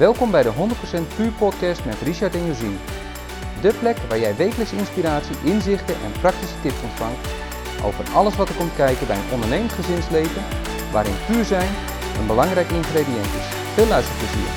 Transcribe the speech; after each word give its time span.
Welkom 0.00 0.30
bij 0.30 0.42
de 0.42 0.52
100% 0.52 1.16
Puur 1.16 1.32
Podcast 1.38 1.84
met 1.84 2.00
Richard 2.00 2.34
en 2.34 2.46
Josien. 2.46 2.78
De 3.60 3.74
plek 3.80 3.96
waar 4.08 4.18
jij 4.18 4.36
wekelijks 4.36 4.72
inspiratie, 4.72 5.36
inzichten 5.44 5.94
en 5.94 6.20
praktische 6.20 6.60
tips 6.62 6.82
ontvangt 6.82 7.28
over 7.84 8.04
alles 8.14 8.36
wat 8.36 8.48
er 8.48 8.54
komt 8.54 8.74
kijken 8.74 9.06
bij 9.06 9.16
een 9.16 9.32
ondernemend 9.32 9.72
gezinsleven, 9.72 10.42
waarin 10.92 11.14
puur 11.26 11.44
zijn 11.44 11.68
een 12.18 12.26
belangrijk 12.26 12.70
ingrediënt 12.70 13.24
is. 13.24 13.46
Veel 13.74 13.86
luisterplezier. 13.86 14.48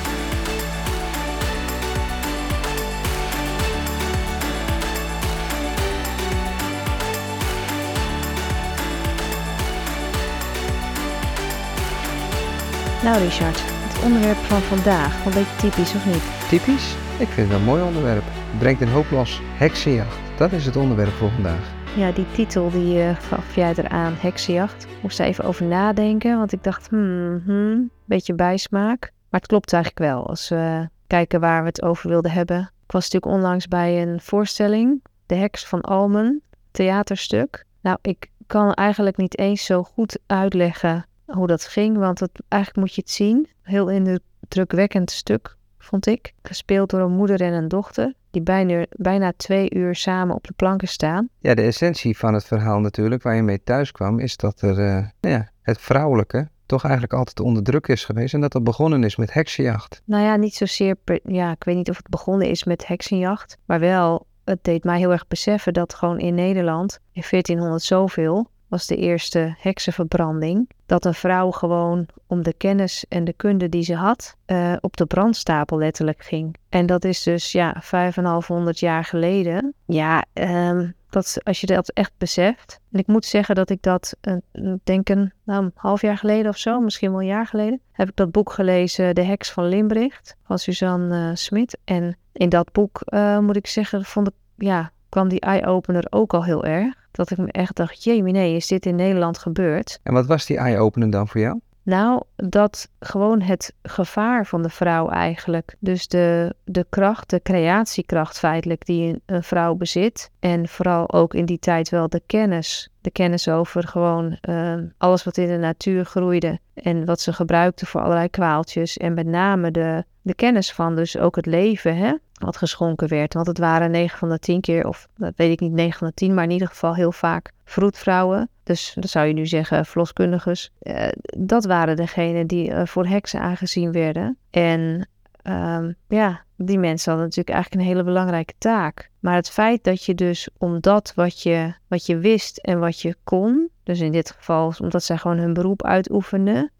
Nou 13.02 13.18
Richard, 13.18 13.73
onderwerp 14.04 14.36
van 14.36 14.60
vandaag, 14.60 15.24
wel 15.24 15.32
een 15.32 15.38
beetje 15.38 15.68
typisch 15.68 15.94
of 15.94 16.06
niet? 16.06 16.48
Typisch? 16.48 16.96
Ik 17.18 17.28
vind 17.28 17.50
het 17.50 17.58
een 17.58 17.64
mooi 17.64 17.82
onderwerp. 17.82 18.22
Het 18.24 18.58
brengt 18.58 18.80
een 18.80 18.88
hoop 18.88 19.10
los. 19.10 19.40
Heksenjacht. 19.42 20.18
Dat 20.36 20.52
is 20.52 20.66
het 20.66 20.76
onderwerp 20.76 21.12
voor 21.12 21.30
vandaag. 21.30 21.72
Ja, 21.96 22.12
die 22.12 22.26
titel 22.32 22.70
die 22.70 22.96
uh, 22.96 23.16
gaf 23.16 23.54
jij 23.54 23.74
eraan, 23.76 24.14
heksenjacht. 24.18 24.84
Ik 24.84 25.02
moest 25.02 25.18
er 25.18 25.26
even 25.26 25.44
over 25.44 25.64
nadenken, 25.64 26.38
want 26.38 26.52
ik 26.52 26.62
dacht, 26.62 26.88
hmm, 26.88 27.42
hmm, 27.44 27.90
beetje 28.04 28.34
bijsmaak. 28.34 29.00
Maar 29.30 29.40
het 29.40 29.48
klopt 29.48 29.72
eigenlijk 29.72 30.12
wel, 30.12 30.26
als 30.26 30.48
we 30.48 30.88
kijken 31.06 31.40
waar 31.40 31.60
we 31.60 31.68
het 31.68 31.82
over 31.82 32.08
wilden 32.08 32.30
hebben. 32.30 32.60
Ik 32.60 32.92
was 32.92 33.10
natuurlijk 33.10 33.32
onlangs 33.32 33.68
bij 33.68 34.02
een 34.02 34.20
voorstelling, 34.20 35.02
De 35.26 35.34
Heks 35.34 35.66
van 35.66 35.80
Almen, 35.80 36.42
theaterstuk. 36.70 37.64
Nou, 37.80 37.98
ik 38.02 38.30
kan 38.46 38.72
eigenlijk 38.72 39.16
niet 39.16 39.38
eens 39.38 39.64
zo 39.64 39.82
goed 39.82 40.18
uitleggen 40.26 41.06
hoe 41.26 41.46
dat 41.46 41.64
ging. 41.64 41.96
Want 41.96 42.20
het, 42.20 42.30
eigenlijk 42.48 42.82
moet 42.82 42.94
je 42.94 43.00
het 43.00 43.10
zien. 43.10 43.48
Heel 43.62 43.90
indrukwekkend 43.90 45.10
stuk, 45.10 45.56
vond 45.78 46.06
ik. 46.06 46.34
Gespeeld 46.42 46.90
door 46.90 47.00
een 47.00 47.16
moeder 47.16 47.40
en 47.40 47.52
een 47.52 47.68
dochter. 47.68 48.14
Die 48.30 48.42
bijna, 48.42 48.86
bijna 48.90 49.32
twee 49.36 49.74
uur 49.74 49.94
samen 49.94 50.34
op 50.34 50.46
de 50.46 50.52
planken 50.56 50.88
staan. 50.88 51.28
Ja, 51.38 51.54
de 51.54 51.62
essentie 51.62 52.18
van 52.18 52.34
het 52.34 52.44
verhaal 52.44 52.80
natuurlijk, 52.80 53.22
waar 53.22 53.36
je 53.36 53.42
mee 53.42 53.62
thuis 53.62 53.92
kwam, 53.92 54.18
is 54.18 54.36
dat 54.36 54.60
er 54.60 54.78
uh, 54.78 55.06
nou 55.20 55.34
ja, 55.34 55.48
het 55.62 55.80
vrouwelijke 55.80 56.48
toch 56.66 56.82
eigenlijk 56.82 57.12
altijd 57.14 57.40
onder 57.40 57.62
druk 57.62 57.88
is 57.88 58.04
geweest. 58.04 58.34
En 58.34 58.40
dat 58.40 58.52
dat 58.52 58.64
begonnen 58.64 59.04
is 59.04 59.16
met 59.16 59.32
heksenjacht. 59.32 60.02
Nou 60.04 60.24
ja, 60.24 60.36
niet 60.36 60.54
zozeer. 60.54 60.96
ja, 61.24 61.50
ik 61.50 61.64
weet 61.64 61.76
niet 61.76 61.90
of 61.90 61.96
het 61.96 62.08
begonnen 62.08 62.48
is 62.48 62.64
met 62.64 62.86
heksenjacht. 62.86 63.58
Maar 63.64 63.80
wel, 63.80 64.26
het 64.44 64.64
deed 64.64 64.84
mij 64.84 64.98
heel 64.98 65.12
erg 65.12 65.26
beseffen 65.26 65.72
dat 65.72 65.94
gewoon 65.94 66.18
in 66.18 66.34
Nederland 66.34 66.98
in 67.12 67.22
1400 67.30 67.82
zoveel 67.82 68.50
was 68.74 68.86
de 68.86 68.96
eerste 68.96 69.54
heksenverbranding. 69.58 70.70
Dat 70.86 71.04
een 71.04 71.14
vrouw 71.14 71.50
gewoon 71.50 72.06
om 72.26 72.42
de 72.42 72.52
kennis 72.52 73.04
en 73.08 73.24
de 73.24 73.32
kunde 73.32 73.68
die 73.68 73.82
ze 73.82 73.94
had 73.94 74.36
uh, 74.46 74.76
op 74.80 74.96
de 74.96 75.06
brandstapel 75.06 75.78
letterlijk 75.78 76.22
ging. 76.22 76.56
En 76.68 76.86
dat 76.86 77.04
is 77.04 77.22
dus 77.22 77.52
ja, 77.52 77.76
vijf 77.80 78.16
en 78.16 78.24
half 78.24 78.46
honderd 78.46 78.78
jaar 78.78 79.04
geleden. 79.04 79.74
Ja, 79.84 80.24
um, 80.32 80.94
dat, 81.10 81.38
als 81.42 81.60
je 81.60 81.66
dat 81.66 81.88
echt 81.88 82.12
beseft. 82.18 82.80
En 82.92 82.98
ik 82.98 83.06
moet 83.06 83.24
zeggen 83.24 83.54
dat 83.54 83.70
ik 83.70 83.82
dat, 83.82 84.16
uh, 84.22 84.74
denk 84.84 85.08
een, 85.08 85.32
nou, 85.44 85.70
half 85.74 86.00
jaar 86.00 86.18
geleden 86.18 86.50
of 86.50 86.58
zo, 86.58 86.80
misschien 86.80 87.10
wel 87.10 87.20
een 87.20 87.26
jaar 87.26 87.46
geleden, 87.46 87.80
heb 87.92 88.08
ik 88.08 88.16
dat 88.16 88.30
boek 88.30 88.52
gelezen, 88.52 89.14
De 89.14 89.22
Heks 89.22 89.50
van 89.50 89.68
Limbricht, 89.68 90.36
van 90.42 90.58
Suzanne 90.58 91.28
uh, 91.28 91.34
Smit. 91.34 91.78
En 91.84 92.16
in 92.32 92.48
dat 92.48 92.72
boek, 92.72 93.00
moet 93.40 93.56
ik 93.56 93.66
zeggen, 93.66 94.04
vond 94.04 94.28
ik, 94.28 94.34
ja, 94.56 94.90
kwam 95.08 95.28
die 95.28 95.40
eye-opener 95.40 96.06
ook 96.10 96.34
al 96.34 96.44
heel 96.44 96.64
erg. 96.64 97.02
Dat 97.16 97.30
ik 97.30 97.38
me 97.38 97.52
echt 97.52 97.76
dacht, 97.76 98.04
jee, 98.04 98.22
nee, 98.22 98.56
is 98.56 98.66
dit 98.66 98.86
in 98.86 98.96
Nederland 98.96 99.38
gebeurd? 99.38 99.98
En 100.02 100.12
wat 100.12 100.26
was 100.26 100.46
die 100.46 100.56
eye-opener 100.56 101.10
dan 101.10 101.28
voor 101.28 101.40
jou? 101.40 101.60
Nou, 101.84 102.22
dat 102.36 102.88
gewoon 103.00 103.40
het 103.40 103.74
gevaar 103.82 104.46
van 104.46 104.62
de 104.62 104.68
vrouw 104.68 105.08
eigenlijk. 105.08 105.74
Dus 105.78 106.08
de, 106.08 106.54
de 106.64 106.86
kracht, 106.88 107.30
de 107.30 107.42
creatiekracht 107.42 108.38
feitelijk 108.38 108.86
die 108.86 109.22
een 109.26 109.42
vrouw 109.42 109.74
bezit. 109.74 110.30
En 110.40 110.68
vooral 110.68 111.12
ook 111.12 111.34
in 111.34 111.44
die 111.44 111.58
tijd 111.58 111.88
wel 111.88 112.08
de 112.08 112.22
kennis. 112.26 112.88
De 113.00 113.10
kennis 113.10 113.48
over 113.48 113.88
gewoon 113.88 114.38
uh, 114.48 114.74
alles 114.98 115.24
wat 115.24 115.36
in 115.36 115.48
de 115.48 115.58
natuur 115.58 116.04
groeide. 116.04 116.58
En 116.74 117.04
wat 117.04 117.20
ze 117.20 117.32
gebruikte 117.32 117.86
voor 117.86 118.00
allerlei 118.00 118.28
kwaaltjes. 118.28 118.96
En 118.96 119.14
met 119.14 119.26
name 119.26 119.70
de, 119.70 120.04
de 120.22 120.34
kennis 120.34 120.72
van 120.72 120.96
dus 120.96 121.18
ook 121.18 121.36
het 121.36 121.46
leven, 121.46 121.96
hè? 121.96 122.14
Wat 122.44 122.56
geschonken 122.56 123.08
werd. 123.08 123.34
Want 123.34 123.46
het 123.46 123.58
waren 123.58 123.90
9 123.90 124.18
van 124.18 124.28
de 124.28 124.38
10 124.38 124.60
keer, 124.60 124.86
of 124.86 125.08
dat 125.16 125.32
weet 125.36 125.52
ik 125.52 125.60
niet 125.60 125.72
9 125.72 125.98
van 125.98 126.08
de 126.08 126.14
10, 126.14 126.34
maar 126.34 126.44
in 126.44 126.50
ieder 126.50 126.68
geval 126.68 126.94
heel 126.94 127.12
vaak 127.12 127.52
vroedvrouwen. 127.64 128.48
Dus 128.62 128.92
dat 128.94 129.10
zou 129.10 129.26
je 129.26 129.32
nu 129.32 129.46
zeggen, 129.46 129.86
verloskundiges. 129.86 130.70
Uh, 130.82 131.08
dat 131.38 131.64
waren 131.64 131.96
degenen 131.96 132.46
die 132.46 132.70
uh, 132.70 132.82
voor 132.84 133.06
heksen 133.06 133.40
aangezien 133.40 133.92
werden. 133.92 134.36
En 134.50 135.08
um, 135.42 135.94
ja, 136.08 136.42
die 136.56 136.78
mensen 136.78 137.10
hadden 137.10 137.28
natuurlijk 137.28 137.54
eigenlijk 137.54 137.74
een 137.74 137.88
hele 137.88 138.04
belangrijke 138.04 138.54
taak. 138.58 139.10
Maar 139.20 139.34
het 139.34 139.50
feit 139.50 139.84
dat 139.84 140.04
je 140.04 140.14
dus 140.14 140.48
omdat 140.58 141.12
wat 141.14 141.42
je, 141.42 141.74
wat 141.88 142.06
je 142.06 142.18
wist 142.18 142.58
en 142.58 142.78
wat 142.78 143.00
je 143.00 143.16
kon, 143.24 143.68
dus 143.82 144.00
in 144.00 144.12
dit 144.12 144.30
geval 144.30 144.72
omdat 144.78 145.02
zij 145.02 145.16
gewoon 145.16 145.38
hun 145.38 145.52
beroep 145.52 145.82
uitoefenden, 145.82 146.70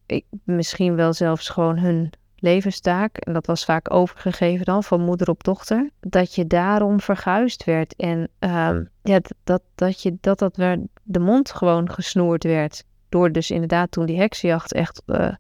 misschien 0.44 0.94
wel 0.94 1.12
zelfs 1.12 1.48
gewoon 1.48 1.78
hun 1.78 2.12
levenstaak, 2.44 3.16
en 3.16 3.32
dat 3.32 3.46
was 3.46 3.64
vaak 3.64 3.94
overgegeven 3.94 4.64
dan 4.64 4.84
van 4.84 5.00
moeder 5.00 5.28
op 5.28 5.44
dochter, 5.44 5.90
dat 6.00 6.34
je 6.34 6.46
daarom 6.46 7.00
verguisd 7.00 7.64
werd. 7.64 7.96
En 7.96 8.28
um, 8.38 8.88
ja, 9.02 9.20
dat, 9.44 9.62
dat, 9.74 10.02
je, 10.02 10.16
dat, 10.20 10.38
dat 10.38 10.56
werd, 10.56 10.80
de 11.02 11.18
mond 11.18 11.50
gewoon 11.50 11.90
gesnoerd 11.90 12.44
werd. 12.44 12.84
Door 13.08 13.32
dus 13.32 13.50
inderdaad 13.50 13.90
toen 13.90 14.06
die 14.06 14.18
heksenjacht 14.18 14.72
echt 14.72 15.02
uh, 15.06 15.32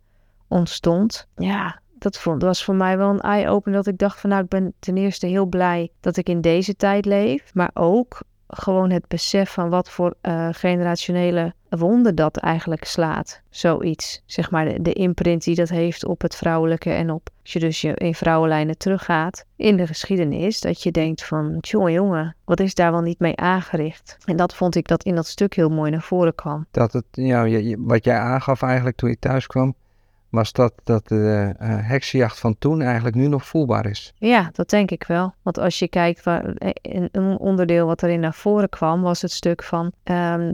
ontstond. 0.48 1.26
Ja, 1.36 1.80
dat, 1.98 2.18
vond, 2.18 2.42
was 2.42 2.64
voor 2.64 2.74
mij 2.74 2.98
wel 2.98 3.10
een 3.10 3.20
eye-opener 3.20 3.78
dat 3.78 3.92
ik 3.92 3.98
dacht 3.98 4.20
van 4.20 4.30
nou, 4.30 4.42
ik 4.42 4.48
ben 4.48 4.74
ten 4.78 4.96
eerste 4.96 5.26
heel 5.26 5.46
blij 5.46 5.90
dat 6.00 6.16
ik 6.16 6.28
in 6.28 6.40
deze 6.40 6.76
tijd 6.76 7.04
leef. 7.04 7.54
Maar 7.54 7.70
ook 7.74 8.20
gewoon 8.56 8.90
het 8.90 9.08
besef 9.08 9.50
van 9.50 9.70
wat 9.70 9.90
voor 9.90 10.14
uh, 10.22 10.48
generationele 10.52 11.54
wonden 11.68 12.14
dat 12.14 12.36
eigenlijk 12.36 12.84
slaat. 12.84 13.40
Zoiets. 13.50 14.22
Zeg 14.26 14.50
maar 14.50 14.82
de, 14.82 14.92
imprint 14.92 15.44
die 15.44 15.54
dat 15.54 15.68
heeft 15.68 16.04
op 16.04 16.22
het 16.22 16.36
vrouwelijke 16.36 16.90
en 16.90 17.10
op. 17.10 17.28
Als 17.42 17.52
je 17.52 17.58
dus 17.58 17.80
je 17.80 17.94
in 17.94 18.14
vrouwenlijnen 18.14 18.78
teruggaat 18.78 19.44
in 19.56 19.76
de 19.76 19.86
geschiedenis. 19.86 20.60
Dat 20.60 20.82
je 20.82 20.90
denkt 20.90 21.24
van, 21.24 21.56
jongen 21.60 21.92
jongen, 21.92 22.36
wat 22.44 22.60
is 22.60 22.74
daar 22.74 22.92
wel 22.92 23.00
niet 23.00 23.18
mee 23.18 23.36
aangericht? 23.36 24.16
En 24.24 24.36
dat 24.36 24.54
vond 24.54 24.74
ik 24.74 24.88
dat 24.88 25.04
in 25.04 25.14
dat 25.14 25.26
stuk 25.26 25.54
heel 25.54 25.68
mooi 25.68 25.90
naar 25.90 26.02
voren 26.02 26.34
kwam. 26.34 26.66
Dat 26.70 26.92
het, 26.92 27.04
ja, 27.10 27.76
wat 27.78 28.04
jij 28.04 28.18
aangaf 28.18 28.62
eigenlijk 28.62 28.96
toen 28.96 29.10
je 29.10 29.18
thuis 29.18 29.46
kwam 29.46 29.74
was 30.34 30.52
dat, 30.52 30.72
dat 30.84 31.08
de 31.08 31.54
uh, 31.60 31.68
heksenjacht 31.80 32.38
van 32.38 32.58
toen 32.58 32.82
eigenlijk 32.82 33.16
nu 33.16 33.26
nog 33.26 33.46
voelbaar 33.46 33.86
is. 33.86 34.12
Ja, 34.18 34.50
dat 34.52 34.70
denk 34.70 34.90
ik 34.90 35.04
wel. 35.04 35.34
Want 35.42 35.58
als 35.58 35.78
je 35.78 35.88
kijkt, 35.88 36.24
waar, 36.24 36.44
een 37.12 37.38
onderdeel 37.38 37.86
wat 37.86 38.02
erin 38.02 38.20
naar 38.20 38.34
voren 38.34 38.68
kwam, 38.68 39.02
was 39.02 39.22
het 39.22 39.30
stuk 39.30 39.62
van 39.62 39.84
um, 39.84 39.92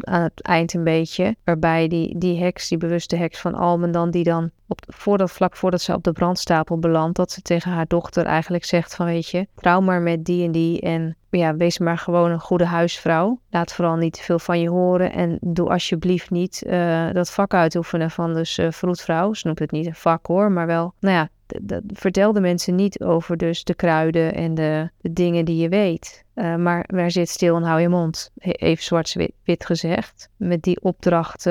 aan 0.01 0.23
het 0.23 0.43
eind 0.43 0.75
een 0.75 0.85
beetje, 0.85 1.37
waarbij 1.45 1.89
die, 1.89 2.19
die 2.19 2.43
heks, 2.43 2.69
die 2.69 2.79
bewuste 2.79 3.17
heks 3.17 3.41
van 3.41 3.55
Almen 3.55 3.91
dan, 3.91 4.11
die 4.11 4.25
dan 4.25 4.51
op, 4.71 4.81
voordat, 4.87 5.31
vlak 5.31 5.57
voordat 5.57 5.81
ze 5.81 5.95
op 5.95 6.05
de 6.05 6.13
brandstapel 6.13 6.79
belandt, 6.79 7.17
dat 7.17 7.33
ze 7.33 7.43
tegen 7.43 7.71
haar 7.71 7.87
dochter 7.87 8.25
eigenlijk 8.25 8.65
zegt 8.65 8.95
van 8.95 9.07
weet 9.07 9.29
je, 9.29 9.47
trouw 9.55 9.81
maar 9.81 10.03
met 10.03 10.25
die 10.25 10.45
en 10.45 10.53
die 10.53 10.81
en 10.81 11.17
ja, 11.31 11.57
wees 11.57 11.79
maar 11.79 11.99
gewoon 11.99 12.31
een 12.31 12.41
goede 12.41 12.65
huisvrouw. 12.65 13.41
Laat 13.51 13.73
vooral 13.73 13.97
niet 13.97 14.13
te 14.13 14.23
veel 14.23 14.39
van 14.39 14.61
je 14.61 14.69
horen 14.69 15.13
en 15.13 15.39
doe 15.41 15.69
alsjeblieft 15.69 16.31
niet 16.31 16.63
uh, 16.67 17.11
dat 17.13 17.31
vak 17.31 17.55
uitoefenen 17.55 18.11
van 18.11 18.35
dus 18.35 18.59
uh, 18.59 18.71
vroedvrouw. 18.71 19.35
Ze 19.35 19.47
noemt 19.47 19.59
het 19.59 19.71
niet 19.71 19.87
een 19.87 19.95
vak 19.95 20.27
hoor, 20.27 20.53
maar 20.53 20.67
wel, 20.67 20.95
nou 21.01 21.15
ja, 21.15 21.29
vertel 21.87 22.33
de 22.33 22.41
mensen 22.41 22.75
niet 22.75 23.01
over 23.01 23.37
dus 23.37 23.65
de 23.65 23.75
kruiden 23.75 24.35
en 24.35 24.55
de, 24.55 24.91
de 25.01 25.13
dingen 25.13 25.45
die 25.45 25.57
je 25.57 25.69
weet. 25.69 26.25
Uh, 26.35 26.57
maar 26.57 26.85
waar 26.95 27.11
zit 27.11 27.29
stil 27.29 27.57
en 27.57 27.63
hou 27.63 27.81
je 27.81 27.89
mond, 27.89 28.31
even 28.39 28.85
zwart-wit 28.85 29.67
gezegd. 29.67 30.29
Met 30.37 30.63
die 30.63 30.81
opdracht 30.83 31.49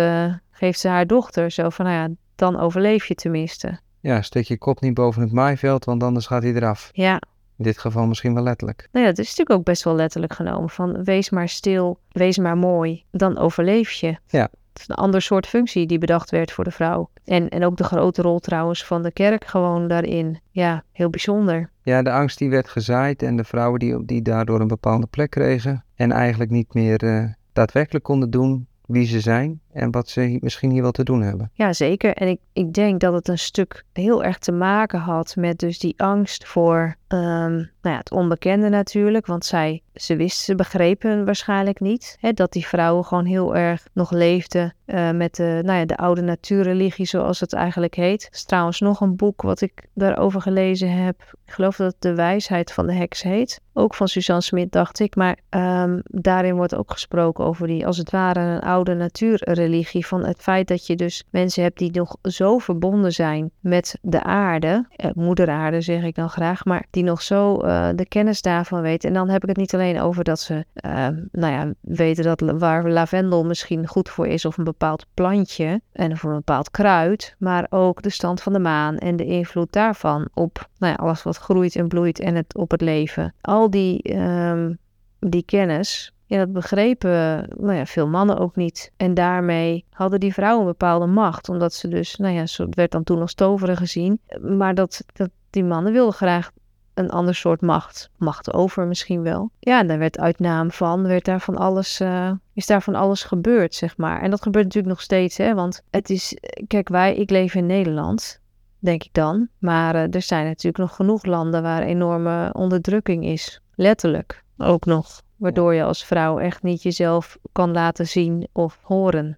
geeft 0.51 0.79
ze 0.79 0.87
haar 0.87 1.07
dochter 1.07 1.51
zo 1.51 1.69
van, 1.69 1.85
nou 1.85 1.97
ja, 1.97 2.15
dan 2.39 2.59
overleef 2.59 3.05
je 3.05 3.15
tenminste. 3.15 3.79
Ja, 3.99 4.21
steek 4.21 4.45
je 4.45 4.57
kop 4.57 4.81
niet 4.81 4.93
boven 4.93 5.21
het 5.21 5.31
maaiveld, 5.31 5.85
want 5.85 6.03
anders 6.03 6.25
gaat 6.25 6.43
hij 6.43 6.53
eraf. 6.53 6.89
Ja. 6.93 7.21
In 7.57 7.63
dit 7.63 7.77
geval 7.77 8.07
misschien 8.07 8.33
wel 8.33 8.43
letterlijk. 8.43 8.87
Nou 8.91 9.05
ja, 9.05 9.11
het 9.11 9.19
is 9.19 9.29
natuurlijk 9.29 9.59
ook 9.59 9.65
best 9.65 9.83
wel 9.83 9.95
letterlijk 9.95 10.33
genomen. 10.33 10.69
Van 10.69 11.03
wees 11.03 11.29
maar 11.29 11.49
stil, 11.49 11.99
wees 12.11 12.37
maar 12.37 12.57
mooi, 12.57 13.03
dan 13.11 13.37
overleef 13.37 13.91
je. 13.91 14.17
Ja. 14.27 14.49
Het 14.73 14.81
is 14.81 14.95
een 14.95 15.03
ander 15.03 15.21
soort 15.21 15.47
functie 15.47 15.87
die 15.87 15.97
bedacht 15.97 16.29
werd 16.29 16.51
voor 16.51 16.63
de 16.63 16.71
vrouw. 16.71 17.09
En, 17.25 17.49
en 17.49 17.65
ook 17.65 17.77
de 17.77 17.83
grote 17.83 18.21
rol 18.21 18.39
trouwens 18.39 18.85
van 18.85 19.01
de 19.01 19.11
kerk 19.11 19.45
gewoon 19.45 19.87
daarin. 19.87 20.39
Ja, 20.49 20.83
heel 20.91 21.09
bijzonder. 21.09 21.69
Ja, 21.83 22.01
de 22.01 22.11
angst 22.11 22.37
die 22.37 22.49
werd 22.49 22.69
gezaaid 22.69 23.21
en 23.23 23.35
de 23.35 23.43
vrouwen 23.43 23.79
die, 23.79 24.05
die 24.05 24.21
daardoor 24.21 24.59
een 24.61 24.67
bepaalde 24.67 25.07
plek 25.07 25.29
kregen. 25.29 25.83
En 25.95 26.11
eigenlijk 26.11 26.51
niet 26.51 26.73
meer 26.73 27.03
uh, 27.03 27.25
daadwerkelijk 27.53 28.03
konden 28.03 28.29
doen 28.29 28.67
wie 28.85 29.05
ze 29.05 29.19
zijn 29.19 29.61
en 29.71 29.91
wat 29.91 30.09
ze 30.09 30.37
misschien 30.41 30.71
hier 30.71 30.81
wel 30.81 30.91
te 30.91 31.03
doen 31.03 31.21
hebben. 31.21 31.51
Ja, 31.53 31.73
zeker. 31.73 32.13
En 32.13 32.27
ik, 32.27 32.39
ik 32.53 32.73
denk 32.73 32.99
dat 32.99 33.13
het 33.13 33.27
een 33.27 33.37
stuk 33.37 33.83
heel 33.93 34.23
erg 34.23 34.37
te 34.37 34.51
maken 34.51 34.99
had 34.99 35.35
met 35.35 35.59
dus 35.59 35.79
die 35.79 35.93
angst 35.97 36.47
voor 36.47 36.95
ehm, 37.07 37.53
nou 37.81 37.95
ja, 37.95 37.97
het 37.97 38.11
onbekende 38.11 38.69
natuurlijk. 38.69 39.25
Want 39.25 39.45
zij, 39.45 39.81
ze 39.93 40.15
wisten, 40.15 40.43
ze 40.43 40.55
begrepen 40.55 41.25
waarschijnlijk 41.25 41.79
niet 41.79 42.17
hè, 42.19 42.33
dat 42.33 42.51
die 42.51 42.67
vrouwen 42.67 43.05
gewoon 43.05 43.25
heel 43.25 43.55
erg 43.55 43.87
nog 43.93 44.11
leefden 44.11 44.73
uh, 44.85 45.11
met 45.11 45.35
de, 45.35 45.61
nou 45.63 45.79
ja, 45.79 45.85
de 45.85 45.97
oude 45.97 46.21
natuurreligie, 46.21 47.05
zoals 47.05 47.39
het 47.39 47.53
eigenlijk 47.53 47.95
heet. 47.95 48.23
Er 48.23 48.29
is 48.31 48.43
trouwens 48.43 48.79
nog 48.79 49.01
een 49.01 49.15
boek 49.15 49.41
wat 49.41 49.61
ik 49.61 49.87
daarover 49.93 50.41
gelezen 50.41 50.91
heb. 50.91 51.21
Ik 51.45 51.53
geloof 51.53 51.75
dat 51.75 51.91
het 51.91 52.01
De 52.01 52.15
Wijsheid 52.15 52.71
van 52.71 52.87
de 52.87 52.93
Heks 52.93 53.21
heet. 53.21 53.61
Ook 53.73 53.95
van 53.95 54.07
Suzanne 54.07 54.41
Smit, 54.41 54.71
dacht 54.71 54.99
ik. 54.99 55.15
Maar 55.15 55.37
um, 55.49 56.01
daarin 56.03 56.55
wordt 56.55 56.75
ook 56.75 56.91
gesproken 56.91 57.45
over 57.45 57.67
die, 57.67 57.85
als 57.85 57.97
het 57.97 58.11
ware, 58.11 58.39
een 58.39 58.59
oude 58.59 58.93
natuurreligie. 58.93 59.58
Van 60.05 60.25
het 60.25 60.41
feit 60.41 60.67
dat 60.67 60.87
je 60.87 60.95
dus 60.95 61.23
mensen 61.29 61.63
hebt 61.63 61.77
die 61.77 61.91
nog 61.91 62.17
zo 62.21 62.57
verbonden 62.57 63.11
zijn 63.11 63.51
met 63.59 63.97
de 64.01 64.23
aarde. 64.23 64.87
Eh, 64.95 65.09
moeder 65.13 65.49
aarde 65.49 65.81
zeg 65.81 66.03
ik 66.03 66.15
dan 66.15 66.29
graag. 66.29 66.65
Maar 66.65 66.85
die 66.89 67.03
nog 67.03 67.21
zo 67.21 67.63
uh, 67.63 67.89
de 67.95 68.05
kennis 68.05 68.41
daarvan 68.41 68.81
weten. 68.81 69.09
En 69.09 69.15
dan 69.15 69.29
heb 69.29 69.41
ik 69.41 69.49
het 69.49 69.57
niet 69.57 69.73
alleen 69.73 70.01
over 70.01 70.23
dat 70.23 70.39
ze, 70.39 70.65
uh, 70.85 71.07
nou 71.31 71.53
ja, 71.53 71.73
weten 71.81 72.23
dat 72.23 72.41
waar 72.59 72.89
lavendel 72.89 73.45
misschien 73.45 73.87
goed 73.87 74.09
voor 74.09 74.27
is. 74.27 74.45
Of 74.45 74.57
een 74.57 74.63
bepaald 74.63 75.05
plantje. 75.13 75.81
En 75.91 76.17
voor 76.17 76.29
een 76.29 76.35
bepaald 76.35 76.71
kruid. 76.71 77.35
Maar 77.37 77.65
ook 77.69 78.01
de 78.01 78.09
stand 78.09 78.41
van 78.41 78.53
de 78.53 78.59
maan 78.59 78.97
en 78.97 79.15
de 79.15 79.25
invloed 79.25 79.71
daarvan 79.71 80.27
op 80.33 80.69
nou 80.77 80.93
ja, 80.93 80.99
alles 80.99 81.23
wat 81.23 81.37
groeit 81.37 81.75
en 81.75 81.87
bloeit 81.87 82.19
en 82.19 82.35
het, 82.35 82.55
op 82.55 82.71
het 82.71 82.81
leven. 82.81 83.33
Al 83.41 83.69
die, 83.69 84.17
um, 84.17 84.77
die 85.19 85.43
kennis, 85.43 86.13
ja, 86.29 86.37
dat 86.37 86.53
begrepen 86.53 87.47
nou 87.57 87.73
ja, 87.73 87.85
veel 87.85 88.07
mannen 88.07 88.37
ook 88.37 88.55
niet. 88.55 88.91
En 88.97 89.13
daarmee 89.13 89.85
hadden 89.89 90.19
die 90.19 90.33
vrouwen 90.33 90.61
een 90.61 90.71
bepaalde 90.71 91.05
macht. 91.05 91.49
Omdat 91.49 91.73
ze 91.73 91.87
dus, 91.87 92.15
nou 92.15 92.33
ja, 92.33 92.41
het 92.41 92.75
werd 92.75 92.91
dan 92.91 93.03
toen 93.03 93.21
als 93.21 93.33
toveren 93.33 93.77
gezien. 93.77 94.19
Maar 94.41 94.75
dat, 94.75 95.03
dat 95.13 95.29
die 95.49 95.63
mannen 95.63 95.93
wilden 95.93 96.13
graag 96.13 96.51
een 96.93 97.09
ander 97.09 97.35
soort 97.35 97.61
macht. 97.61 98.09
Macht 98.17 98.53
over 98.53 98.87
misschien 98.87 99.21
wel. 99.21 99.51
Ja, 99.59 99.79
en 99.79 99.87
daar 99.87 99.97
werd 99.97 100.19
uit 100.19 100.39
naam 100.39 100.71
van, 100.71 101.03
werd 101.03 101.25
daar 101.25 101.41
van 101.41 101.57
alles, 101.57 102.01
uh, 102.01 102.31
is 102.53 102.65
daar 102.65 102.81
van 102.81 102.95
alles 102.95 103.23
gebeurd, 103.23 103.75
zeg 103.75 103.97
maar. 103.97 104.21
En 104.21 104.29
dat 104.29 104.41
gebeurt 104.41 104.65
natuurlijk 104.65 104.93
nog 104.93 105.03
steeds, 105.03 105.37
hè. 105.37 105.53
Want 105.53 105.81
het 105.89 106.09
is, 106.09 106.37
kijk, 106.67 106.89
wij, 106.89 107.15
ik 107.15 107.29
leef 107.29 107.55
in 107.55 107.65
Nederland 107.65 108.41
denk 108.79 109.03
ik 109.03 109.13
dan. 109.13 109.47
Maar 109.57 109.95
uh, 109.95 110.13
er 110.13 110.21
zijn 110.21 110.45
natuurlijk 110.45 110.77
nog 110.77 110.95
genoeg 110.95 111.25
landen 111.25 111.61
waar 111.61 111.81
enorme 111.81 112.49
onderdrukking 112.53 113.25
is. 113.25 113.61
Letterlijk 113.75 114.43
ook 114.57 114.85
nog. 114.85 115.21
Waardoor 115.39 115.73
je 115.73 115.83
als 115.83 116.05
vrouw 116.05 116.39
echt 116.39 116.63
niet 116.63 116.83
jezelf 116.83 117.37
kan 117.51 117.71
laten 117.71 118.07
zien 118.07 118.47
of 118.51 118.79
horen. 118.81 119.37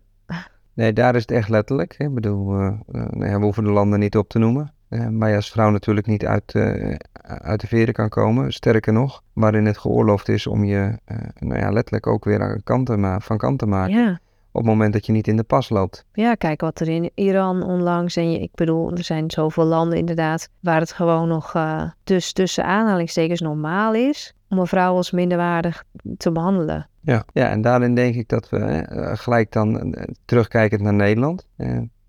Nee, 0.73 0.93
daar 0.93 1.15
is 1.15 1.21
het 1.21 1.31
echt 1.31 1.49
letterlijk. 1.49 1.95
Ik 1.97 2.13
bedoel, 2.13 2.59
uh, 2.59 2.65
uh, 2.65 3.05
nou 3.09 3.25
ja, 3.25 3.37
we 3.37 3.43
hoeven 3.43 3.63
de 3.63 3.71
landen 3.71 3.99
niet 3.99 4.17
op 4.17 4.29
te 4.29 4.39
noemen. 4.39 4.73
maar 5.09 5.29
je 5.29 5.35
als 5.35 5.51
vrouw 5.51 5.69
natuurlijk 5.69 6.07
niet 6.07 6.25
uit, 6.25 6.55
uit 7.21 7.61
de 7.61 7.67
veren 7.67 7.93
kan 7.93 8.09
komen. 8.09 8.53
Sterker 8.53 8.93
nog, 8.93 9.23
waarin 9.33 9.65
het 9.65 9.77
geoorloofd 9.77 10.29
is 10.29 10.47
om 10.47 10.63
je 10.63 10.97
nou 11.39 11.59
ja, 11.59 11.71
letterlijk 11.71 12.07
ook 12.07 12.25
weer 12.25 12.41
aan 12.41 12.63
kant 12.63 12.85
te 12.85 13.17
van 13.19 13.37
kant 13.37 13.59
te 13.59 13.65
maken. 13.65 13.95
Ja 13.95 14.19
op 14.51 14.61
het 14.61 14.69
moment 14.69 14.93
dat 14.93 15.05
je 15.05 15.11
niet 15.11 15.27
in 15.27 15.37
de 15.37 15.43
pas 15.43 15.69
loopt. 15.69 16.05
Ja, 16.13 16.35
kijk 16.35 16.61
wat 16.61 16.79
er 16.79 16.87
in 16.87 17.11
Iran 17.15 17.63
onlangs 17.63 18.15
en 18.15 18.31
je, 18.31 18.39
ik 18.39 18.51
bedoel, 18.55 18.91
er 18.91 19.03
zijn 19.03 19.31
zoveel 19.31 19.65
landen 19.65 19.97
inderdaad 19.97 20.49
waar 20.59 20.79
het 20.79 20.91
gewoon 20.91 21.27
nog 21.27 21.53
uh, 21.53 21.83
dus 22.03 22.33
tussen 22.33 22.65
aanhalingstekens 22.65 23.41
normaal 23.41 23.93
is 23.93 24.33
om 24.49 24.59
een 24.59 24.67
vrouw 24.67 24.95
als 24.95 25.11
minderwaardig 25.11 25.83
te 26.17 26.31
behandelen. 26.31 26.87
Ja, 27.01 27.25
ja 27.33 27.49
en 27.49 27.61
daarin 27.61 27.95
denk 27.95 28.15
ik 28.15 28.27
dat 28.29 28.49
we 28.49 28.87
uh, 28.91 29.11
gelijk 29.13 29.51
dan 29.51 29.75
uh, 29.75 30.03
terugkijkend 30.25 30.81
naar 30.81 30.93
Nederland, 30.93 31.47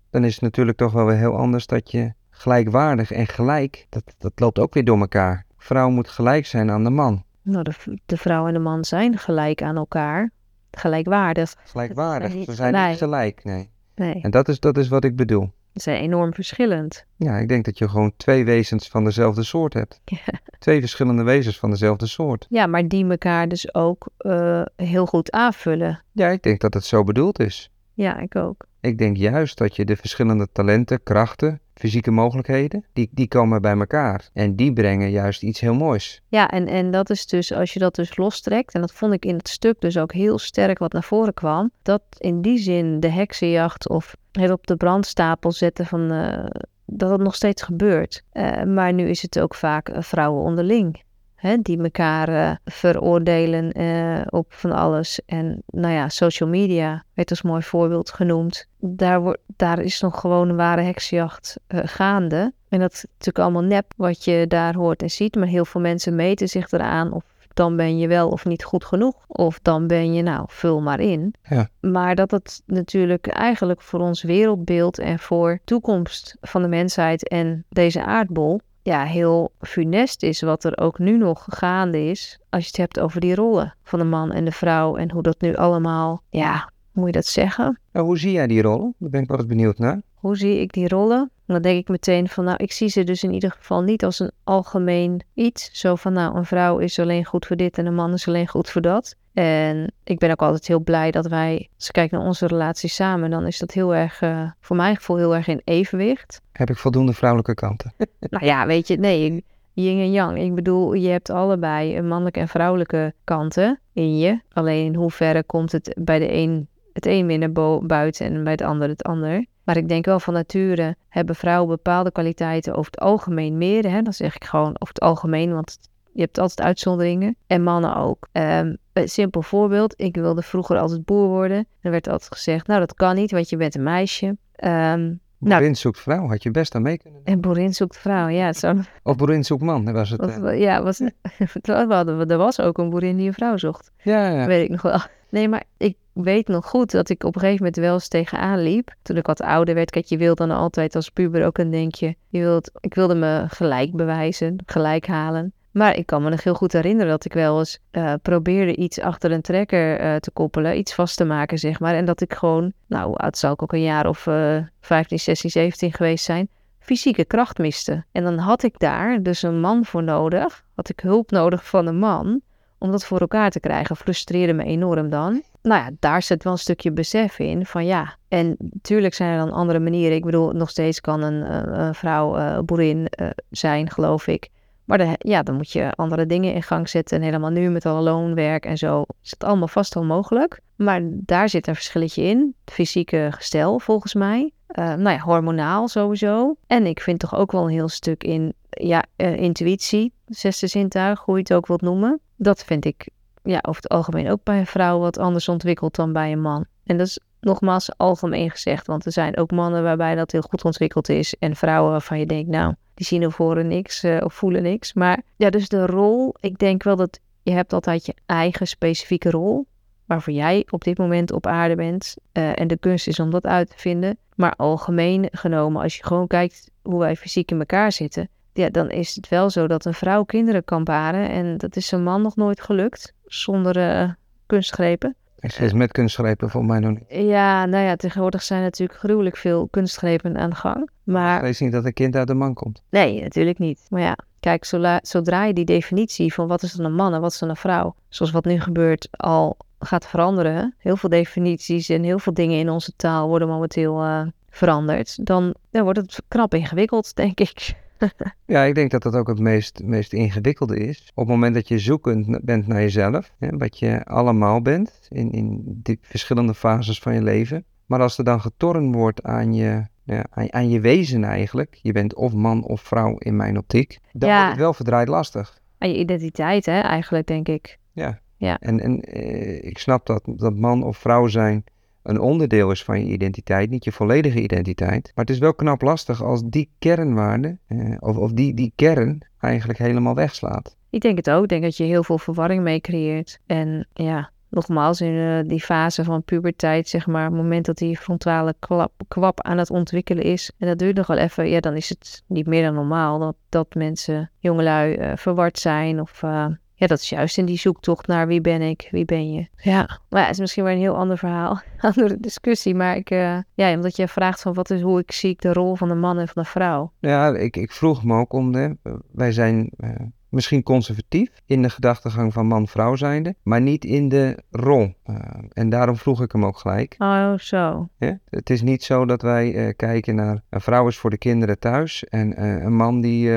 dan 0.09 0.23
is 0.23 0.33
het 0.33 0.41
natuurlijk 0.41 0.77
toch 0.77 0.91
wel 0.91 1.05
weer 1.05 1.17
heel 1.17 1.37
anders 1.37 1.67
dat 1.67 1.91
je 1.91 2.13
gelijkwaardig 2.29 3.11
en 3.11 3.27
gelijk, 3.27 3.85
dat, 3.89 4.03
dat 4.17 4.31
loopt 4.35 4.59
ook 4.59 4.73
weer 4.73 4.85
door 4.85 4.99
elkaar. 4.99 5.45
Vrouw 5.57 5.89
moet 5.89 6.07
gelijk 6.07 6.45
zijn 6.45 6.71
aan 6.71 6.83
de 6.83 6.89
man. 6.89 7.23
Nou, 7.41 7.63
de, 7.63 7.97
de 8.05 8.17
vrouw 8.17 8.47
en 8.47 8.53
de 8.53 8.59
man 8.59 8.85
zijn 8.85 9.17
gelijk 9.17 9.61
aan 9.61 9.75
elkaar 9.75 10.31
gelijkwaardig. 10.77 11.55
Gelijkwaardig, 11.63 12.43
ze 12.43 12.53
zijn 12.53 12.89
niet 12.89 12.97
gelijk, 12.97 13.43
nee. 13.43 13.69
nee. 13.95 14.21
En 14.21 14.31
dat 14.31 14.47
is, 14.47 14.59
dat 14.59 14.77
is 14.77 14.87
wat 14.87 15.03
ik 15.03 15.15
bedoel. 15.15 15.51
Ze 15.73 15.79
zijn 15.79 16.01
enorm 16.01 16.33
verschillend. 16.33 17.05
Ja, 17.15 17.37
ik 17.37 17.47
denk 17.47 17.65
dat 17.65 17.77
je 17.77 17.89
gewoon 17.89 18.13
twee 18.17 18.45
wezens 18.45 18.87
van 18.87 19.03
dezelfde 19.03 19.43
soort 19.43 19.73
hebt. 19.73 20.01
Ja. 20.25 20.39
Twee 20.59 20.79
verschillende 20.79 21.23
wezens 21.23 21.59
van 21.59 21.69
dezelfde 21.69 22.07
soort. 22.07 22.45
Ja, 22.49 22.67
maar 22.67 22.87
die 22.87 23.09
elkaar 23.09 23.47
dus 23.47 23.73
ook 23.73 24.07
uh, 24.19 24.61
heel 24.75 25.05
goed 25.05 25.31
aanvullen. 25.31 26.03
Ja, 26.11 26.29
ik 26.29 26.43
denk 26.43 26.61
dat 26.61 26.73
het 26.73 26.85
zo 26.85 27.03
bedoeld 27.03 27.39
is. 27.39 27.71
Ja, 27.93 28.19
ik 28.19 28.35
ook. 28.35 28.65
Ik 28.79 28.97
denk 28.97 29.17
juist 29.17 29.57
dat 29.57 29.75
je 29.75 29.85
de 29.85 29.95
verschillende 29.95 30.47
talenten, 30.51 31.03
krachten, 31.03 31.59
fysieke 31.73 32.11
mogelijkheden, 32.11 32.85
die, 32.93 33.09
die 33.11 33.27
komen 33.27 33.61
bij 33.61 33.77
elkaar. 33.77 34.29
En 34.33 34.55
die 34.55 34.73
brengen 34.73 35.09
juist 35.09 35.43
iets 35.43 35.59
heel 35.59 35.73
moois. 35.73 36.21
Ja, 36.27 36.49
en, 36.49 36.67
en 36.67 36.91
dat 36.91 37.09
is 37.09 37.25
dus, 37.25 37.53
als 37.53 37.73
je 37.73 37.79
dat 37.79 37.95
dus 37.95 38.17
lostrekt, 38.17 38.73
en 38.73 38.81
dat 38.81 38.93
vond 38.93 39.13
ik 39.13 39.25
in 39.25 39.35
het 39.35 39.47
stuk 39.47 39.81
dus 39.81 39.97
ook 39.97 40.13
heel 40.13 40.37
sterk 40.37 40.77
wat 40.77 40.93
naar 40.93 41.03
voren 41.03 41.33
kwam, 41.33 41.71
dat 41.81 42.01
in 42.17 42.41
die 42.41 42.57
zin 42.57 42.99
de 42.99 43.09
heksenjacht 43.09 43.89
of 43.89 44.15
het 44.31 44.51
op 44.51 44.67
de 44.67 44.75
brandstapel 44.75 45.51
zetten 45.51 45.85
van, 45.85 46.11
uh, 46.11 46.45
dat 46.85 47.09
het 47.09 47.21
nog 47.21 47.35
steeds 47.35 47.61
gebeurt. 47.61 48.23
Uh, 48.33 48.63
maar 48.63 48.93
nu 48.93 49.09
is 49.09 49.21
het 49.21 49.39
ook 49.39 49.55
vaak 49.55 49.89
uh, 49.89 50.01
vrouwen 50.01 50.43
onderling. 50.43 51.01
Hè, 51.43 51.57
die 51.61 51.83
elkaar 51.83 52.29
uh, 52.29 52.51
veroordelen 52.65 53.81
uh, 53.81 54.21
op 54.29 54.53
van 54.53 54.71
alles. 54.71 55.21
En 55.25 55.63
nou 55.65 55.93
ja, 55.93 56.09
social 56.09 56.49
media 56.49 57.03
werd 57.13 57.29
als 57.29 57.41
mooi 57.41 57.61
voorbeeld 57.61 58.09
genoemd. 58.09 58.67
Daar, 58.79 59.21
wordt, 59.21 59.41
daar 59.55 59.79
is 59.79 60.01
nog 60.01 60.19
gewoon 60.19 60.49
een 60.49 60.55
ware 60.55 60.81
heksjacht 60.81 61.59
uh, 61.67 61.79
gaande. 61.83 62.53
En 62.69 62.79
dat 62.79 62.91
is 62.93 63.05
natuurlijk 63.11 63.39
allemaal 63.39 63.63
nep 63.63 63.93
wat 63.95 64.23
je 64.23 64.45
daar 64.47 64.75
hoort 64.75 65.01
en 65.01 65.09
ziet. 65.09 65.35
Maar 65.35 65.47
heel 65.47 65.65
veel 65.65 65.81
mensen 65.81 66.15
meten 66.15 66.47
zich 66.47 66.71
eraan 66.71 67.11
of 67.13 67.23
dan 67.53 67.75
ben 67.75 67.97
je 67.97 68.07
wel 68.07 68.29
of 68.29 68.45
niet 68.45 68.63
goed 68.63 68.85
genoeg. 68.85 69.15
Of 69.27 69.59
dan 69.61 69.87
ben 69.87 70.13
je, 70.13 70.21
nou, 70.21 70.45
vul 70.47 70.81
maar 70.81 70.99
in. 70.99 71.33
Ja. 71.49 71.69
Maar 71.79 72.15
dat 72.15 72.31
het 72.31 72.61
natuurlijk 72.65 73.27
eigenlijk 73.27 73.81
voor 73.81 73.99
ons 73.99 74.21
wereldbeeld 74.23 74.99
en 74.99 75.19
voor 75.19 75.51
de 75.53 75.61
toekomst 75.65 76.37
van 76.41 76.61
de 76.61 76.67
mensheid 76.67 77.27
en 77.27 77.65
deze 77.69 78.03
aardbol 78.03 78.59
ja, 78.83 79.03
heel 79.03 79.51
funest 79.59 80.23
is 80.23 80.41
wat 80.41 80.63
er 80.63 80.77
ook 80.77 80.99
nu 80.99 81.17
nog 81.17 81.45
gaande 81.49 82.05
is. 82.05 82.39
Als 82.49 82.61
je 82.61 82.67
het 82.67 82.77
hebt 82.77 82.99
over 82.99 83.21
die 83.21 83.35
rollen 83.35 83.75
van 83.83 83.99
de 83.99 84.05
man 84.05 84.31
en 84.31 84.45
de 84.45 84.51
vrouw 84.51 84.95
en 84.95 85.11
hoe 85.11 85.21
dat 85.21 85.41
nu 85.41 85.55
allemaal, 85.55 86.23
ja, 86.29 86.71
hoe 86.91 87.01
moet 87.01 87.05
je 87.05 87.11
dat 87.11 87.25
zeggen? 87.25 87.79
Nou, 87.91 88.05
hoe 88.05 88.17
zie 88.17 88.31
jij 88.31 88.47
die 88.47 88.61
rollen? 88.61 88.95
Daar 88.97 89.09
ben 89.09 89.21
ik 89.21 89.31
eens 89.31 89.45
benieuwd 89.45 89.77
naar. 89.77 90.01
Hoe 90.13 90.37
zie 90.37 90.59
ik 90.59 90.73
die 90.73 90.87
rollen? 90.87 91.31
Dan 91.45 91.61
denk 91.61 91.79
ik 91.79 91.87
meteen 91.87 92.27
van, 92.27 92.43
nou, 92.43 92.57
ik 92.57 92.71
zie 92.71 92.87
ze 92.87 93.03
dus 93.03 93.23
in 93.23 93.33
ieder 93.33 93.51
geval 93.51 93.81
niet 93.81 94.03
als 94.03 94.19
een 94.19 94.31
algemeen 94.43 95.23
iets. 95.33 95.69
Zo 95.79 95.95
van, 95.95 96.13
nou, 96.13 96.35
een 96.35 96.45
vrouw 96.45 96.77
is 96.77 96.99
alleen 96.99 97.25
goed 97.25 97.45
voor 97.45 97.55
dit 97.55 97.77
en 97.77 97.85
een 97.85 97.95
man 97.95 98.13
is 98.13 98.27
alleen 98.27 98.47
goed 98.47 98.69
voor 98.69 98.81
dat. 98.81 99.15
En 99.33 99.91
ik 100.03 100.19
ben 100.19 100.31
ook 100.31 100.41
altijd 100.41 100.67
heel 100.67 100.79
blij 100.79 101.11
dat 101.11 101.27
wij, 101.27 101.69
als 101.75 101.87
ik 101.87 101.93
kijk 101.93 102.11
naar 102.11 102.21
onze 102.21 102.47
relatie 102.47 102.89
samen, 102.89 103.29
dan 103.29 103.47
is 103.47 103.59
dat 103.59 103.71
heel 103.71 103.95
erg, 103.95 104.21
uh, 104.21 104.51
voor 104.59 104.75
mijn 104.75 104.95
gevoel, 104.95 105.17
heel 105.17 105.35
erg 105.35 105.47
in 105.47 105.61
evenwicht. 105.63 106.41
Heb 106.51 106.69
ik 106.69 106.77
voldoende 106.77 107.13
vrouwelijke 107.13 107.53
kanten? 107.53 107.93
nou 108.29 108.45
ja, 108.45 108.65
weet 108.65 108.87
je, 108.87 108.97
nee, 108.97 109.43
yin 109.73 109.99
en 109.99 110.11
yang. 110.11 110.39
Ik 110.39 110.55
bedoel, 110.55 110.93
je 110.93 111.09
hebt 111.09 111.29
allebei 111.29 111.97
een 111.97 112.07
mannelijke 112.07 112.39
en 112.39 112.47
vrouwelijke 112.47 113.13
kanten 113.23 113.79
in 113.93 114.17
je. 114.17 114.39
Alleen 114.53 114.85
in 114.85 114.95
hoeverre 114.95 115.43
komt 115.43 115.71
het 115.71 115.95
bij 115.99 116.19
de 116.19 116.33
een 116.33 116.67
het 116.93 117.05
een 117.05 117.27
weer 117.27 117.37
naar 117.37 117.81
buiten 117.81 118.25
en 118.25 118.43
bij 118.43 118.51
het 118.51 118.61
ander 118.61 118.89
het 118.89 119.03
ander. 119.03 119.45
Maar 119.63 119.77
ik 119.77 119.89
denk 119.89 120.05
wel 120.05 120.19
van 120.19 120.33
nature 120.33 120.95
hebben 121.09 121.35
vrouwen 121.35 121.69
bepaalde 121.69 122.11
kwaliteiten 122.11 122.75
over 122.75 122.91
het 122.91 122.99
algemeen 122.99 123.57
meer. 123.57 123.89
Hè? 123.89 124.01
Dan 124.01 124.13
zeg 124.13 124.35
ik 124.35 124.43
gewoon 124.43 124.75
over 124.79 124.93
het 124.93 124.99
algemeen, 124.99 125.53
want 125.53 125.77
je 126.11 126.21
hebt 126.21 126.37
altijd 126.37 126.67
uitzonderingen. 126.67 127.35
En 127.47 127.63
mannen 127.63 127.95
ook. 127.95 128.27
Um, 128.31 128.77
een 128.93 129.09
simpel 129.09 129.41
voorbeeld. 129.41 129.93
Ik 129.97 130.15
wilde 130.15 130.41
vroeger 130.41 130.77
altijd 130.77 131.05
boer 131.05 131.27
worden. 131.27 131.65
Er 131.81 131.91
werd 131.91 132.07
altijd 132.07 132.31
gezegd, 132.33 132.67
nou 132.67 132.79
dat 132.79 132.93
kan 132.93 133.15
niet, 133.15 133.31
want 133.31 133.49
je 133.49 133.57
bent 133.57 133.75
een 133.75 133.83
meisje. 133.83 134.37
Um, 134.63 135.19
boerin 135.37 135.61
nou, 135.61 135.75
zoekt 135.75 135.99
vrouw, 135.99 136.27
had 136.27 136.43
je 136.43 136.51
best 136.51 136.75
aan 136.75 136.81
mee 136.81 136.97
kunnen 136.97 137.21
doen. 137.23 137.33
En 137.33 137.41
boerin 137.41 137.73
zoekt 137.73 137.97
vrouw, 137.97 138.27
ja. 138.27 138.53
Zo... 138.53 138.73
Of 139.03 139.15
boerin 139.15 139.43
zoekt 139.43 139.61
man, 139.61 139.91
was 139.93 140.09
het. 140.09 140.39
Uh... 140.39 140.59
Ja, 140.59 140.83
was, 140.83 140.99
er 141.61 142.37
was 142.37 142.59
ook 142.59 142.77
een 142.77 142.89
boerin 142.89 143.17
die 143.17 143.27
een 143.27 143.33
vrouw 143.33 143.57
zocht. 143.57 143.91
Ja, 144.03 144.29
ja. 144.29 144.45
Weet 144.45 144.63
ik 144.63 144.69
nog 144.69 144.81
wel. 144.81 144.99
Nee, 145.29 145.47
maar 145.47 145.63
ik 145.77 145.97
weet 146.13 146.47
nog 146.47 146.65
goed 146.65 146.91
dat 146.91 147.09
ik 147.09 147.23
op 147.23 147.35
een 147.35 147.41
gegeven 147.41 147.63
moment 147.63 147.81
wel 147.81 147.93
eens 147.93 148.07
tegenaan 148.07 148.63
liep. 148.63 148.95
Toen 149.01 149.17
ik 149.17 149.25
wat 149.25 149.41
ouder 149.41 149.75
werd, 149.75 149.89
kijk, 149.89 150.05
je 150.05 150.17
wilt 150.17 150.37
dan 150.37 150.51
altijd 150.51 150.95
als 150.95 151.09
puber 151.09 151.45
ook 151.45 151.57
een 151.57 151.71
denkje. 151.71 152.15
Je 152.27 152.39
wilt, 152.39 152.71
ik 152.79 152.93
wilde 152.93 153.15
me 153.15 153.45
gelijk 153.47 153.95
bewijzen, 153.95 154.55
gelijk 154.65 155.07
halen. 155.07 155.53
Maar 155.73 155.97
ik 155.97 156.05
kan 156.05 156.23
me 156.23 156.29
nog 156.29 156.43
heel 156.43 156.53
goed 156.53 156.73
herinneren 156.73 157.11
dat 157.11 157.25
ik 157.25 157.33
wel 157.33 157.59
eens 157.59 157.79
uh, 157.91 158.13
probeerde 158.21 158.75
iets 158.75 158.99
achter 158.99 159.31
een 159.31 159.41
trekker 159.41 160.01
uh, 160.01 160.15
te 160.15 160.31
koppelen, 160.31 160.77
iets 160.77 160.93
vast 160.93 161.17
te 161.17 161.25
maken, 161.25 161.57
zeg 161.57 161.79
maar. 161.79 161.93
En 161.95 162.05
dat 162.05 162.21
ik 162.21 162.33
gewoon, 162.33 162.73
nou, 162.87 163.15
oud 163.15 163.37
zou 163.37 163.53
ik 163.53 163.61
ook 163.61 163.73
een 163.73 163.81
jaar 163.81 164.07
of 164.07 164.25
uh, 164.25 164.57
15, 164.81 165.19
16, 165.19 165.49
17 165.49 165.93
geweest 165.93 166.25
zijn, 166.25 166.49
fysieke 166.79 167.25
kracht 167.25 167.57
miste. 167.57 168.03
En 168.11 168.23
dan 168.23 168.37
had 168.37 168.63
ik 168.63 168.79
daar 168.79 169.23
dus 169.23 169.41
een 169.41 169.59
man 169.59 169.85
voor 169.85 170.03
nodig, 170.03 170.63
had 170.75 170.89
ik 170.89 170.99
hulp 170.99 171.31
nodig 171.31 171.65
van 171.65 171.87
een 171.87 171.99
man, 171.99 172.41
om 172.77 172.91
dat 172.91 173.05
voor 173.05 173.19
elkaar 173.19 173.49
te 173.49 173.59
krijgen. 173.59 173.95
Frustreerde 173.95 174.53
me 174.53 174.63
enorm 174.63 175.09
dan. 175.09 175.43
Nou 175.61 175.83
ja, 175.83 175.89
daar 175.99 176.21
zit 176.21 176.43
wel 176.43 176.53
een 176.53 176.59
stukje 176.59 176.91
besef 176.91 177.39
in 177.39 177.65
van 177.65 177.85
ja. 177.85 178.15
En 178.27 178.55
natuurlijk 178.59 179.13
zijn 179.13 179.31
er 179.31 179.45
dan 179.45 179.51
andere 179.51 179.79
manieren. 179.79 180.15
Ik 180.15 180.25
bedoel, 180.25 180.51
nog 180.51 180.69
steeds 180.69 181.01
kan 181.01 181.21
een, 181.21 181.43
eh, 181.43 181.85
een 181.85 181.95
vrouw 181.95 182.63
boerin 182.63 183.07
zijn, 183.49 183.89
geloof 183.89 184.27
ik. 184.27 184.49
Maar 184.85 185.15
ja, 185.17 185.43
dan 185.43 185.55
moet 185.55 185.71
je 185.71 185.91
andere 185.91 186.25
dingen 186.25 186.53
in 186.53 186.63
gang 186.63 186.89
zetten. 186.89 187.17
En 187.17 187.23
helemaal 187.23 187.49
nu 187.49 187.69
met 187.69 187.85
alle 187.85 188.01
loonwerk 188.01 188.65
en 188.65 188.77
zo 188.77 189.03
is 189.23 189.31
het 189.31 189.43
allemaal 189.43 189.67
vast 189.67 189.93
wel 189.93 190.03
mogelijk. 190.03 190.59
Maar 190.75 191.01
daar 191.03 191.49
zit 191.49 191.67
een 191.67 191.75
verschilletje 191.75 192.23
in. 192.23 192.55
Fysieke 192.65 193.27
gestel, 193.31 193.79
volgens 193.79 194.13
mij. 194.13 194.51
Uh, 194.79 194.85
nou 194.85 195.09
ja, 195.09 195.19
hormonaal 195.19 195.87
sowieso. 195.87 196.55
En 196.67 196.85
ik 196.85 196.99
vind 196.99 197.19
toch 197.19 197.35
ook 197.35 197.51
wel 197.51 197.63
een 197.63 197.69
heel 197.69 197.89
stuk 197.89 198.23
in 198.23 198.53
ja, 198.69 199.03
uh, 199.17 199.37
intuïtie, 199.37 200.13
zesde 200.25 200.67
zintuig, 200.67 201.19
hoe 201.19 201.35
je 201.35 201.41
het 201.41 201.53
ook 201.53 201.67
wilt 201.67 201.81
noemen. 201.81 202.19
Dat 202.35 202.63
vind 202.63 202.85
ik 202.85 203.09
ja, 203.43 203.59
over 203.61 203.81
het 203.81 203.91
algemeen 203.91 204.29
ook 204.29 204.43
bij 204.43 204.59
een 204.59 204.65
vrouw 204.67 204.99
wat 204.99 205.17
anders 205.17 205.49
ontwikkeld 205.49 205.95
dan 205.95 206.13
bij 206.13 206.31
een 206.31 206.41
man. 206.41 206.65
En 206.83 206.97
dat 206.97 207.07
is 207.07 207.19
nogmaals 207.43 207.97
algemeen 207.97 208.49
gezegd, 208.49 208.87
want 208.87 209.05
er 209.05 209.11
zijn 209.11 209.37
ook 209.37 209.51
mannen 209.51 209.83
waarbij 209.83 210.15
dat 210.15 210.31
heel 210.31 210.41
goed 210.41 210.63
ontwikkeld 210.63 211.09
is. 211.09 211.35
En 211.39 211.55
vrouwen 211.55 211.91
waarvan 211.91 212.19
je 212.19 212.25
denkt, 212.25 212.49
nou, 212.49 212.73
die 212.93 213.05
zien 213.05 213.25
of 213.25 213.37
horen 213.37 213.67
niks 213.67 214.03
uh, 214.03 214.21
of 214.23 214.33
voelen 214.33 214.63
niks. 214.63 214.93
Maar 214.93 215.21
ja, 215.35 215.49
dus 215.49 215.69
de 215.69 215.85
rol, 215.85 216.35
ik 216.39 216.57
denk 216.57 216.83
wel 216.83 216.95
dat 216.95 217.19
je 217.41 217.51
hebt 217.51 217.73
altijd 217.73 218.05
je 218.05 218.15
eigen 218.25 218.67
specifieke 218.67 219.29
rol 219.29 219.65
waarvoor 220.05 220.33
jij 220.33 220.67
op 220.69 220.83
dit 220.83 220.97
moment 220.97 221.31
op 221.31 221.47
aarde 221.47 221.75
bent. 221.75 222.15
Uh, 222.33 222.59
en 222.59 222.67
de 222.67 222.77
kunst 222.77 223.07
is 223.07 223.19
om 223.19 223.29
dat 223.29 223.45
uit 223.45 223.69
te 223.69 223.77
vinden. 223.77 224.17
Maar 224.35 224.53
algemeen 224.55 225.27
genomen, 225.31 225.81
als 225.81 225.97
je 225.97 226.03
gewoon 226.03 226.27
kijkt 226.27 226.71
hoe 226.81 226.99
wij 226.99 227.15
fysiek 227.15 227.51
in 227.51 227.59
elkaar 227.59 227.91
zitten, 227.91 228.29
ja, 228.53 228.69
dan 228.69 228.89
is 228.89 229.15
het 229.15 229.29
wel 229.29 229.49
zo 229.49 229.67
dat 229.67 229.85
een 229.85 229.93
vrouw 229.93 230.23
kinderen 230.23 230.63
kan 230.63 230.83
baren. 230.83 231.29
En 231.29 231.57
dat 231.57 231.75
is 231.75 231.91
een 231.91 232.03
man 232.03 232.21
nog 232.21 232.35
nooit 232.35 232.61
gelukt 232.61 233.13
zonder 233.25 233.77
uh, 233.77 234.09
kunstgrepen. 234.45 235.15
Is 235.43 235.73
met 235.73 235.91
kunstgrepen 235.91 236.49
voor 236.49 236.65
mij 236.65 236.79
nog 236.79 236.91
niet. 236.91 237.03
Ja, 237.07 237.65
nou 237.65 237.83
ja, 237.83 237.95
tegenwoordig 237.95 238.43
zijn 238.43 238.61
natuurlijk 238.61 238.99
gruwelijk 238.99 239.37
veel 239.37 239.67
kunstgrepen 239.71 240.37
aan 240.37 240.49
de 240.49 240.55
gang. 240.55 240.89
Maar... 241.03 241.41
Wees 241.41 241.59
niet 241.59 241.71
dat 241.71 241.85
een 241.85 241.93
kind 241.93 242.15
uit 242.15 242.27
de 242.27 242.33
man 242.33 242.53
komt. 242.53 242.81
Nee, 242.89 243.21
natuurlijk 243.21 243.59
niet. 243.59 243.85
Maar 243.89 244.01
ja, 244.01 244.17
kijk, 244.39 244.65
zodra 245.01 245.45
je 245.45 245.53
die 245.53 245.65
definitie 245.65 246.33
van 246.33 246.47
wat 246.47 246.63
is 246.63 246.73
dan 246.73 246.85
een 246.85 246.95
man 246.95 247.13
en 247.13 247.21
wat 247.21 247.31
is 247.31 247.39
dan 247.39 247.49
een 247.49 247.55
vrouw, 247.55 247.95
zoals 248.09 248.31
wat 248.31 248.45
nu 248.45 248.59
gebeurt, 248.59 249.07
al 249.11 249.57
gaat 249.79 250.07
veranderen. 250.07 250.75
Heel 250.77 250.97
veel 250.97 251.09
definities 251.09 251.89
en 251.89 252.03
heel 252.03 252.19
veel 252.19 252.33
dingen 252.33 252.59
in 252.59 252.69
onze 252.69 252.93
taal 252.95 253.27
worden 253.27 253.47
momenteel 253.47 254.03
uh, 254.03 254.21
veranderd. 254.49 255.25
Dan, 255.25 255.53
dan 255.71 255.83
wordt 255.83 255.99
het 255.99 256.21
knap 256.27 256.53
ingewikkeld, 256.53 257.15
denk 257.15 257.39
ik. 257.39 257.75
ja, 258.45 258.63
ik 258.63 258.75
denk 258.75 258.91
dat 258.91 259.03
dat 259.03 259.15
ook 259.15 259.27
het 259.27 259.39
meest, 259.39 259.83
meest 259.83 260.13
ingewikkelde 260.13 260.77
is. 260.77 261.11
Op 261.13 261.25
het 261.25 261.35
moment 261.35 261.53
dat 261.53 261.67
je 261.67 261.79
zoekend 261.79 262.45
bent 262.45 262.67
naar 262.67 262.81
jezelf, 262.81 263.31
hè, 263.39 263.57
wat 263.57 263.79
je 263.79 264.05
allemaal 264.05 264.61
bent 264.61 265.07
in, 265.09 265.31
in 265.31 265.61
die 265.65 265.99
verschillende 266.01 266.53
fases 266.53 266.99
van 266.99 267.13
je 267.13 267.23
leven. 267.23 267.65
Maar 267.85 268.01
als 268.01 268.17
er 268.17 268.23
dan 268.23 268.41
getornd 268.41 268.95
wordt 268.95 269.23
aan 269.23 269.53
je, 269.53 269.85
ja, 270.03 270.25
aan, 270.29 270.53
aan, 270.53 270.69
je 270.69 270.79
wezen 270.79 271.23
eigenlijk, 271.23 271.79
je 271.81 271.91
bent 271.91 272.15
of 272.15 272.33
man 272.33 272.63
of 272.63 272.81
vrouw 272.81 273.17
in 273.17 273.35
mijn 273.35 273.57
optiek, 273.57 273.99
dan 274.11 274.29
ja. 274.29 274.35
wordt 274.35 274.51
het 274.51 274.61
wel 274.61 274.73
verdraaid 274.73 275.07
lastig. 275.07 275.59
Aan 275.77 275.89
je 275.89 275.97
identiteit, 275.97 276.65
hè, 276.65 276.79
eigenlijk, 276.79 277.27
denk 277.27 277.47
ik. 277.47 277.77
Ja. 277.91 278.19
ja. 278.37 278.59
En, 278.59 278.79
en 278.79 278.99
eh, 278.99 279.63
ik 279.63 279.77
snap 279.77 280.05
dat, 280.05 280.23
dat 280.25 280.55
man 280.55 280.83
of 280.83 280.97
vrouw 280.97 281.27
zijn 281.27 281.63
een 282.03 282.19
onderdeel 282.19 282.71
is 282.71 282.83
van 282.83 283.05
je 283.05 283.11
identiteit, 283.11 283.69
niet 283.69 283.83
je 283.83 283.91
volledige 283.91 284.41
identiteit. 284.41 285.11
Maar 285.15 285.25
het 285.25 285.33
is 285.33 285.39
wel 285.39 285.53
knap 285.53 285.81
lastig 285.81 286.23
als 286.23 286.41
die 286.45 286.69
kernwaarde, 286.79 287.57
eh, 287.67 287.95
of, 287.99 288.17
of 288.17 288.31
die, 288.31 288.53
die 288.53 288.73
kern, 288.75 289.27
eigenlijk 289.39 289.79
helemaal 289.79 290.15
wegslaat. 290.15 290.75
Ik 290.89 291.01
denk 291.01 291.17
het 291.17 291.29
ook. 291.29 291.43
Ik 291.43 291.49
denk 291.49 291.63
dat 291.63 291.77
je 291.77 291.83
heel 291.83 292.03
veel 292.03 292.17
verwarring 292.17 292.63
mee 292.63 292.81
creëert. 292.81 293.39
En 293.45 293.87
ja, 293.93 294.31
nogmaals, 294.49 295.01
in 295.01 295.11
uh, 295.11 295.39
die 295.47 295.61
fase 295.61 296.03
van 296.03 296.23
puberteit, 296.23 296.89
zeg 296.89 297.07
maar, 297.07 297.23
het 297.23 297.33
moment 297.33 297.65
dat 297.65 297.77
die 297.77 297.97
frontale 297.97 298.55
klap, 298.59 298.91
kwap 299.07 299.41
aan 299.41 299.57
het 299.57 299.69
ontwikkelen 299.69 300.23
is. 300.23 300.51
En 300.57 300.67
dat 300.67 300.79
duurt 300.79 300.95
nog 300.95 301.07
wel 301.07 301.17
even, 301.17 301.49
ja, 301.49 301.59
dan 301.59 301.75
is 301.75 301.89
het 301.89 302.23
niet 302.27 302.47
meer 302.47 302.63
dan 302.63 302.73
normaal 302.73 303.19
dat, 303.19 303.35
dat 303.49 303.75
mensen, 303.75 304.31
jongelui, 304.39 304.97
uh, 304.97 305.11
verward 305.15 305.59
zijn 305.59 306.01
of 306.01 306.21
uh, 306.23 306.45
ja, 306.75 306.87
dat 306.87 306.99
is 306.99 307.09
juist 307.09 307.37
in 307.37 307.45
die 307.45 307.57
zoektocht 307.57 308.07
naar 308.07 308.27
wie 308.27 308.41
ben 308.41 308.61
ik, 308.61 308.87
wie 308.91 309.05
ben 309.05 309.33
je. 309.33 309.47
Ja, 309.55 309.99
maar 310.09 310.19
ja, 310.19 310.25
het 310.25 310.33
is 310.33 310.39
misschien 310.39 310.63
weer 310.63 310.73
een 310.73 310.79
heel 310.79 310.95
ander 310.95 311.17
verhaal, 311.17 311.61
andere 311.79 312.19
discussie. 312.19 312.75
Maar 312.75 312.95
ik, 312.95 313.11
uh, 313.11 313.37
ja, 313.53 313.73
omdat 313.73 313.95
je 313.95 314.07
vraagt 314.07 314.41
van 314.41 314.53
wat 314.53 314.69
is 314.69 314.81
hoe 314.81 314.99
ik 314.99 315.11
zie 315.11 315.29
ik 315.29 315.41
de 315.41 315.53
rol 315.53 315.75
van 315.75 315.87
de 315.87 315.95
man 315.95 316.19
en 316.19 316.27
van 316.27 316.43
de 316.43 316.49
vrouw. 316.49 316.91
Ja, 316.99 317.35
ik, 317.35 317.57
ik 317.57 317.71
vroeg 317.71 318.03
me 318.03 318.17
ook 318.17 318.33
om 318.33 318.51
de, 318.51 318.77
wij 319.11 319.31
zijn 319.31 319.71
uh, 319.77 319.89
misschien 320.29 320.63
conservatief 320.63 321.29
in 321.45 321.61
de 321.61 321.69
gedachtegang 321.69 322.33
van 322.33 322.47
man-vrouw 322.47 322.95
zijnde, 322.95 323.35
maar 323.43 323.61
niet 323.61 323.85
in 323.85 324.09
de 324.09 324.37
rol. 324.51 324.93
Uh, 325.05 325.17
en 325.53 325.69
daarom 325.69 325.95
vroeg 325.95 326.21
ik 326.21 326.31
hem 326.31 326.45
ook 326.45 326.57
gelijk. 326.57 326.95
Oh, 326.97 327.33
zo. 327.37 327.89
Ja? 327.97 328.19
Het 328.29 328.49
is 328.49 328.61
niet 328.61 328.83
zo 328.83 329.05
dat 329.05 329.21
wij 329.21 329.73
kijken 329.73 330.15
naar 330.15 330.41
een 330.49 330.61
vrouw 330.61 330.87
is 330.87 330.97
voor 330.97 331.09
de 331.09 331.17
kinderen 331.17 331.59
thuis 331.59 332.03
en 332.03 332.43
een 332.65 332.75
man 332.75 333.01
die 333.01 333.29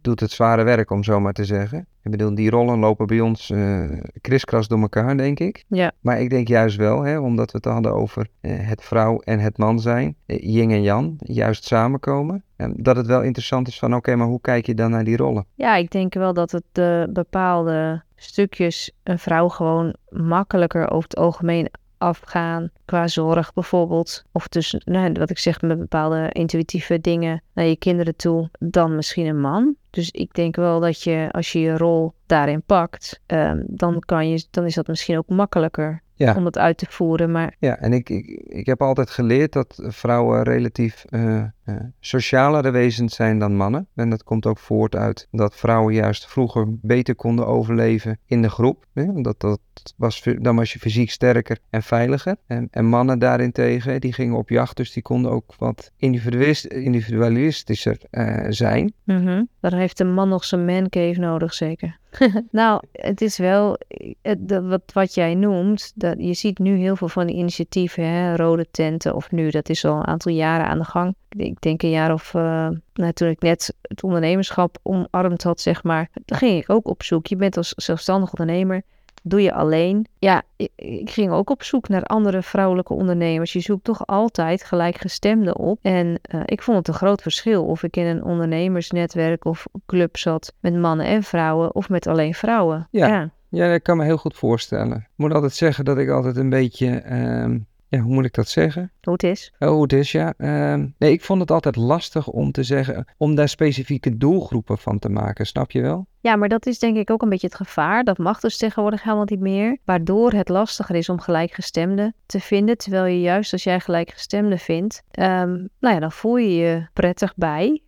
doet 0.00 0.20
het 0.20 0.30
zware 0.30 0.62
werk, 0.62 0.90
om 0.90 1.04
zo 1.04 1.20
maar 1.20 1.32
te 1.32 1.44
zeggen. 1.44 1.86
Ik 2.02 2.10
bedoel, 2.10 2.34
die 2.34 2.50
rollen 2.50 2.78
lopen 2.78 3.06
bij 3.06 3.20
ons 3.20 3.50
uh, 3.50 3.84
kriskras 4.20 4.68
door 4.68 4.80
elkaar, 4.80 5.16
denk 5.16 5.40
ik. 5.40 5.64
Ja. 5.68 5.92
Maar 6.00 6.20
ik 6.20 6.30
denk 6.30 6.48
juist 6.48 6.76
wel, 6.76 7.02
hè, 7.02 7.18
omdat 7.18 7.50
we 7.50 7.56
het 7.56 7.72
hadden 7.72 7.94
over 7.94 8.26
uh, 8.40 8.52
het 8.68 8.82
vrouw 8.82 9.18
en 9.18 9.38
het 9.38 9.58
man 9.58 9.80
zijn, 9.80 10.16
yin 10.26 10.70
en 10.70 10.82
yang, 10.82 11.14
juist 11.18 11.64
samenkomen. 11.64 12.44
En 12.56 12.74
dat 12.76 12.96
het 12.96 13.06
wel 13.06 13.22
interessant 13.22 13.68
is 13.68 13.78
van, 13.78 13.88
oké, 13.88 13.98
okay, 13.98 14.14
maar 14.14 14.26
hoe 14.26 14.40
kijk 14.40 14.66
je 14.66 14.74
dan 14.74 14.90
naar 14.90 15.04
die 15.04 15.16
rollen? 15.16 15.46
Ja, 15.54 15.76
ik 15.76 15.90
denk 15.90 16.14
wel 16.14 16.32
dat 16.32 16.50
het 16.50 17.12
bepaalde 17.12 18.02
stukjes 18.16 18.92
een 19.02 19.18
vrouw 19.18 19.48
gewoon 19.48 19.94
makkelijker 20.08 20.90
over 20.90 21.08
het 21.08 21.16
algemeen 21.16 21.70
afgaan 22.00 22.70
qua 22.84 23.08
zorg 23.08 23.52
bijvoorbeeld. 23.52 24.24
Of 24.32 24.48
dus, 24.48 24.82
nou, 24.84 25.12
wat 25.12 25.30
ik 25.30 25.38
zeg, 25.38 25.60
met 25.60 25.78
bepaalde 25.78 26.28
intuïtieve 26.32 27.00
dingen 27.00 27.42
naar 27.52 27.64
je 27.64 27.76
kinderen 27.76 28.16
toe 28.16 28.48
dan 28.58 28.94
misschien 28.94 29.26
een 29.26 29.40
man. 29.40 29.74
Dus 29.90 30.10
ik 30.10 30.34
denk 30.34 30.56
wel 30.56 30.80
dat 30.80 31.02
je, 31.02 31.28
als 31.30 31.52
je 31.52 31.60
je 31.60 31.76
rol 31.76 32.14
daarin 32.26 32.62
pakt, 32.62 33.20
um, 33.26 33.64
dan, 33.66 34.00
kan 34.00 34.28
je, 34.28 34.44
dan 34.50 34.64
is 34.64 34.74
dat 34.74 34.86
misschien 34.86 35.18
ook 35.18 35.28
makkelijker 35.28 36.02
ja. 36.14 36.34
om 36.36 36.44
dat 36.44 36.58
uit 36.58 36.78
te 36.78 36.86
voeren. 36.88 37.30
Maar... 37.30 37.54
Ja, 37.58 37.78
en 37.78 37.92
ik, 37.92 38.08
ik, 38.08 38.26
ik 38.46 38.66
heb 38.66 38.82
altijd 38.82 39.10
geleerd 39.10 39.52
dat 39.52 39.82
vrouwen 39.82 40.42
relatief 40.42 41.04
uh, 41.10 41.44
uh, 41.70 41.76
socialere 42.00 42.70
wezens 42.70 43.14
zijn 43.14 43.38
dan 43.38 43.56
mannen. 43.56 43.86
En 43.94 44.10
dat 44.10 44.22
komt 44.22 44.46
ook 44.46 44.58
voort 44.58 44.96
uit 44.96 45.28
dat 45.30 45.56
vrouwen 45.56 45.94
juist 45.94 46.26
vroeger 46.26 46.66
beter 46.68 47.14
konden 47.14 47.46
overleven 47.46 48.18
in 48.26 48.42
de 48.42 48.50
groep. 48.50 48.86
Hè? 48.92 49.22
Dat, 49.22 49.40
dat 49.40 49.60
was, 49.96 50.28
dan 50.38 50.56
was 50.56 50.72
je 50.72 50.78
fysiek 50.78 51.10
sterker 51.10 51.58
en 51.70 51.82
veiliger. 51.82 52.36
En, 52.46 52.68
en 52.70 52.84
mannen 52.84 53.18
daarentegen, 53.18 54.00
die 54.00 54.12
gingen 54.12 54.36
op 54.36 54.48
jacht, 54.48 54.76
dus 54.76 54.92
die 54.92 55.02
konden 55.02 55.30
ook 55.30 55.54
wat 55.58 55.90
individualistischer 55.96 57.98
uh, 58.10 58.46
zijn. 58.48 58.92
Mm. 59.04 59.48
Dan 59.60 59.72
heeft 59.72 60.00
een 60.00 60.14
man 60.14 60.28
nog 60.28 60.44
zijn 60.44 60.64
mancave 60.64 61.20
nodig, 61.20 61.54
zeker. 61.54 61.98
nou, 62.50 62.82
het 62.92 63.20
is 63.20 63.38
wel 63.38 63.78
het, 64.22 64.60
wat, 64.62 64.92
wat 64.92 65.14
jij 65.14 65.34
noemt. 65.34 65.92
Dat, 65.94 66.14
je 66.18 66.34
ziet 66.34 66.58
nu 66.58 66.76
heel 66.76 66.96
veel 66.96 67.08
van 67.08 67.26
die 67.26 67.36
initiatieven, 67.36 68.04
hè, 68.04 68.36
rode 68.36 68.66
tenten, 68.70 69.14
of 69.14 69.30
nu, 69.30 69.50
dat 69.50 69.68
is 69.68 69.84
al 69.84 69.96
een 69.96 70.06
aantal 70.06 70.32
jaren 70.32 70.66
aan 70.66 70.78
de 70.78 70.84
gang. 70.84 71.14
Ik 71.28 71.59
denk 71.62 71.82
een 71.82 71.90
jaar 71.90 72.12
of 72.12 72.34
uh, 72.34 72.68
nou, 72.92 73.12
toen 73.12 73.28
ik 73.28 73.40
net 73.40 73.74
het 73.82 74.02
ondernemerschap 74.02 74.78
omarmd 74.82 75.42
had, 75.42 75.60
zeg 75.60 75.82
maar. 75.82 76.08
Dan 76.24 76.38
ging 76.38 76.62
ik 76.62 76.70
ook 76.70 76.88
op 76.88 77.02
zoek. 77.02 77.26
Je 77.26 77.36
bent 77.36 77.56
als 77.56 77.72
zelfstandig 77.76 78.30
ondernemer 78.30 78.82
doe 79.22 79.42
je 79.42 79.52
alleen. 79.52 80.06
Ja, 80.18 80.42
ik, 80.56 80.70
ik, 80.76 81.10
ging 81.10 81.32
ook 81.32 81.50
op 81.50 81.62
zoek 81.62 81.88
naar 81.88 82.02
andere 82.02 82.42
vrouwelijke 82.42 82.92
ondernemers. 82.92 83.52
Je 83.52 83.60
zoekt 83.60 83.84
toch 83.84 84.06
altijd 84.06 84.64
gelijkgestemden 84.64 85.56
op. 85.56 85.78
En 85.82 86.20
uh, 86.34 86.40
ik 86.44 86.62
vond 86.62 86.78
het 86.78 86.88
een 86.88 86.94
groot 86.94 87.22
verschil 87.22 87.64
of 87.64 87.82
ik 87.82 87.96
in 87.96 88.06
een 88.06 88.24
ondernemersnetwerk 88.24 89.44
of 89.44 89.66
club 89.86 90.16
zat 90.16 90.54
met 90.60 90.76
mannen 90.76 91.06
en 91.06 91.22
vrouwen 91.22 91.74
of 91.74 91.88
met 91.88 92.06
alleen 92.06 92.34
vrouwen. 92.34 92.88
Ja, 92.90 93.06
ja. 93.06 93.30
ja 93.48 93.70
dat 93.70 93.82
kan 93.82 93.96
me 93.96 94.04
heel 94.04 94.16
goed 94.16 94.36
voorstellen. 94.36 94.96
Ik 94.96 95.08
moet 95.16 95.34
altijd 95.34 95.54
zeggen 95.54 95.84
dat 95.84 95.98
ik 95.98 96.08
altijd 96.08 96.36
een 96.36 96.50
beetje. 96.50 97.02
Uh, 97.10 97.56
ja, 97.90 97.98
hoe 97.98 98.14
moet 98.14 98.24
ik 98.24 98.34
dat 98.34 98.48
zeggen? 98.48 98.92
Hoe 99.02 99.12
het 99.12 99.22
is. 99.22 99.52
Oh, 99.58 99.68
hoe 99.68 99.82
het 99.82 99.92
is, 99.92 100.12
ja. 100.12 100.34
Uh, 100.38 100.84
nee, 100.98 101.12
ik 101.12 101.22
vond 101.22 101.40
het 101.40 101.50
altijd 101.50 101.76
lastig 101.76 102.28
om 102.28 102.52
te 102.52 102.62
zeggen, 102.62 103.06
om 103.16 103.34
daar 103.34 103.48
specifieke 103.48 104.16
doelgroepen 104.16 104.78
van 104.78 104.98
te 104.98 105.08
maken, 105.08 105.46
snap 105.46 105.70
je 105.70 105.80
wel? 105.80 106.06
Ja, 106.20 106.36
maar 106.36 106.48
dat 106.48 106.66
is 106.66 106.78
denk 106.78 106.96
ik 106.96 107.10
ook 107.10 107.22
een 107.22 107.28
beetje 107.28 107.46
het 107.46 107.56
gevaar. 107.56 108.04
Dat 108.04 108.18
mag 108.18 108.40
dus 108.40 108.56
tegenwoordig 108.56 109.02
helemaal 109.02 109.24
niet 109.28 109.40
meer. 109.40 109.78
Waardoor 109.84 110.32
het 110.32 110.48
lastiger 110.48 110.94
is 110.94 111.08
om 111.08 111.20
gelijkgestemden 111.20 112.14
te 112.26 112.40
vinden. 112.40 112.76
Terwijl 112.76 113.04
je 113.04 113.20
juist 113.20 113.52
als 113.52 113.64
jij 113.64 113.80
gelijkgestemden 113.80 114.58
vindt, 114.58 115.02
um, 115.10 115.68
nou 115.78 115.94
ja, 115.94 115.98
dan 115.98 116.12
voel 116.12 116.36
je 116.36 116.54
je 116.54 116.86
prettig 116.92 117.34
bij. 117.36 117.82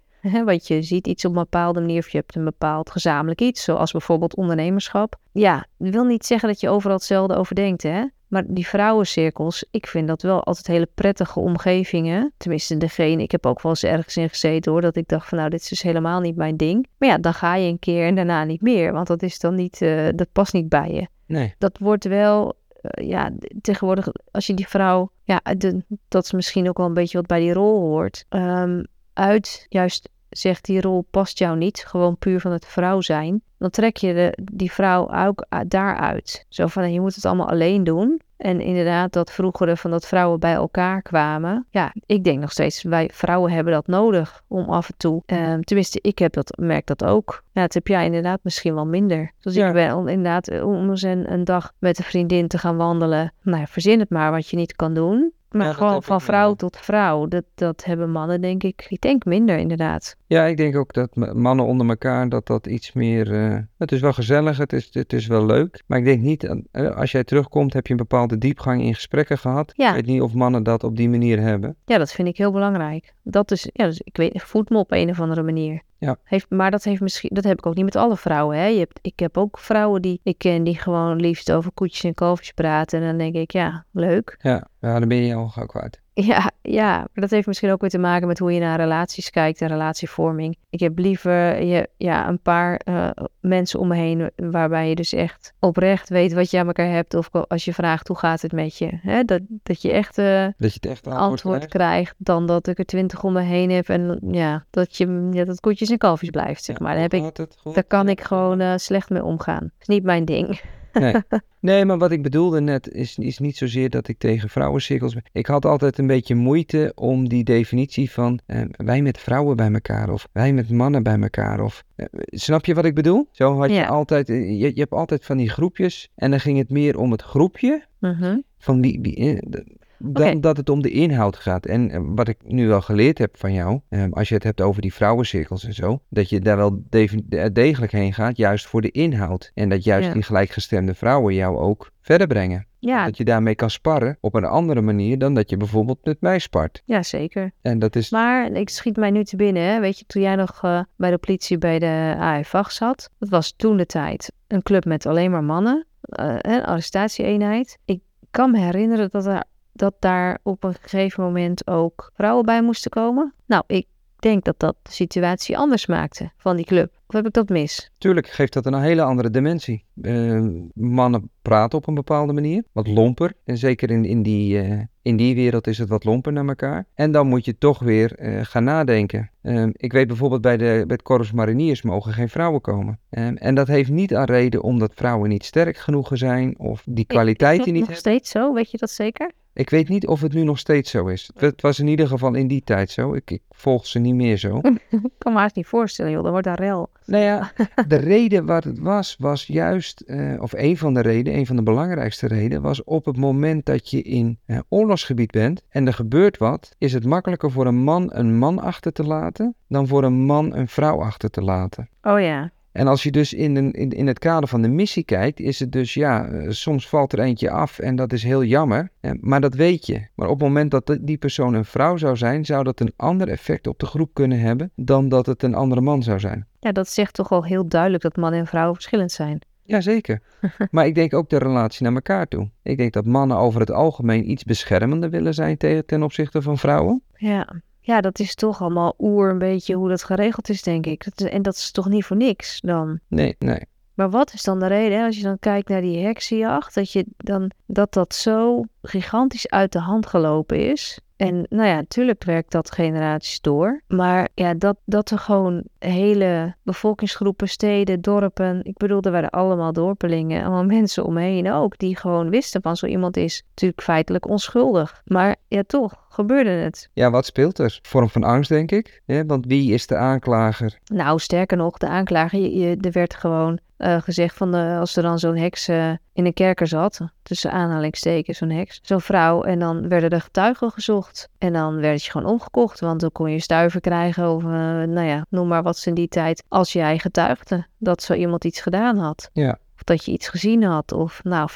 Want 0.44 0.66
je 0.66 0.82
ziet 0.82 1.06
iets 1.06 1.24
op 1.24 1.30
een 1.30 1.42
bepaalde 1.42 1.80
manier 1.80 1.98
of 1.98 2.08
je 2.08 2.18
hebt 2.18 2.36
een 2.36 2.44
bepaald 2.44 2.90
gezamenlijk 2.90 3.40
iets, 3.40 3.64
zoals 3.64 3.92
bijvoorbeeld 3.92 4.36
ondernemerschap. 4.36 5.16
Ja, 5.32 5.66
dat 5.78 5.92
wil 5.92 6.04
niet 6.04 6.26
zeggen 6.26 6.48
dat 6.48 6.60
je 6.60 6.68
overal 6.68 6.96
hetzelfde 6.96 7.34
over 7.34 7.54
denkt, 7.54 7.82
hè? 7.82 8.04
Maar 8.32 8.44
die 8.46 8.66
vrouwencirkels, 8.66 9.64
ik 9.70 9.86
vind 9.86 10.08
dat 10.08 10.22
wel 10.22 10.44
altijd 10.44 10.66
hele 10.66 10.88
prettige 10.94 11.40
omgevingen. 11.40 12.32
Tenminste, 12.36 12.76
degene, 12.76 13.22
ik 13.22 13.30
heb 13.30 13.46
ook 13.46 13.62
wel 13.62 13.72
eens 13.72 13.84
ergens 13.84 14.16
in 14.16 14.28
gezeten 14.28 14.72
hoor, 14.72 14.80
dat 14.80 14.96
ik 14.96 15.08
dacht 15.08 15.28
van 15.28 15.38
nou, 15.38 15.50
dit 15.50 15.60
is 15.60 15.68
dus 15.68 15.82
helemaal 15.82 16.20
niet 16.20 16.36
mijn 16.36 16.56
ding. 16.56 16.86
Maar 16.98 17.08
ja, 17.08 17.18
dan 17.18 17.34
ga 17.34 17.54
je 17.54 17.68
een 17.68 17.78
keer 17.78 18.06
en 18.06 18.14
daarna 18.14 18.44
niet 18.44 18.60
meer, 18.60 18.92
want 18.92 19.06
dat 19.06 19.22
is 19.22 19.38
dan 19.38 19.54
niet, 19.54 19.80
uh, 19.80 20.08
dat 20.14 20.32
past 20.32 20.52
niet 20.52 20.68
bij 20.68 20.90
je. 20.90 21.06
Nee. 21.26 21.54
Dat 21.58 21.78
wordt 21.78 22.04
wel, 22.04 22.54
uh, 22.82 23.08
ja, 23.08 23.30
tegenwoordig, 23.60 24.08
als 24.30 24.46
je 24.46 24.54
die 24.54 24.68
vrouw, 24.68 25.10
ja, 25.24 25.40
de, 25.56 25.84
dat 26.08 26.24
is 26.24 26.32
misschien 26.32 26.68
ook 26.68 26.76
wel 26.76 26.86
een 26.86 26.94
beetje 26.94 27.18
wat 27.18 27.26
bij 27.26 27.40
die 27.40 27.52
rol 27.52 27.80
hoort, 27.80 28.24
um, 28.28 28.86
uit 29.12 29.66
juist 29.68 30.08
zegt 30.32 30.64
die 30.64 30.80
rol 30.80 31.06
past 31.10 31.38
jou 31.38 31.56
niet, 31.56 31.84
gewoon 31.86 32.16
puur 32.18 32.40
van 32.40 32.52
het 32.52 32.66
vrouw 32.66 33.00
zijn, 33.00 33.42
dan 33.58 33.70
trek 33.70 33.96
je 33.96 34.14
de, 34.14 34.38
die 34.52 34.72
vrouw 34.72 35.14
ook 35.14 35.46
daaruit. 35.66 36.46
Zo 36.48 36.66
van, 36.66 36.92
je 36.92 37.00
moet 37.00 37.14
het 37.14 37.24
allemaal 37.24 37.48
alleen 37.48 37.84
doen. 37.84 38.20
En 38.36 38.60
inderdaad, 38.60 39.12
dat 39.12 39.32
vroegere 39.32 39.76
van 39.76 39.90
dat 39.90 40.06
vrouwen 40.06 40.40
bij 40.40 40.52
elkaar 40.52 41.02
kwamen. 41.02 41.66
Ja, 41.70 41.94
ik 42.06 42.24
denk 42.24 42.40
nog 42.40 42.52
steeds, 42.52 42.82
wij 42.82 43.10
vrouwen 43.12 43.52
hebben 43.52 43.72
dat 43.72 43.86
nodig 43.86 44.42
om 44.48 44.70
af 44.70 44.88
en 44.88 44.96
toe. 44.96 45.22
Um, 45.26 45.64
tenminste, 45.64 45.98
ik 46.02 46.18
heb 46.18 46.32
dat, 46.32 46.56
merk 46.60 46.86
dat 46.86 47.04
ook. 47.04 47.42
Ja, 47.52 47.60
dat 47.60 47.74
heb 47.74 47.86
jij 47.86 48.04
inderdaad 48.04 48.40
misschien 48.42 48.74
wel 48.74 48.86
minder. 48.86 49.32
Ja. 49.38 49.66
ik 49.66 49.72
ben 49.72 49.96
om 49.96 50.08
inderdaad 50.08 50.62
om 50.62 50.90
eens 50.90 51.02
een, 51.02 51.32
een 51.32 51.44
dag 51.44 51.72
met 51.78 51.98
een 51.98 52.04
vriendin 52.04 52.48
te 52.48 52.58
gaan 52.58 52.76
wandelen. 52.76 53.32
Nou 53.42 53.58
ja, 53.58 53.66
verzin 53.66 53.98
het 53.98 54.10
maar 54.10 54.30
wat 54.30 54.48
je 54.48 54.56
niet 54.56 54.76
kan 54.76 54.94
doen. 54.94 55.32
Maar 55.52 55.66
Ja, 55.66 55.72
gewoon 55.72 56.02
van 56.02 56.20
vrouw 56.20 56.46
wel. 56.46 56.54
tot 56.54 56.76
vrouw. 56.76 57.26
Dat, 57.26 57.44
dat 57.54 57.84
hebben 57.84 58.10
mannen, 58.10 58.40
denk 58.40 58.62
ik. 58.62 58.86
Ik 58.88 59.00
denk 59.00 59.24
minder, 59.24 59.58
inderdaad. 59.58 60.16
Ja, 60.26 60.44
ik 60.44 60.56
denk 60.56 60.76
ook 60.76 60.92
dat 60.92 61.16
mannen 61.34 61.64
onder 61.64 61.88
elkaar, 61.88 62.28
dat 62.28 62.46
dat 62.46 62.66
iets 62.66 62.92
meer... 62.92 63.32
eh, 63.32 63.58
het 63.78 63.92
is 63.92 64.00
wel 64.00 64.12
gezellig, 64.12 64.58
het 64.58 64.72
is, 64.72 64.88
het 64.92 65.12
is 65.12 65.26
wel 65.26 65.46
leuk. 65.46 65.82
Maar 65.86 65.98
ik 65.98 66.04
denk 66.04 66.20
niet, 66.22 66.64
eh, 66.72 66.96
als 66.96 67.12
jij 67.12 67.24
terugkomt, 67.24 67.72
heb 67.72 67.86
je 67.86 67.92
een 67.92 67.98
bepaalde 67.98 68.38
diepgang 68.38 68.82
in 68.82 68.94
gesprekken 68.94 69.38
gehad. 69.38 69.72
Ja. 69.76 69.88
Ik 69.88 69.94
weet 69.94 70.06
niet 70.06 70.22
of 70.22 70.34
mannen 70.34 70.62
dat 70.62 70.84
op 70.84 70.96
die 70.96 71.08
manier 71.08 71.40
hebben. 71.40 71.76
Ja, 71.84 71.98
dat 71.98 72.12
vind 72.12 72.28
ik 72.28 72.36
heel 72.36 72.52
belangrijk. 72.52 73.14
Dat 73.22 73.50
is, 73.50 73.68
ja, 73.72 73.84
dus 73.86 74.00
ik 74.04 74.16
weet, 74.16 74.42
voed 74.42 74.68
me 74.70 74.78
op 74.78 74.92
een 74.92 75.10
of 75.10 75.20
andere 75.20 75.42
manier. 75.42 75.82
Ja. 75.98 76.16
Heeft, 76.24 76.46
maar 76.50 76.70
dat 76.70 76.84
heeft 76.84 77.00
misschien, 77.00 77.30
dat 77.32 77.44
heb 77.44 77.58
ik 77.58 77.66
ook 77.66 77.74
niet 77.74 77.84
met 77.84 77.96
alle 77.96 78.16
vrouwen. 78.16 78.56
Hè. 78.58 78.66
Je 78.66 78.78
hebt, 78.78 78.98
ik 79.02 79.18
heb 79.18 79.36
ook 79.38 79.58
vrouwen 79.58 80.02
die 80.02 80.20
ik 80.22 80.38
ken 80.38 80.64
die 80.64 80.78
gewoon 80.78 81.16
liefst 81.20 81.52
over 81.52 81.72
koetjes 81.72 82.04
en 82.04 82.14
kalfjes 82.14 82.52
praten. 82.52 83.00
En 83.00 83.06
dan 83.06 83.18
denk 83.18 83.34
ik, 83.34 83.50
ja, 83.50 83.84
leuk. 83.90 84.36
Ja, 84.40 84.68
ja 84.82 84.98
dan 84.98 85.08
ben 85.08 85.18
je 85.18 85.34
al 85.34 85.48
gauw 85.48 85.66
kwijt. 85.66 86.00
Ja, 86.14 86.50
ja, 86.62 86.96
maar 86.96 87.08
dat 87.12 87.30
heeft 87.30 87.46
misschien 87.46 87.70
ook 87.70 87.80
weer 87.80 87.90
te 87.90 87.98
maken 87.98 88.26
met 88.26 88.38
hoe 88.38 88.52
je 88.52 88.60
naar 88.60 88.80
relaties 88.80 89.30
kijkt 89.30 89.60
en 89.60 89.68
relatievorming. 89.68 90.56
Ik 90.70 90.80
heb 90.80 90.98
liever 90.98 91.62
je, 91.62 91.88
ja, 91.96 92.28
een 92.28 92.40
paar 92.40 92.76
eh, 92.76 93.10
mensen 93.40 93.80
om 93.80 93.88
me 93.88 93.94
heen 93.94 94.30
waarbij 94.36 94.88
je 94.88 94.94
dus 94.94 95.12
echt 95.12 95.52
oprecht 95.58 96.08
weet 96.08 96.32
wat 96.32 96.50
je 96.50 96.58
aan 96.58 96.66
elkaar 96.66 96.90
hebt. 96.90 97.14
Of 97.14 97.30
als 97.48 97.64
je 97.64 97.74
vraagt 97.74 98.08
hoe 98.08 98.18
gaat 98.18 98.42
het 98.42 98.52
met 98.52 98.78
je. 98.78 98.98
Hè? 99.02 99.24
Dat, 99.24 99.40
dat 99.48 99.82
je 99.82 99.92
echt 99.92 100.18
eh, 100.18 100.46
Dat 100.56 100.72
je 100.72 100.78
het 100.80 100.86
echt 100.86 101.06
antwoord, 101.06 101.30
antwoord 101.30 101.66
krijgt. 101.66 101.72
krijgt 101.72 102.14
dan 102.18 102.46
dat 102.46 102.66
ik 102.66 102.78
er 102.78 102.84
twintig 102.84 103.24
om 103.24 103.32
me 103.32 103.40
heen 103.40 103.70
heb. 103.70 103.88
En 103.88 104.18
ja, 104.30 104.64
dat 104.70 104.96
je 104.96 105.28
ja, 105.32 105.44
dat 105.44 105.60
koetjes 105.60 105.90
en 105.90 105.98
kalfjes 105.98 106.30
blijft, 106.30 106.64
zeg 106.64 106.78
Ja, 106.78 106.84
maar. 106.84 106.94
Daar, 106.94 107.02
heb 107.02 107.14
ik, 107.14 107.84
kan 107.88 108.08
ik 108.08 108.20
gewoon 108.20 108.60
eh, 108.60 108.76
slecht 108.76 109.10
mee 109.10 109.24
omgaan. 109.24 109.62
Dat 109.62 109.80
is 109.80 109.86
niet 109.86 110.04
mijn 110.04 110.24
ding. 110.24 110.60
Nee. 110.92 111.14
nee, 111.60 111.84
maar 111.84 111.98
wat 111.98 112.10
ik 112.10 112.22
bedoelde 112.22 112.60
net 112.60 112.88
is, 112.88 113.18
is 113.18 113.38
niet 113.38 113.56
zozeer 113.56 113.90
dat 113.90 114.08
ik 114.08 114.18
tegen 114.18 114.48
vrouwencirkels 114.48 115.14
ben. 115.14 115.22
Ik 115.32 115.46
had 115.46 115.64
altijd 115.64 115.98
een 115.98 116.06
beetje 116.06 116.34
moeite 116.34 116.92
om 116.94 117.28
die 117.28 117.44
definitie 117.44 118.10
van 118.10 118.40
eh, 118.46 118.60
wij 118.76 119.02
met 119.02 119.18
vrouwen 119.18 119.56
bij 119.56 119.72
elkaar 119.72 120.10
of 120.10 120.28
wij 120.32 120.52
met 120.52 120.70
mannen 120.70 121.02
bij 121.02 121.20
elkaar. 121.20 121.60
Of, 121.60 121.84
eh, 121.96 122.06
snap 122.26 122.64
je 122.64 122.74
wat 122.74 122.84
ik 122.84 122.94
bedoel? 122.94 123.28
Zo 123.30 123.58
had 123.58 123.68
je 123.68 123.74
Ja. 123.74 123.86
altijd, 123.86 124.28
eh, 124.30 124.60
je, 124.60 124.74
je 124.74 124.80
hebt 124.80 124.92
altijd 124.92 125.24
van 125.24 125.36
die 125.36 125.50
groepjes 125.50 126.10
en 126.14 126.30
dan 126.30 126.40
ging 126.40 126.58
het 126.58 126.70
meer 126.70 126.98
om 126.98 127.10
het 127.10 127.22
groepje 127.22 127.84
Mhm. 128.00 128.38
van 128.58 128.80
wie, 128.80 128.98
wie, 129.02 129.16
eh, 129.16 129.60
dan 130.04 130.40
dat 130.40 130.56
het 130.56 130.68
om 130.68 130.82
de 130.82 130.90
inhoud 130.90 131.36
gaat. 131.36 131.66
En 131.66 131.90
eh, 131.90 132.00
wat 132.04 132.28
ik 132.28 132.36
nu 132.44 132.68
wel 132.68 132.80
geleerd 132.80 133.18
heb 133.18 133.36
van 133.38 133.52
jou, 133.52 133.80
eh, 133.88 134.04
als 134.10 134.28
je 134.28 134.34
het 134.34 134.44
hebt 134.44 134.60
over 134.60 134.82
die 134.82 134.94
vrouwencirkels 134.94 135.64
en 135.64 135.74
zo, 135.74 136.00
dat 136.08 136.28
je 136.28 136.40
daar 136.40 136.56
wel 136.56 136.82
eh, 136.90 137.44
degelijk 137.52 137.92
heen 137.92 138.12
gaat, 138.14 138.36
juist 138.36 138.66
voor 138.66 138.80
de 138.80 138.90
inhoud. 138.90 139.50
En 139.54 139.68
dat 139.68 139.84
juist 139.84 140.06
Ja. 140.06 140.12
die 140.12 140.22
gelijkgestemde 140.22 140.94
vrouwen 140.94 141.34
jou 141.34 141.58
ook 141.58 141.90
verder 142.00 142.26
brengen. 142.26 142.66
Ja, 142.78 143.04
Dat 143.04 143.16
je 143.16 143.24
daarmee 143.24 143.54
kan 143.54 143.70
sparren 143.70 144.18
op 144.20 144.34
een 144.34 144.44
andere 144.44 144.80
manier 144.80 145.18
dan 145.18 145.34
dat 145.34 145.50
je 145.50 145.56
bijvoorbeeld 145.56 146.04
met 146.04 146.20
mij 146.20 146.38
spart. 146.38 146.82
ja, 146.84 147.02
zeker. 147.02 147.52
En 147.60 147.78
dat 147.78 147.96
is, 147.96 148.10
Maar 148.10 148.52
ik 148.52 148.68
schiet 148.68 148.96
mij 148.96 149.10
nu 149.10 149.24
te 149.24 149.36
binnen, 149.36 149.62
hè. 149.62 149.80
weet 149.80 149.98
je, 149.98 150.04
toen 150.06 150.22
jij 150.22 150.34
nog 150.34 150.60
bij 150.96 151.10
de 151.10 151.18
politie 151.18 151.58
bij 151.58 151.78
de 151.78 152.14
AFAG 152.18 152.72
zat, 152.72 153.10
dat 153.18 153.28
was 153.28 153.52
toen 153.56 153.76
de 153.76 153.86
tijd 153.86 154.32
een 154.48 154.62
club 154.62 154.84
met 154.84 155.06
alleen 155.06 155.30
maar 155.30 155.44
mannen, 155.44 155.86
eh, 156.00 156.34
een 156.38 156.64
arrestatieeenheid. 156.64 157.78
Ik 157.84 158.00
kan 158.30 158.50
me 158.50 158.58
herinneren 158.58 159.10
dat, 159.10 159.26
er, 159.26 159.44
dat 159.72 159.94
daar 159.98 160.38
op 160.42 160.64
een 160.64 160.74
gegeven 160.80 161.24
moment 161.24 161.66
ook 161.66 162.10
vrouwen 162.14 162.44
bij 162.44 162.62
moesten 162.62 162.90
komen. 162.90 163.34
Nou, 163.46 163.62
ik 163.66 163.86
denk 164.18 164.44
dat 164.44 164.58
dat 164.58 164.76
de 164.82 164.92
situatie 164.92 165.58
anders 165.58 165.86
maakte 165.86 166.30
van 166.36 166.56
die 166.56 166.64
club. 166.64 166.92
Of 167.06 167.14
heb 167.14 167.26
ik 167.26 167.32
dat 167.32 167.48
mis? 167.48 167.90
Tuurlijk 167.98 168.26
geeft 168.28 168.52
dat 168.52 168.66
een 168.66 168.80
hele 168.80 169.02
andere 169.02 169.30
dimensie. 169.30 169.84
Eh, 170.02 170.40
mannen 170.74 171.30
praten 171.42 171.78
op 171.78 171.86
een 171.86 171.94
bepaalde 171.94 172.32
manier, 172.32 172.64
wat 172.72 172.86
lomper. 172.86 173.32
En 173.44 173.58
zeker 173.58 173.90
in, 173.90 174.04
in, 174.04 174.22
die, 174.22 174.60
eh, 174.60 174.80
in 175.02 175.16
die 175.16 175.34
wereld 175.34 175.66
is 175.66 175.78
het 175.78 175.88
wat 175.88 176.04
lomper 176.04 176.32
naar 176.32 176.46
elkaar. 176.46 176.86
En 176.94 177.12
dan 177.12 177.26
moet 177.26 177.44
je 177.44 177.58
toch 177.58 177.78
weer 177.78 178.14
eh, 178.14 178.44
gaan 178.44 178.64
nadenken. 178.64 179.30
Eh, 179.42 179.66
ik 179.72 179.92
weet 179.92 180.06
bijvoorbeeld 180.06 180.40
bij, 180.40 180.56
de, 180.56 180.64
bij 180.64 180.96
het 180.96 181.02
Corps 181.02 181.32
Mariniers 181.32 181.82
mogen 181.82 182.12
geen 182.12 182.28
vrouwen 182.28 182.60
komen. 182.60 182.98
Eh, 183.08 183.30
en 183.34 183.54
dat 183.54 183.66
heeft 183.68 183.90
niet 183.90 184.14
aan 184.14 184.24
reden 184.24 184.62
omdat 184.62 184.92
vrouwen 184.94 185.28
niet 185.28 185.44
sterk 185.44 185.76
genoeg 185.76 186.10
zijn 186.12 186.58
of 186.58 186.82
die 186.86 187.04
kwaliteiten 187.06 187.66
Is 187.66 187.72
niet 187.72 187.80
dat 187.80 187.88
nog 187.88 188.02
hebben. 188.02 188.12
steeds 188.12 188.30
zo? 188.30 188.52
Weet 188.54 188.70
je 188.70 188.78
dat 188.78 188.90
zeker? 188.90 189.32
Ik 189.54 189.70
weet 189.70 189.88
niet 189.88 190.06
of 190.06 190.20
het 190.20 190.32
nu 190.32 190.44
nog 190.44 190.58
steeds 190.58 190.90
zo 190.90 191.06
is. 191.06 191.30
Het, 191.36 191.62
was 191.62 191.78
in 191.78 191.86
ieder 191.86 192.06
geval 192.06 192.34
in 192.34 192.48
die 192.48 192.62
tijd 192.64 192.90
zo. 192.90 193.14
Ik, 193.14 193.30
ik 193.30 193.42
volg 193.50 193.86
ze 193.86 193.98
niet 193.98 194.14
meer 194.14 194.36
zo. 194.36 194.60
Ik 194.90 195.10
kan 195.18 195.32
me 195.32 195.38
haast 195.38 195.56
niet 195.56 195.66
voorstellen, 195.66 196.12
joh. 196.12 196.22
Dan 196.22 196.30
wordt 196.30 196.46
daar 196.46 196.60
rel. 196.60 196.90
Nou 197.04 197.24
ja, 197.24 197.52
de 197.88 197.96
reden 197.96 198.46
waar 198.46 198.62
het 198.62 198.78
was, 198.78 199.16
was 199.18 199.46
juist, 199.46 200.00
eh, 200.00 200.42
of 200.42 200.52
een 200.52 200.76
van 200.76 200.94
de 200.94 201.00
redenen, 201.00 201.38
een 201.38 201.46
van 201.46 201.56
de 201.56 201.62
belangrijkste 201.62 202.26
redenen, 202.26 202.62
was 202.62 202.84
op 202.84 203.04
het 203.04 203.16
moment 203.16 203.66
dat 203.66 203.90
je 203.90 204.02
in 204.02 204.38
eh, 204.46 204.58
oorlogsgebied 204.68 205.30
bent 205.30 205.62
en 205.68 205.86
er 205.86 205.94
gebeurt 205.94 206.38
wat, 206.38 206.74
is 206.78 206.92
het 206.92 207.04
makkelijker 207.04 207.50
voor 207.50 207.66
een 207.66 207.82
man 207.82 208.10
een 208.12 208.38
man 208.38 208.58
achter 208.58 208.92
te 208.92 209.04
laten 209.04 209.54
dan 209.68 209.86
voor 209.86 210.04
een 210.04 210.24
man 210.24 210.54
een 210.54 210.68
vrouw 210.68 211.02
achter 211.02 211.30
te 211.30 211.42
laten. 211.42 211.88
Oh 212.02 212.20
ja. 212.20 212.50
En 212.72 212.86
als 212.86 213.02
je 213.02 213.10
dus 213.10 213.32
in, 213.32 213.56
een, 213.56 213.72
in, 213.72 213.90
in 213.90 214.06
het 214.06 214.18
kader 214.18 214.48
van 214.48 214.62
de 214.62 214.68
missie 214.68 215.04
kijkt, 215.04 215.40
is 215.40 215.58
het 215.60 215.72
dus 215.72 215.94
ja, 215.94 216.26
eh, 216.28 216.50
soms 216.50 216.88
valt 216.88 217.12
er 217.12 217.18
eentje 217.18 217.50
af 217.50 217.78
en 217.78 217.96
dat 217.96 218.12
is 218.12 218.22
heel 218.22 218.44
jammer, 218.44 218.90
maar 219.20 219.40
dat 219.40 219.54
weet 219.54 219.86
je. 219.86 220.06
Maar 220.14 220.28
op 220.28 220.38
het 220.38 220.48
moment 220.48 220.70
dat 220.70 220.98
die 221.00 221.18
persoon 221.18 221.54
een 221.54 221.64
vrouw 221.64 221.96
zou 221.96 222.16
zijn, 222.16 222.44
zou 222.44 222.64
dat 222.64 222.80
een 222.80 222.92
ander 222.96 223.28
effect 223.28 223.66
op 223.66 223.78
de 223.78 223.86
groep 223.86 224.14
kunnen 224.14 224.40
hebben 224.40 224.70
dan 224.74 225.08
dat 225.08 225.26
het 225.26 225.42
een 225.42 225.54
andere 225.54 225.80
man 225.80 226.02
zou 226.02 226.20
zijn. 226.20 226.46
Ja, 226.58 226.72
dat 226.72 226.88
zegt 226.88 227.14
toch 227.14 227.30
al 227.30 227.44
heel 227.44 227.68
duidelijk 227.68 228.02
dat 228.02 228.16
man 228.16 228.32
en 228.32 228.46
vrouw 228.46 228.74
verschillend 228.74 229.12
zijn. 229.12 229.38
Jazeker. 229.62 230.22
maar 230.70 230.86
ik 230.86 230.94
denk 230.94 231.14
ook 231.14 231.28
de 231.28 231.38
relatie 231.38 231.84
naar 231.84 231.94
elkaar 231.94 232.28
toe. 232.28 232.50
Ik 232.62 232.76
denk 232.76 232.92
dat 232.92 233.06
mannen 233.06 233.36
over 233.36 233.60
het 233.60 233.70
algemeen 233.70 234.30
iets 234.30 234.44
beschermender 234.44 235.10
willen 235.10 235.34
zijn 235.34 235.56
tegen, 235.56 235.86
ten 235.86 236.02
opzichte 236.02 236.42
van 236.42 236.58
vrouwen. 236.58 237.02
Ja. 237.16 237.62
Ja, 237.84 238.00
dat 238.00 238.18
is 238.18 238.34
toch 238.34 238.60
allemaal 238.60 238.94
oer 238.98 239.30
een 239.30 239.38
beetje 239.38 239.74
hoe 239.74 239.88
dat 239.88 240.04
geregeld 240.04 240.48
is, 240.48 240.62
denk 240.62 240.86
ik. 240.86 241.04
Dat 241.04 241.20
is- 241.20 241.32
en 241.32 241.42
dat 241.42 241.54
is 241.54 241.70
toch 241.70 241.88
niet 241.88 242.04
voor 242.04 242.16
niks 242.16 242.60
dan. 242.60 242.98
Nee, 243.08 243.36
nee. 243.38 243.60
Maar 243.94 244.10
wat 244.10 244.32
is 244.32 244.42
dan 244.42 244.58
de 244.60 244.66
reden, 244.66 245.04
als 245.04 245.16
je 245.16 245.22
dan 245.22 245.38
kijkt 245.38 245.68
naar 245.68 245.80
die 245.80 246.04
heksenjacht, 246.04 246.74
dat, 246.74 246.92
je 246.92 247.06
dan, 247.16 247.50
dat 247.66 247.92
dat 247.92 248.14
zo 248.14 248.64
gigantisch 248.82 249.48
uit 249.48 249.72
de 249.72 249.78
hand 249.78 250.06
gelopen 250.06 250.70
is? 250.70 251.00
En 251.16 251.46
nou 251.48 251.68
ja, 251.68 251.74
natuurlijk 251.74 252.24
werkt 252.24 252.52
dat 252.52 252.70
generaties 252.72 253.40
door. 253.40 253.82
Maar 253.88 254.28
ja, 254.34 254.54
dat, 254.54 254.76
dat 254.84 255.10
er 255.10 255.18
gewoon 255.18 255.62
hele 255.78 256.54
bevolkingsgroepen, 256.62 257.48
steden, 257.48 258.00
dorpen. 258.00 258.60
Ik 258.64 258.76
bedoel, 258.76 259.00
er 259.02 259.10
waren 259.12 259.30
allemaal 259.30 259.72
dorpelingen, 259.72 260.42
allemaal 260.44 260.64
mensen 260.80 261.04
omheen 261.04 261.50
ook, 261.52 261.78
die 261.78 261.96
gewoon 261.96 262.30
wisten 262.30 262.62
van 262.62 262.76
zo 262.76 262.86
iemand 262.86 263.16
is 263.16 263.42
natuurlijk 263.48 263.82
feitelijk 263.82 264.28
onschuldig. 264.28 265.02
Maar 265.04 265.36
ja, 265.48 265.62
toch 265.66 266.01
gebeurde 266.12 266.50
het. 266.50 266.88
Ja, 266.92 267.10
wat 267.10 267.26
speelt 267.26 267.58
er? 267.58 267.78
Vorm 267.82 268.08
van 268.08 268.24
angst, 268.24 268.48
denk 268.48 268.70
ik. 268.70 269.02
Ja, 269.04 269.24
want 269.24 269.46
wie 269.46 269.72
is 269.72 269.86
de 269.86 269.96
aanklager? 269.96 270.78
Nou, 270.84 271.18
sterker 271.18 271.56
nog, 271.56 271.78
de 271.78 271.88
aanklager, 271.88 272.38
je, 272.40 272.54
je- 272.58 272.76
er 272.80 272.92
werd 272.92 273.14
gewoon 273.14 273.58
eh, 273.76 274.00
gezegd 274.02 274.36
van 274.36 274.50
de, 274.52 274.76
als 274.80 274.96
er 274.96 275.02
dan 275.02 275.18
zo'n 275.18 275.36
heks 275.36 275.68
eh, 275.68 275.90
in 276.12 276.26
een 276.26 276.32
kerker 276.34 276.66
zat, 276.66 277.00
tussen 277.22 277.52
aanhalingstekens 277.52 278.38
zo'n 278.38 278.50
heks, 278.50 278.80
zo'n 278.82 279.00
vrouw, 279.00 279.42
en 279.42 279.58
dan 279.58 279.88
werden 279.88 280.10
er 280.10 280.20
getuigen 280.20 280.70
gezocht. 280.70 281.28
En 281.38 281.52
dan 281.52 281.76
werd 281.80 282.04
je 282.04 282.10
gewoon 282.10 282.30
omgekocht, 282.32 282.80
want 282.80 283.00
dan 283.00 283.12
kon 283.12 283.30
je 283.30 283.38
stuiver 283.40 283.80
krijgen 283.80 284.30
of, 284.30 284.42
eh, 284.42 284.48
nou 284.82 285.02
ja, 285.02 285.26
noem 285.28 285.48
maar 285.48 285.62
wat 285.62 285.76
ze 285.78 285.88
in 285.88 285.94
die 285.94 286.08
tijd, 286.08 286.42
als 286.48 286.72
jij 286.72 286.98
getuigde 286.98 287.66
dat 287.78 288.02
zo 288.02 288.14
iemand 288.14 288.44
iets 288.44 288.60
gedaan 288.60 288.98
had. 288.98 289.30
Ja. 289.32 289.58
Of 289.82 289.88
dat 289.88 290.04
je 290.04 290.12
iets 290.12 290.28
gezien 290.28 290.62
had, 290.62 290.92
of 290.92 291.20
nou, 291.24 291.48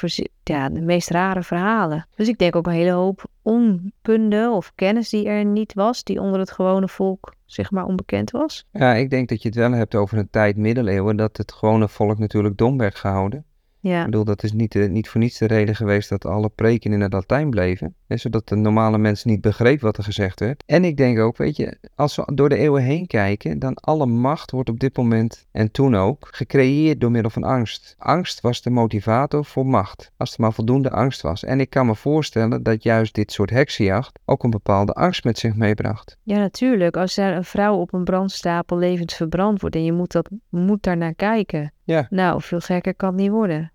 ja, 0.43 0.69
de 0.69 0.81
meest 0.81 1.09
rare 1.09 1.43
verhalen. 1.43 2.07
Dus 2.15 2.27
ik 2.27 2.37
denk 2.37 2.55
ook 2.55 2.67
een 2.67 2.73
hele 2.73 2.91
hoop 2.91 3.25
onkunde 3.41 4.49
of 4.49 4.71
kennis 4.75 5.09
die 5.09 5.27
er 5.27 5.45
niet 5.45 5.73
was, 5.73 6.03
die 6.03 6.21
onder 6.21 6.39
het 6.39 6.51
gewone 6.51 6.87
volk, 6.87 7.33
zeg 7.45 7.71
maar, 7.71 7.85
onbekend 7.85 8.31
was. 8.31 8.65
Ja, 8.71 8.93
ik 8.93 9.09
denk 9.09 9.29
dat 9.29 9.41
je 9.41 9.47
het 9.47 9.57
wel 9.57 9.71
hebt 9.71 9.95
over 9.95 10.17
een 10.17 10.29
tijd 10.29 10.57
middeleeuwen, 10.57 11.15
dat 11.15 11.37
het 11.37 11.51
gewone 11.51 11.87
volk 11.87 12.17
natuurlijk 12.17 12.57
dom 12.57 12.77
werd 12.77 12.95
gehouden. 12.95 13.45
Ja. 13.79 13.99
Ik 13.99 14.05
bedoel, 14.05 14.23
dat 14.23 14.43
is 14.43 14.51
niet, 14.51 14.75
eh, 14.75 14.89
niet 14.89 15.09
voor 15.09 15.21
niets 15.21 15.37
de 15.37 15.47
reden 15.47 15.75
geweest 15.75 16.09
dat 16.09 16.25
alle 16.25 16.49
preken 16.49 16.91
in 16.91 17.01
het 17.01 17.13
Latijn 17.13 17.49
bleven. 17.49 17.95
Hè, 18.07 18.17
zodat 18.17 18.47
de 18.47 18.55
normale 18.55 18.97
mensen 18.97 19.29
niet 19.29 19.41
begreep 19.41 19.81
wat 19.81 19.97
er 19.97 20.03
gezegd 20.03 20.39
werd. 20.39 20.63
En 20.65 20.83
ik 20.83 20.97
denk 20.97 21.19
ook, 21.19 21.37
weet 21.37 21.55
je, 21.55 21.77
als 21.95 22.15
we 22.15 22.31
door 22.33 22.49
de 22.49 22.57
eeuwen 22.57 22.83
heen 22.83 23.07
kijken, 23.07 23.59
dan 23.59 23.73
alle 23.73 24.05
macht 24.05 24.51
wordt 24.51 24.69
op 24.69 24.79
dit 24.79 24.97
moment, 24.97 25.47
en 25.51 25.71
toen 25.71 25.95
ook, 25.95 26.27
gecreëerd 26.31 27.01
door 27.01 27.11
middel 27.11 27.31
van 27.31 27.43
angst. 27.43 27.95
Angst 27.97 28.41
was 28.41 28.61
de 28.61 28.69
motivator 28.69 29.45
voor 29.45 29.65
macht. 29.65 30.11
Als 30.17 30.33
er 30.33 30.41
maar 30.41 30.53
voldoende 30.53 30.91
angst 30.91 31.21
was. 31.21 31.43
En 31.43 31.59
ik 31.59 31.69
kan 31.69 31.85
me 31.85 31.95
voorstellen 31.95 32.63
dat 32.63 32.83
juist 32.83 33.15
dit 33.15 33.31
soort 33.31 33.49
heksenjacht 33.49 34.19
ook 34.25 34.43
een 34.43 34.49
bepaalde 34.49 34.93
angst 34.93 35.23
met 35.23 35.37
zich 35.37 35.55
meebracht. 35.55 36.17
Ja, 36.23 36.37
natuurlijk. 36.37 36.97
Als 36.97 37.17
er 37.17 37.35
een 37.35 37.43
vrouw 37.43 37.75
op 37.75 37.93
een 37.93 38.03
brandstapel 38.03 38.77
levend 38.77 39.13
verbrand 39.13 39.61
wordt 39.61 39.75
en 39.75 39.83
je 39.83 39.91
moet, 39.91 40.11
dat, 40.11 40.29
moet 40.49 40.83
daar 40.83 40.97
naar 40.97 41.13
kijken. 41.13 41.71
Ja. 41.87 42.07
Nou, 42.09 42.41
veel 42.41 42.59
gekker 42.59 42.95
kan 42.95 43.09
het 43.09 43.17
niet 43.17 43.29
worden. 43.29 43.71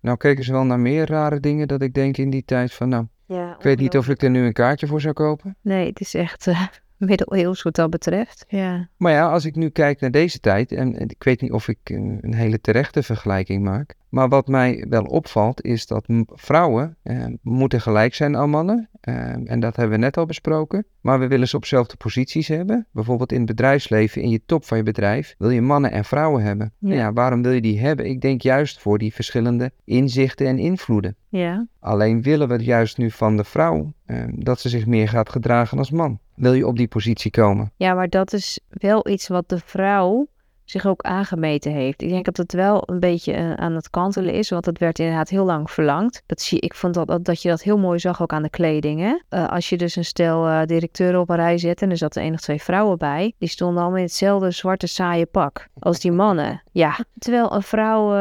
Nou 0.00 0.16
keken 0.16 0.44
ze 0.44 0.52
wel 0.52 0.64
naar 0.64 0.80
meer 0.80 1.06
rare 1.06 1.40
dingen 1.40 1.68
dat 1.68 1.82
ik 1.82 1.94
denk 1.94 2.16
in 2.16 2.30
die 2.30 2.44
tijd 2.44 2.72
van, 2.72 2.88
nou, 2.88 3.06
Ja, 3.26 3.54
ik 3.56 3.62
weet 3.62 3.78
niet 3.78 3.96
of 3.96 4.08
ik 4.08 4.22
er 4.22 4.30
nu 4.30 4.46
een 4.46 4.52
kaartje 4.52 4.86
voor 4.86 5.00
zou 5.00 5.14
kopen. 5.14 5.56
Nee, 5.60 5.86
het 5.86 6.00
is 6.00 6.14
echt 6.14 6.46
eh, 6.46 6.66
middeleeuws 6.96 7.62
wat 7.62 7.74
dat 7.74 7.90
betreft. 7.90 8.44
Ja. 8.48 8.88
Maar 8.96 9.12
ja, 9.12 9.30
als 9.30 9.44
ik 9.44 9.54
nu 9.54 9.68
kijk 9.68 10.00
naar 10.00 10.10
deze 10.10 10.40
tijd, 10.40 10.72
en, 10.72 10.98
en 10.98 11.08
ik 11.08 11.22
weet 11.22 11.40
niet 11.40 11.52
of 11.52 11.68
ik 11.68 11.78
een, 11.84 12.18
een 12.20 12.34
hele 12.34 12.60
terechte 12.60 13.02
vergelijking 13.02 13.62
maak, 13.62 13.94
maar 14.14 14.28
wat 14.28 14.46
mij 14.46 14.84
wel 14.88 15.04
opvalt 15.04 15.62
is 15.62 15.86
dat 15.86 16.04
vrouwen 16.26 16.96
eh, 17.02 17.24
moeten 17.42 17.80
gelijk 17.80 18.14
zijn 18.14 18.36
aan 18.36 18.50
mannen. 18.50 18.88
eh, 19.00 19.50
en 19.50 19.60
dat 19.60 19.76
hebben 19.76 19.98
we 19.98 20.04
net 20.04 20.16
al 20.16 20.26
besproken. 20.26 20.86
Maar 21.00 21.18
we 21.18 21.26
willen 21.28 21.48
ze 21.48 21.56
op 21.56 21.62
dezelfde 21.62 21.96
posities 21.96 22.48
hebben. 22.48 22.86
Bijvoorbeeld 22.92 23.32
in 23.32 23.38
het 23.38 23.46
bedrijfsleven, 23.46 24.22
in 24.22 24.30
je 24.30 24.40
top 24.46 24.64
van 24.64 24.76
je 24.76 24.82
bedrijf, 24.82 25.34
wil 25.38 25.50
je 25.50 25.62
mannen 25.62 25.90
en 25.90 26.04
vrouwen 26.04 26.42
hebben. 26.42 26.72
Ja. 26.78 26.94
Ja. 26.94 27.12
waarom 27.12 27.42
wil 27.42 27.52
je 27.52 27.60
die 27.60 27.80
hebben? 27.80 28.06
Ik 28.06 28.20
denk 28.20 28.42
juist 28.42 28.80
voor 28.80 28.98
die 28.98 29.14
verschillende 29.14 29.70
inzichten 29.84 30.46
en 30.46 30.58
invloeden. 30.58 31.16
Ja. 31.28 31.66
Alleen 31.80 32.22
willen 32.22 32.48
we 32.48 32.64
juist 32.64 32.98
nu 32.98 33.10
van 33.10 33.36
de 33.36 33.44
vrouw 33.44 33.92
eh, 34.06 34.22
dat 34.34 34.60
ze 34.60 34.68
zich 34.68 34.86
meer 34.86 35.08
gaat 35.08 35.28
gedragen 35.28 35.78
als 35.78 35.90
man. 35.90 36.18
Wil 36.34 36.52
je 36.52 36.66
op 36.66 36.76
die 36.76 36.88
positie 36.88 37.30
komen? 37.30 37.72
ja, 37.76 37.94
maar 37.94 38.08
dat 38.08 38.32
is 38.32 38.60
wel 38.68 39.08
iets 39.08 39.28
wat 39.28 39.48
de 39.48 39.58
vrouw 39.64 40.28
zich 40.64 40.86
ook 40.86 41.02
aangemeten 41.02 41.72
heeft. 41.72 42.02
Ik 42.02 42.08
denk 42.08 42.24
dat 42.24 42.36
het 42.36 42.52
wel 42.52 42.82
een 42.86 43.00
beetje 43.00 43.32
eh, 43.32 43.52
aan 43.52 43.74
het 43.74 43.90
kantelen 43.90 44.34
is, 44.34 44.50
want 44.50 44.66
het 44.66 44.78
werd 44.78 44.98
inderdaad 44.98 45.28
heel 45.28 45.44
lang 45.44 45.70
verlangd. 45.70 46.22
Dat 46.26 46.40
zie, 46.40 46.60
ik 46.60 46.74
vond 46.74 46.94
dat, 46.94 47.06
dat, 47.06 47.24
dat 47.24 47.42
je 47.42 47.48
dat 47.48 47.62
heel 47.62 47.78
mooi 47.78 47.98
zag 47.98 48.22
ook 48.22 48.32
aan 48.32 48.42
de 48.42 48.50
kleding. 48.50 49.00
Hè? 49.00 49.18
Eh, 49.28 49.48
als 49.48 49.68
je 49.68 49.76
dus 49.76 49.96
een 49.96 50.04
stel 50.04 50.46
eh, 50.46 50.66
directeuren 50.66 51.20
op 51.20 51.28
een 51.28 51.36
rij 51.36 51.58
zet 51.58 51.82
en 51.82 51.90
er 51.90 51.96
zaten 51.96 52.22
één 52.22 52.34
of 52.34 52.40
twee 52.40 52.62
vrouwen 52.62 52.98
bij, 52.98 53.32
die 53.38 53.48
stonden 53.48 53.82
allemaal 53.82 53.98
in 53.98 54.04
hetzelfde 54.04 54.50
zwarte 54.50 54.86
saaie 54.86 55.26
pak 55.26 55.68
als 55.78 56.00
die 56.00 56.12
mannen. 56.12 56.62
Ja, 56.72 56.98
terwijl 57.18 57.54
een 57.54 57.62
vrouw, 57.62 58.12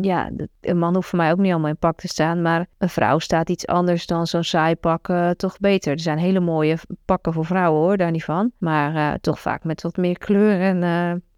ja, 0.00 0.30
een 0.60 0.78
man 0.78 0.94
hoeft 0.94 1.08
voor 1.08 1.18
mij 1.18 1.32
ook 1.32 1.38
niet 1.38 1.50
allemaal 1.50 1.70
in 1.70 1.76
pak 1.76 1.98
te 1.98 2.08
staan, 2.08 2.42
maar 2.42 2.66
een 2.78 2.88
vrouw 2.88 3.18
staat 3.18 3.50
iets 3.50 3.66
anders 3.66 4.06
dan 4.06 4.26
zo'n 4.26 4.44
saai 4.44 4.76
pak 4.76 5.12
toch 5.36 5.58
beter. 5.58 5.92
Er 5.92 6.00
zijn 6.00 6.18
hele 6.18 6.40
mooie 6.40 6.76
pakken 7.04 7.32
voor 7.32 7.44
vrouwen 7.44 7.80
hoor, 7.80 7.96
daar 7.96 8.10
niet 8.10 8.24
van. 8.24 8.52
Maar 8.58 9.18
toch 9.20 9.40
vaak 9.40 9.64
met 9.64 9.82
wat 9.82 9.96
meer 9.96 10.18
kleur 10.18 10.60
en 10.60 10.82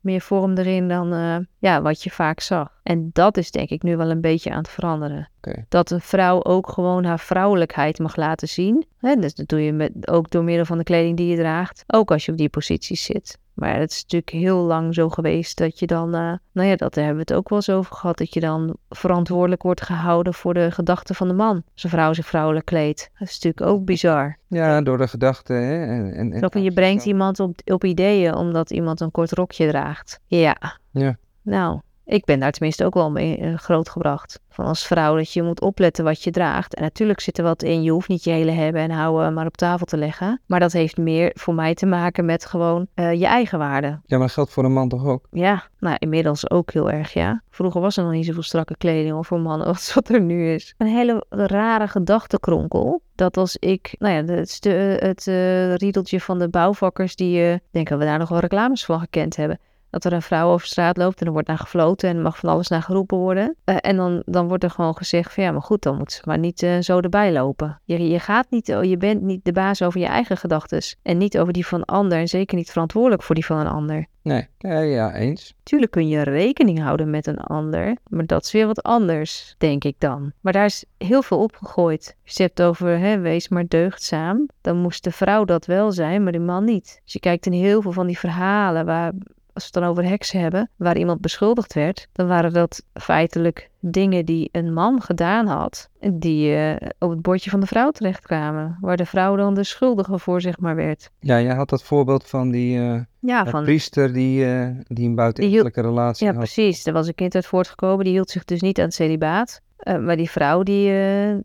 meer 0.04 0.20
vorm 0.20 0.54
erin 0.54 0.88
dan 0.88 1.12
eh, 1.12 1.36
ja, 1.58 1.82
wat 1.82 2.02
je 2.02 2.10
vaak 2.10 2.40
zag. 2.40 2.80
En 2.82 3.10
dat 3.12 3.36
is 3.36 3.50
denk 3.50 3.70
ik 3.70 3.82
nu 3.82 3.96
wel 3.96 4.10
een 4.10 4.20
beetje 4.20 4.50
aan 4.50 4.58
het 4.58 4.68
veranderen. 4.68 5.28
Dat 5.68 5.90
een 5.90 6.00
vrouw 6.00 6.44
ook 6.44 6.68
gewoon 6.68 7.04
haar 7.04 7.20
vrouwelijkheid 7.20 7.98
mag 7.98 8.16
laten 8.16 8.48
zien. 8.48 8.86
Hè, 8.98 9.16
dus 9.16 9.34
dat 9.34 9.48
doe 9.48 9.60
je 9.60 9.72
met, 9.72 10.08
ook 10.08 10.30
door 10.30 10.44
middel 10.44 10.64
van 10.64 10.78
de 10.78 10.84
kleding 10.84 11.16
die 11.16 11.26
je 11.28 11.36
draagt. 11.36 11.84
Ook 11.86 12.10
als 12.10 12.24
je 12.24 12.32
op 12.32 12.38
die 12.38 12.48
posities 12.48 13.04
zit. 13.04 13.38
Maar 13.54 13.78
het 13.78 13.90
is 13.90 14.02
natuurlijk 14.02 14.30
heel 14.30 14.58
lang 14.58 14.94
zo 14.94 15.08
geweest 15.08 15.58
dat 15.58 15.78
je 15.78 15.86
dan, 15.86 16.14
eh, 16.14 16.32
nou 16.52 16.68
ja, 16.68 16.76
dat 16.76 16.94
daar 16.94 17.04
hebben 17.04 17.26
we 17.26 17.32
het 17.32 17.38
ook 17.38 17.48
wel 17.48 17.58
eens 17.58 17.70
over 17.70 17.94
gehad, 17.94 18.18
dat 18.18 18.34
je 18.34 18.40
dan 18.40 18.76
verantwoordelijk 18.88 19.62
wordt 19.62 19.82
gehouden 19.82 20.34
voor 20.34 20.54
de 20.54 20.70
gedachten 20.70 21.14
van 21.14 21.28
de 21.28 21.34
man. 21.34 21.62
Een 21.74 21.90
vrouw 21.90 22.12
zich 22.12 22.26
vrouwelijk 22.26 22.66
kleedt. 22.66 23.10
Dat 23.18 23.28
is 23.28 23.40
natuurlijk 23.40 23.72
ook 23.74 23.84
bizar. 23.84 24.38
Ja, 24.48 24.82
door 24.82 24.98
de 24.98 25.08
gedachten. 25.08 25.56
Hè? 25.56 25.86
En, 25.86 26.12
en, 26.14 26.32
en 26.32 26.50
Zo 26.52 26.60
je 26.60 26.72
brengt 26.72 27.04
iemand 27.04 27.40
op, 27.40 27.60
op 27.64 27.84
ideeën 27.84 28.34
omdat 28.34 28.70
iemand 28.70 29.00
een 29.00 29.10
kort 29.10 29.32
rokje 29.32 29.68
draagt. 29.68 30.20
Ja. 30.26 30.56
Ja. 30.90 31.16
Nou, 31.42 31.80
ik 32.04 32.24
ben 32.24 32.40
daar 32.40 32.52
tenminste 32.52 32.84
ook 32.84 32.94
wel 32.94 33.10
mee 33.10 33.36
eh, 33.36 33.54
grootgebracht. 33.54 34.40
Van 34.48 34.64
als 34.64 34.86
vrouw 34.86 35.16
dat 35.16 35.32
je 35.32 35.42
moet 35.42 35.60
opletten 35.60 36.04
wat 36.04 36.22
je 36.22 36.30
draagt. 36.30 36.74
En 36.74 36.82
natuurlijk 36.82 37.20
zit 37.20 37.38
er 37.38 37.44
wat 37.44 37.62
in. 37.62 37.82
Je 37.82 37.90
hoeft 37.90 38.08
niet 38.08 38.24
je 38.24 38.30
hele 38.30 38.50
hebben 38.50 38.82
en 38.82 38.90
houden 38.90 39.34
maar 39.34 39.46
op 39.46 39.56
tafel 39.56 39.86
te 39.86 39.96
leggen. 39.96 40.40
Maar 40.46 40.60
dat 40.60 40.72
heeft 40.72 40.96
meer 40.96 41.30
voor 41.34 41.54
mij 41.54 41.74
te 41.74 41.86
maken 41.86 42.24
met 42.24 42.46
gewoon 42.46 42.86
eh, 42.94 43.12
je 43.12 43.26
eigen 43.26 43.58
waarde. 43.58 43.86
Ja, 43.86 44.00
maar 44.06 44.18
dat 44.18 44.30
geldt 44.30 44.52
voor 44.52 44.64
een 44.64 44.72
man 44.72 44.88
toch 44.88 45.04
ook? 45.04 45.26
Ja, 45.30 45.62
nou 45.78 45.96
inmiddels 45.98 46.50
ook 46.50 46.72
heel 46.72 46.90
erg, 46.90 47.12
ja. 47.12 47.42
Vroeger 47.50 47.80
was 47.80 47.96
er 47.96 48.04
nog 48.04 48.12
niet 48.12 48.26
zoveel 48.26 48.42
strakke 48.42 48.76
kleding 48.76 49.14
of 49.14 49.26
voor 49.26 49.40
mannen 49.40 49.66
als 49.66 49.94
wat 49.94 50.08
er 50.08 50.20
nu 50.20 50.52
is. 50.52 50.74
Een 50.78 50.86
hele 50.86 51.24
rare 51.28 51.88
gedachtenkronkel. 51.88 53.02
Dat 53.14 53.36
als 53.36 53.56
ik, 53.56 53.94
nou 53.98 54.14
ja, 54.14 54.34
het, 54.34 54.50
stu- 54.50 54.70
het 54.98 55.26
eh, 55.26 55.74
riedeltje 55.74 56.20
van 56.20 56.38
de 56.38 56.48
bouwvakkers 56.48 57.16
die, 57.16 57.40
eh, 57.40 57.52
ik 57.52 57.60
denk 57.70 57.88
dat 57.88 57.98
we 57.98 58.04
daar 58.04 58.18
nog 58.18 58.28
wel 58.28 58.38
reclames 58.40 58.84
van 58.84 58.98
gekend 59.00 59.36
hebben. 59.36 59.58
Dat 59.94 60.04
er 60.04 60.12
een 60.12 60.22
vrouw 60.22 60.50
over 60.50 60.66
straat 60.66 60.96
loopt 60.96 61.20
en 61.20 61.26
er 61.26 61.33
wordt 61.33 61.48
naar 61.48 61.59
gefloten 61.59 62.09
en 62.09 62.16
er 62.16 62.22
mag 62.22 62.38
van 62.38 62.48
alles 62.48 62.68
naar 62.68 62.83
geroepen 62.83 63.18
worden. 63.18 63.57
Eh, 63.64 63.76
en 63.80 63.96
dan, 63.96 64.22
dan 64.26 64.48
wordt 64.48 64.64
er 64.64 64.70
gewoon 64.70 64.96
gezegd 64.96 65.33
van 65.35 65.44
ja, 65.44 65.52
maar 65.52 65.62
goed, 65.62 65.83
dan 65.83 65.96
moet 65.96 66.12
ze 66.12 66.22
maar 66.24 66.38
niet 66.38 66.62
eh, 66.62 66.78
zo 66.78 66.98
erbij 66.98 67.33
lopen. 67.33 67.80
Je, 67.85 68.09
je 68.09 68.18
gaat 68.18 68.46
niet, 68.50 68.74
oh, 68.74 68.85
je 68.85 68.96
bent 68.96 69.22
niet 69.22 69.44
de 69.44 69.52
baas 69.52 69.83
over 69.83 70.00
je 70.00 70.07
eigen 70.07 70.37
gedachten 70.37 70.83
en 71.02 71.18
niet 71.18 71.38
over 71.38 71.52
die 71.52 71.66
van 71.66 71.78
een 71.78 71.85
ander 71.85 72.18
en 72.18 72.28
zeker 72.28 72.57
niet 72.57 72.70
verantwoordelijk 72.70 73.22
voor 73.22 73.35
die 73.35 73.46
van 73.46 73.59
een 73.59 73.66
ander. 73.66 74.07
Nee, 74.22 74.48
ja, 74.59 74.78
ja 74.80 75.14
eens. 75.14 75.54
Tuurlijk 75.62 75.90
kun 75.90 76.09
je 76.09 76.22
rekening 76.22 76.83
houden 76.83 77.11
met 77.11 77.26
een 77.26 77.40
ander, 77.40 77.96
maar 78.09 78.26
dat 78.26 78.44
is 78.44 78.52
weer 78.52 78.66
wat 78.66 78.83
anders, 78.83 79.54
denk 79.59 79.85
ik 79.85 79.94
dan. 79.98 80.33
Maar 80.40 80.52
daar 80.52 80.64
is 80.64 80.85
heel 80.98 81.22
veel 81.22 81.38
opgegooid. 81.38 82.16
Als 82.24 82.37
je 82.37 82.42
het 82.42 82.59
hebt 82.59 82.68
over 82.68 82.98
hè, 82.98 83.18
wees 83.18 83.48
maar 83.48 83.68
deugdzaam, 83.68 84.48
dan 84.61 84.76
moest 84.76 85.04
de 85.04 85.12
vrouw 85.12 85.44
dat 85.44 85.66
wel 85.66 85.92
zijn, 85.92 86.22
maar 86.22 86.33
de 86.33 86.38
man 86.38 86.64
niet. 86.64 87.00
Als 87.02 87.12
je 87.12 87.20
kijkt 87.20 87.46
in 87.46 87.52
heel 87.52 87.83
veel 87.83 87.92
van 87.92 88.07
die 88.07 88.18
verhalen 88.18 88.87
waar, 88.87 89.12
als 89.54 89.62
we 89.64 89.70
het 89.72 89.72
dan 89.72 89.84
over 89.84 90.04
heksen 90.04 90.40
hebben, 90.40 90.70
waar 90.76 90.96
iemand 90.96 91.20
beschuldigd 91.20 91.72
werd, 91.74 92.08
dan 92.12 92.26
waren 92.26 92.52
dat 92.52 92.84
feitelijk 92.92 93.70
dingen 93.80 94.24
die 94.24 94.48
een 94.52 94.72
man 94.72 95.02
gedaan 95.02 95.46
had, 95.46 95.88
die 96.12 96.54
eh, 96.56 96.88
op 96.98 97.10
het 97.10 97.22
bordje 97.22 97.50
van 97.50 97.60
de 97.60 97.66
vrouw 97.66 97.90
terechtkwamen, 97.90 98.78
waar 98.80 98.96
de 98.96 99.06
vrouw 99.06 99.36
dan 99.36 99.54
de 99.54 99.64
schuldige 99.64 100.18
voor 100.18 100.40
zeg 100.40 100.58
maar 100.58 100.76
werd. 100.76 101.10
Ja, 101.20 101.40
jij 101.40 101.54
had 101.54 101.68
dat 101.68 101.82
voorbeeld 101.82 102.26
van 102.28 102.50
die 102.50 102.78
eh, 102.78 103.00
Ja, 103.18 103.46
van 103.46 103.62
priester 103.62 104.12
die, 104.12 104.46
eh, 104.46 104.68
die 104.86 105.08
een 105.08 105.14
buitenechtelijke 105.14 105.80
relatie 105.80 106.26
Ja, 106.26 106.32
had. 106.32 106.42
precies. 106.42 106.86
Er 106.86 106.92
was 106.92 107.06
een 107.06 107.14
kind 107.14 107.34
uit 107.34 107.46
voortgekomen, 107.46 108.04
die 108.04 108.12
hield 108.14 108.30
zich 108.30 108.44
dus 108.44 108.60
niet 108.60 108.78
aan 108.78 108.84
het 108.84 108.94
celibaat. 108.94 109.60
Maar 110.00 110.16
die 110.16 110.30
vrouw, 110.30 110.62
die, 110.62 110.92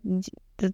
die- 0.02 0.32